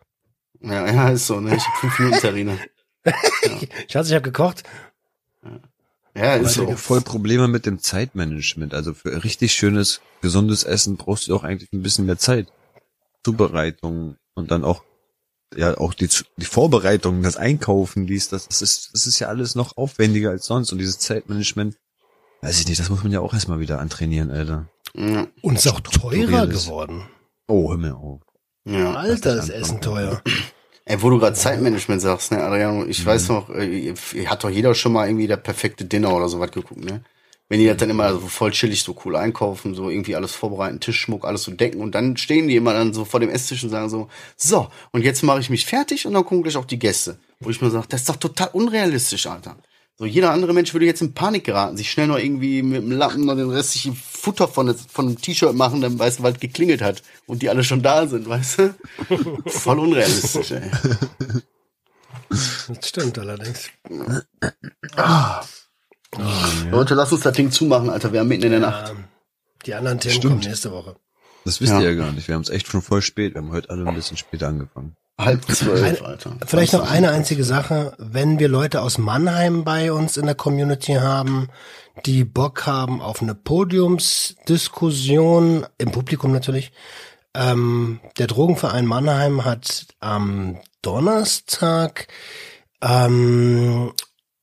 Ja, 0.59 0.85
ja, 0.85 1.09
ist 1.09 1.27
so, 1.27 1.39
ne? 1.39 1.55
Ich 1.55 1.65
hab 1.65 1.77
fünf 1.77 1.97
Minuten 1.99 2.19
Terrine. 2.19 2.57
Schatz, 3.87 4.09
ich 4.09 4.13
habe 4.13 4.21
gekocht. 4.21 4.63
Ja, 6.13 6.35
ist 6.35 6.55
so. 6.55 6.75
Voll 6.75 6.99
Probleme 6.99 7.47
mit 7.47 7.65
dem 7.65 7.79
Zeitmanagement. 7.79 8.73
Also 8.73 8.93
für 8.93 9.23
richtig 9.23 9.53
schönes, 9.53 10.01
gesundes 10.21 10.65
Essen 10.65 10.97
brauchst 10.97 11.29
du 11.29 11.35
auch 11.35 11.45
eigentlich 11.45 11.71
ein 11.71 11.81
bisschen 11.81 12.05
mehr 12.05 12.17
Zeit. 12.17 12.47
Zubereitung 13.23 14.17
und 14.33 14.51
dann 14.51 14.65
auch 14.65 14.83
ja 15.55 15.77
auch 15.77 15.93
die, 15.93 16.09
die 16.37 16.45
Vorbereitung, 16.45 17.23
das 17.23 17.37
Einkaufen, 17.37 18.07
dies, 18.07 18.29
das, 18.29 18.47
das 18.47 18.61
ist, 18.61 18.89
das 18.93 19.07
ist 19.07 19.19
ja 19.19 19.27
alles 19.27 19.55
noch 19.55 19.77
aufwendiger 19.77 20.29
als 20.29 20.45
sonst. 20.45 20.71
Und 20.71 20.77
dieses 20.79 20.99
Zeitmanagement, 20.99 21.75
weiß 22.41 22.59
ich 22.59 22.67
nicht, 22.67 22.79
das 22.79 22.89
muss 22.89 23.03
man 23.03 23.11
ja 23.11 23.19
auch 23.19 23.33
erstmal 23.33 23.59
wieder 23.59 23.79
antrainieren, 23.79 24.31
Alter. 24.31 24.69
Ja. 24.95 25.27
Und 25.41 25.55
ist 25.55 25.67
auch 25.67 25.79
teurer 25.81 26.47
geworden. 26.47 27.07
Oh, 27.47 27.69
hör 27.69 27.77
mir 27.77 27.95
auf. 27.95 28.21
ja. 28.65 28.93
Alter, 28.93 29.37
ist. 29.37 29.49
Essen 29.49 29.81
teuer. 29.81 30.21
Ey, 30.85 31.01
wo 31.01 31.09
du 31.11 31.19
gerade 31.19 31.35
Zeitmanagement 31.35 32.01
sagst, 32.01 32.31
ne, 32.31 32.43
Adriano, 32.43 32.85
ich 32.85 33.05
weiß 33.05 33.29
noch, 33.29 33.49
äh, 33.51 33.93
hat 34.25 34.43
doch 34.43 34.49
jeder 34.49 34.73
schon 34.73 34.91
mal 34.91 35.07
irgendwie 35.07 35.27
der 35.27 35.37
perfekte 35.37 35.85
Dinner 35.85 36.13
oder 36.15 36.27
so 36.29 36.39
was 36.39 36.51
geguckt, 36.51 36.83
ne? 36.83 37.03
Wenn 37.49 37.59
die 37.59 37.65
das 37.65 37.77
dann 37.77 37.89
immer 37.89 38.13
so 38.13 38.27
voll 38.27 38.51
chillig, 38.51 38.83
so 38.83 38.95
cool 39.03 39.15
einkaufen, 39.15 39.73
so 39.73 39.89
irgendwie 39.89 40.15
alles 40.15 40.33
vorbereiten, 40.33 40.79
Tischschmuck, 40.79 41.25
alles 41.25 41.43
so 41.43 41.51
decken 41.51 41.81
und 41.81 41.95
dann 41.95 42.15
stehen 42.15 42.47
die 42.47 42.55
immer 42.55 42.73
dann 42.73 42.93
so 42.93 43.05
vor 43.05 43.19
dem 43.19 43.29
Esstisch 43.29 43.63
und 43.63 43.71
sagen 43.71 43.89
so, 43.89 44.07
so, 44.37 44.67
und 44.91 45.03
jetzt 45.03 45.23
mache 45.23 45.39
ich 45.39 45.49
mich 45.49 45.65
fertig 45.65 46.05
und 46.05 46.13
dann 46.13 46.23
gucken 46.23 46.43
gleich 46.43 46.57
auch 46.57 46.65
die 46.65 46.77
Gäste. 46.77 47.17
Wo 47.39 47.49
ich 47.49 47.59
mir 47.59 47.71
sage, 47.71 47.87
das 47.89 48.01
ist 48.01 48.09
doch 48.09 48.17
total 48.17 48.49
unrealistisch, 48.53 49.25
Alter. 49.25 49.57
So, 49.97 50.05
jeder 50.05 50.31
andere 50.31 50.53
Mensch 50.53 50.73
würde 50.73 50.85
jetzt 50.85 51.01
in 51.01 51.13
Panik 51.13 51.43
geraten, 51.43 51.75
sich 51.75 51.91
schnell 51.91 52.07
noch 52.07 52.19
irgendwie 52.19 52.61
mit 52.61 52.83
dem 52.83 52.91
Lappen 52.91 53.25
noch 53.25 53.35
den 53.35 53.49
restlichen 53.49 53.95
Futter 53.95 54.47
von, 54.47 54.73
von 54.73 55.07
dem 55.07 55.19
T-Shirt 55.19 55.55
machen, 55.55 55.81
dann 55.81 55.99
weißt 55.99 56.19
du, 56.19 56.23
weil 56.23 56.33
es 56.33 56.39
geklingelt 56.39 56.81
hat 56.81 57.03
und 57.25 57.41
die 57.41 57.49
alle 57.49 57.65
schon 57.65 57.81
da 57.81 58.07
sind, 58.07 58.29
weißt 58.29 58.59
du? 58.59 58.75
Voll 59.49 59.79
unrealistisch, 59.79 60.51
ey. 60.51 60.71
Das 62.29 62.87
stimmt 62.87 63.17
allerdings. 63.17 63.71
Leute, 66.71 66.95
lass 66.95 67.11
uns 67.11 67.21
das 67.21 67.33
Ding 67.33 67.51
zumachen, 67.51 67.89
Alter. 67.89 68.11
Wir 68.13 68.19
haben 68.21 68.27
mitten 68.29 68.43
in 68.43 68.51
der 68.51 68.59
Nacht. 68.59 68.89
Ähm, 68.91 69.03
die 69.65 69.73
anderen 69.75 69.99
Themen 69.99 70.15
Stimmt. 70.15 70.33
kommen 70.35 70.47
nächste 70.47 70.71
Woche. 70.71 70.95
Das 71.45 71.61
wisst 71.61 71.71
Ja. 71.73 71.79
ihr 71.81 71.91
ja 71.91 71.95
gar 72.03 72.11
nicht. 72.11 72.27
Wir 72.27 72.33
haben 72.35 72.41
es 72.41 72.49
echt 72.49 72.67
schon 72.67 72.81
voll 72.81 73.01
spät. 73.01 73.33
Wir 73.35 73.41
haben 73.41 73.51
heute 73.51 73.69
alle 73.69 73.87
ein 73.87 73.95
bisschen 73.95 74.17
später 74.17 74.47
angefangen. 74.47 74.95
Halb 75.19 75.43
zwölf, 75.51 76.01
Alter. 76.01 76.31
Vielleicht 76.45 76.71
noch 76.73 76.89
eine 76.89 77.11
einzige 77.11 77.43
Sache. 77.43 77.93
Wenn 77.97 78.39
wir 78.39 78.47
Leute 78.47 78.81
aus 78.81 78.97
Mannheim 78.97 79.65
bei 79.65 79.91
uns 79.91 80.15
in 80.15 80.25
der 80.25 80.35
Community 80.35 80.93
haben, 80.93 81.49
die 82.05 82.23
Bock 82.23 82.65
haben 82.65 83.01
auf 83.01 83.21
eine 83.21 83.35
Podiumsdiskussion, 83.35 85.65
im 85.77 85.91
Publikum 85.91 86.31
natürlich, 86.31 86.71
ähm, 87.35 87.99
der 88.17 88.27
Drogenverein 88.27 88.85
Mannheim 88.85 89.43
hat 89.43 89.87
am 89.99 90.57
Donnerstag 90.81 92.07
ähm, 92.81 93.91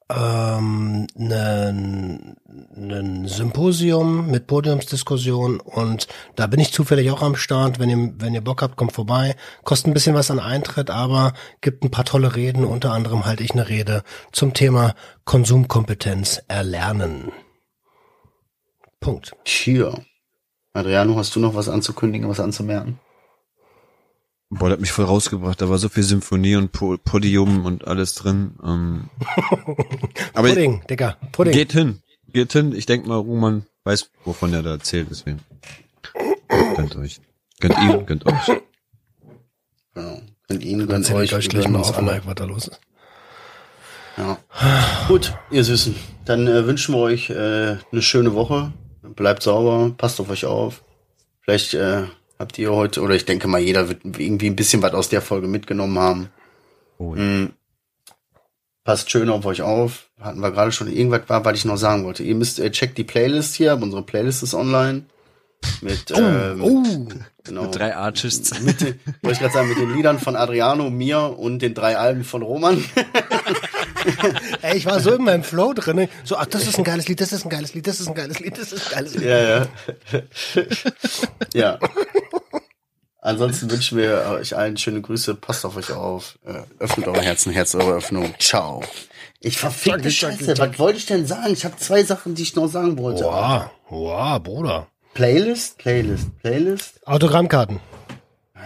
ähm, 0.09 1.07
ein 1.19 2.37
ein 2.77 3.27
Symposium 3.27 4.31
mit 4.31 4.47
Podiumsdiskussion 4.47 5.61
und 5.61 6.07
da 6.37 6.47
bin 6.47 6.61
ich 6.61 6.73
zufällig 6.73 7.11
auch 7.11 7.23
am 7.23 7.37
Start. 7.37 7.79
Wenn 7.79 7.91
ihr, 7.91 8.13
wenn 8.19 8.35
ihr 8.35 8.43
Bock 8.43 8.63
habt, 8.63 8.77
kommt 8.77 8.93
vorbei. 8.93 9.37
Kostet 9.65 9.89
ein 9.89 9.95
bisschen 9.95 10.15
was 10.15 10.31
an 10.31 10.39
Eintritt, 10.39 10.91
aber 10.91 11.33
gibt 11.61 11.85
ein 11.85 11.91
paar 11.91 12.05
tolle 12.05 12.37
Reden. 12.37 12.65
Unter 12.65 12.93
anderem 12.93 13.25
halte 13.25 13.43
ich 13.43 13.53
eine 13.53 13.69
Rede 13.69 14.03
zum 14.33 14.55
Thema 14.55 14.95
Konsumkompetenz 15.25 16.43
erlernen. 16.49 17.33
Punkt. 19.01 19.33
Tja. 19.45 19.95
Adriano, 20.73 21.17
hast 21.17 21.35
du 21.35 21.41
noch 21.41 21.55
was 21.55 21.69
anzukündigen, 21.69 22.29
was 22.29 22.41
anzumerken? 22.41 22.99
Boah, 24.49 24.69
der 24.69 24.75
hat 24.75 24.81
mich 24.81 24.93
voll 24.93 25.05
rausgebracht. 25.05 25.61
Da 25.61 25.69
war 25.69 25.79
so 25.79 25.89
viel 25.89 26.05
Symphonie 26.05 26.57
und 26.57 26.71
po 26.71 26.97
Podium 26.99 27.65
und 27.65 27.87
alles 27.87 28.15
drin. 28.15 28.53
Ähm, 28.65 29.11
aber 30.35 30.49
Pudding, 30.49 30.83
Digga, 30.89 31.17
Pudding. 31.33 31.53
geht 31.53 31.73
hin. 31.73 32.01
Geht 32.33 32.53
hin. 32.53 32.73
Ich 32.75 32.87
denk 32.87 33.07
mal, 33.07 33.17
Roman 33.17 33.67
weiß, 33.85 34.11
wovon 34.25 34.53
er 34.53 34.63
da 34.63 34.71
erzählt, 34.71 35.09
deswegen. 35.11 35.41
Gönnt 36.77 36.97
euch. 36.97 37.21
Gönnt 37.61 37.79
ihm, 37.79 38.07
gönnt 38.07 38.27
euch. 38.27 38.63
Genau. 39.95 40.21
Könnt 40.47 40.65
ihn, 40.65 40.87
gönnt 40.87 41.11
euch. 41.11 41.35
euch 41.35 41.45
wir 41.45 41.51
gleich 41.51 41.69
mal 41.69 41.81
auf. 41.81 42.01
Mike, 42.01 42.23
was 42.25 42.35
da 42.35 42.45
los 42.45 42.69
ist. 42.69 42.81
Ja. 44.17 44.39
Gut, 45.09 45.35
ihr 45.51 45.65
Süßen. 45.65 45.95
Dann 46.25 46.47
äh, 46.47 46.67
wünschen 46.67 46.95
wir 46.95 47.01
euch 47.01 47.31
äh, 47.31 47.77
eine 47.91 48.03
schöne 48.03 48.35
Woche. 48.35 48.73
Bleibt 49.03 49.43
sauber, 49.43 49.93
passt 49.97 50.21
auf 50.21 50.31
euch 50.31 50.45
auf. 50.47 50.83
Vielleicht 51.41 51.75
äh, 51.75 52.05
habt 52.39 52.59
ihr 52.59 52.73
heute, 52.73 53.01
oder 53.03 53.15
ich 53.15 53.25
denke 53.25 53.49
mal, 53.49 53.61
jeder 53.61 53.89
wird 53.89 54.01
irgendwie 54.05 54.47
ein 54.47 54.57
bisschen 54.57 54.83
was 54.83 54.95
aus 54.95 55.09
der 55.09 55.23
Folge 55.23 55.49
mitgenommen 55.49 55.99
haben. 55.99 56.29
Oh, 56.99 57.15
ja. 57.15 57.23
Mm. 57.23 57.53
Passt 58.85 59.11
schön 59.11 59.31
auf 59.31 59.45
euch 59.45 59.63
auf. 59.63 60.11
Hatten 60.21 60.39
wir 60.39 60.53
gerade 60.53 60.71
schon 60.71 60.87
irgendwas 60.87 61.23
war, 61.29 61.45
was 61.45 61.59
ich 61.59 61.65
noch 61.65 61.77
sagen 61.77 62.05
wollte. 62.05 62.23
Ihr 62.23 62.37
müsst 62.37 62.61
äh, 62.61 62.71
checkt 62.71 62.97
die 62.99 63.05
Playlist 63.05 63.57
hier, 63.57 63.75
unsere 63.75 64.05
Playlist 64.05 64.45
ist 64.45 64.55
online. 64.55 65.07
Mit, 65.81 66.13
ähm, 66.15 66.63
Oh, 66.63 66.83
genau. 67.43 67.63
Mit 67.63 67.75
drei 67.75 67.97
Artists. 67.97 68.61
Mit 68.61 68.81
wollte 68.81 68.99
ich 69.33 69.39
gerade 69.41 69.53
sagen, 69.53 69.69
mit 69.69 69.79
den 69.79 69.93
Liedern 69.93 70.21
von 70.21 70.37
Adriano, 70.37 70.89
mir 70.91 71.37
und 71.37 71.61
den 71.61 71.75
drei 71.75 71.97
Alben 71.97 72.23
von 72.23 72.43
Roman. 72.43 72.85
ey, 74.63 74.77
ich 74.77 74.87
war 74.87 75.01
so 75.01 75.15
in 75.15 75.25
meinem 75.25 75.45
Flow 75.45 75.73
drin. 75.73 76.09
So, 76.25 76.37
ach, 76.37 76.47
das 76.47 76.67
ist 76.67 76.79
ein 76.79 76.85
geiles 76.85 77.09
Lied, 77.09 77.21
das 77.21 77.33
ist 77.33 77.45
ein 77.45 77.51
geiles 77.51 77.75
Lied, 77.75 77.87
das 77.87 78.01
ist 78.01 78.09
ein 78.09 78.15
geiles 78.15 78.41
Lied, 78.41 78.59
das 78.59 78.73
ist 78.73 78.87
ein 78.87 78.95
geiles 78.95 79.15
Lied. 79.15 79.25
Ja, 79.25 79.59
ja. 79.59 79.67
ja. 81.55 81.79
Ansonsten 83.21 83.69
wünschen 83.71 83.99
wir 83.99 84.25
euch 84.39 84.57
allen 84.57 84.77
schöne 84.77 85.01
Grüße. 85.01 85.35
Passt 85.35 85.65
auf 85.65 85.77
euch 85.77 85.91
auf. 85.91 86.39
Äh, 86.45 86.63
öffnet 86.79 87.09
eure 87.09 87.23
Herzen, 87.23 87.53
Herz 87.53 87.75
eure 87.75 87.95
Öffnung. 87.95 88.33
Ciao. 88.39 88.83
Ich 89.41 89.59
verfickte 89.59 90.11
Scheiße. 90.11 90.57
Was 90.59 90.79
wollte 90.79 90.99
ich 90.99 91.07
denn 91.07 91.27
sagen? 91.27 91.53
Ich 91.53 91.65
habe 91.65 91.77
zwei 91.77 92.05
Sachen, 92.05 92.37
die 92.37 92.43
ich 92.43 92.55
noch 92.55 92.69
sagen 92.69 92.97
wollte. 92.99 93.25
Wow, 93.25 93.71
wow, 93.89 94.41
Bruder. 94.41 94.87
Playlist, 95.15 95.79
Playlist, 95.79 96.39
Playlist. 96.39 97.07
Autogrammkarten. 97.07 97.81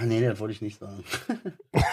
Ah, 0.01 0.07
nee, 0.07 0.21
das 0.27 0.39
wollte 0.39 0.55
ich 0.55 0.63
nicht 0.63 0.79
sagen. 0.81 1.05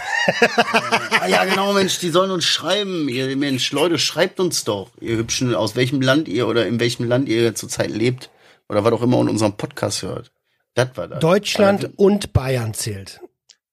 ah, 1.19 1.27
ja, 1.27 1.43
genau, 1.43 1.73
Mensch, 1.73 1.99
die 1.99 2.09
sollen 2.09 2.31
uns 2.31 2.45
schreiben. 2.45 3.09
Ihr 3.09 3.35
Mensch, 3.35 3.71
Leute, 3.73 3.99
schreibt 3.99 4.39
uns 4.39 4.63
doch. 4.63 4.91
Ihr 5.01 5.17
Hübschen, 5.17 5.53
aus 5.53 5.75
welchem 5.75 6.01
Land 6.01 6.29
ihr 6.29 6.47
oder 6.47 6.67
in 6.67 6.79
welchem 6.79 7.05
Land 7.05 7.27
ihr 7.27 7.53
zurzeit 7.53 7.89
lebt. 7.89 8.29
Oder 8.69 8.85
was 8.85 8.93
auch 8.93 9.01
immer 9.01 9.19
in 9.19 9.27
unserem 9.27 9.57
Podcast 9.57 10.03
hört. 10.03 10.31
Das 10.73 10.89
war 10.95 11.09
das. 11.09 11.19
Deutschland 11.19 11.89
und 11.97 12.31
Bayern 12.31 12.73
zählt. 12.73 13.19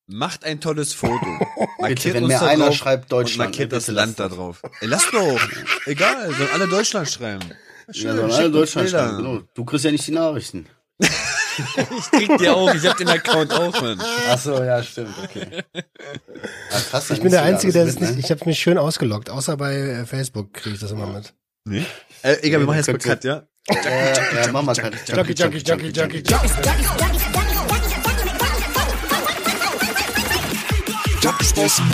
Macht 0.07 0.45
ein 0.45 0.61
tolles 0.61 0.95
Foto. 0.95 1.25
Markiert 1.79 2.03
Bitte, 2.03 2.15
wenn 2.15 2.25
uns 2.25 2.33
mir 2.35 2.41
da 2.41 2.47
einer 2.47 2.67
drauf 2.67 2.75
schreibt 2.75 3.05
und 3.05 3.13
Deutschland, 3.13 3.51
markiert 3.51 3.73
das 3.73 3.87
Land 3.87 4.19
da 4.19 4.29
drauf. 4.29 4.63
Ey, 4.81 4.89
lass 4.89 5.09
doch. 5.13 5.41
Egal, 5.87 6.33
sollen 6.35 6.51
alle 6.53 6.67
Deutschland 6.69 7.09
schreiben. 7.09 7.45
Schön, 7.91 8.09
Ja, 8.09 8.17
sollen 8.17 8.33
alle 8.33 8.51
Deutschland 8.51 8.87
Bilder. 8.91 9.09
schreiben. 9.09 9.17
Genau. 9.19 9.43
Du 9.55 9.65
kriegst 9.65 9.85
ja 9.85 9.93
nicht 9.93 10.07
die 10.07 10.13
Nachrichten. 10.13 10.67
Ich 11.99 12.11
krieg 12.11 12.39
die 12.39 12.49
auch, 12.49 12.75
ich 12.75 12.87
hab 12.87 12.97
den 12.97 13.09
Account 13.09 13.53
auch, 13.53 13.81
Mann. 13.81 14.01
Ach 14.29 14.39
so, 14.39 14.63
ja, 14.63 14.83
stimmt, 14.83 15.15
okay. 15.23 15.63
Ah, 15.73 16.81
krass, 16.91 17.11
Ich 17.11 17.21
bin 17.21 17.31
der 17.31 17.43
Einzige, 17.43 17.73
der 17.73 17.87
es 17.87 17.99
nicht, 17.99 18.19
ich 18.19 18.31
habe 18.31 18.41
mich 18.47 18.59
schön 18.59 18.79
ausgeloggt, 18.79 19.31
außer 19.31 19.57
bei 19.57 19.75
äh, 19.75 20.05
Facebook 20.07 20.53
kriege 20.53 20.75
ich 20.75 20.81
das 20.81 20.91
immer 20.91 21.07
mit. 21.07 21.33
Nee? 21.65 21.87
Äh, 22.23 22.37
egal, 22.43 22.61
wir 22.61 22.67
machen 22.67 22.77
jetzt 22.77 22.89
mal 22.89 22.99
Cut, 22.99 23.25
ja? 23.25 23.45
Ja, 23.71 24.45
ja, 24.45 24.53
Mama 24.53 24.75
kann. 24.75 24.93
Junkie, 25.07 25.33
Junkie, 25.33 25.59
Junkie, 25.59 25.91
Junkie, 25.91 26.23
Junkie. 26.23 26.63
Junkies 31.23 31.53
bustin'. 31.55 31.85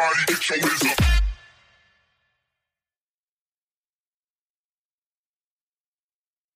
party, 0.00 0.24
get 0.28 0.48
your 0.48 0.58
wizard. 0.60 1.19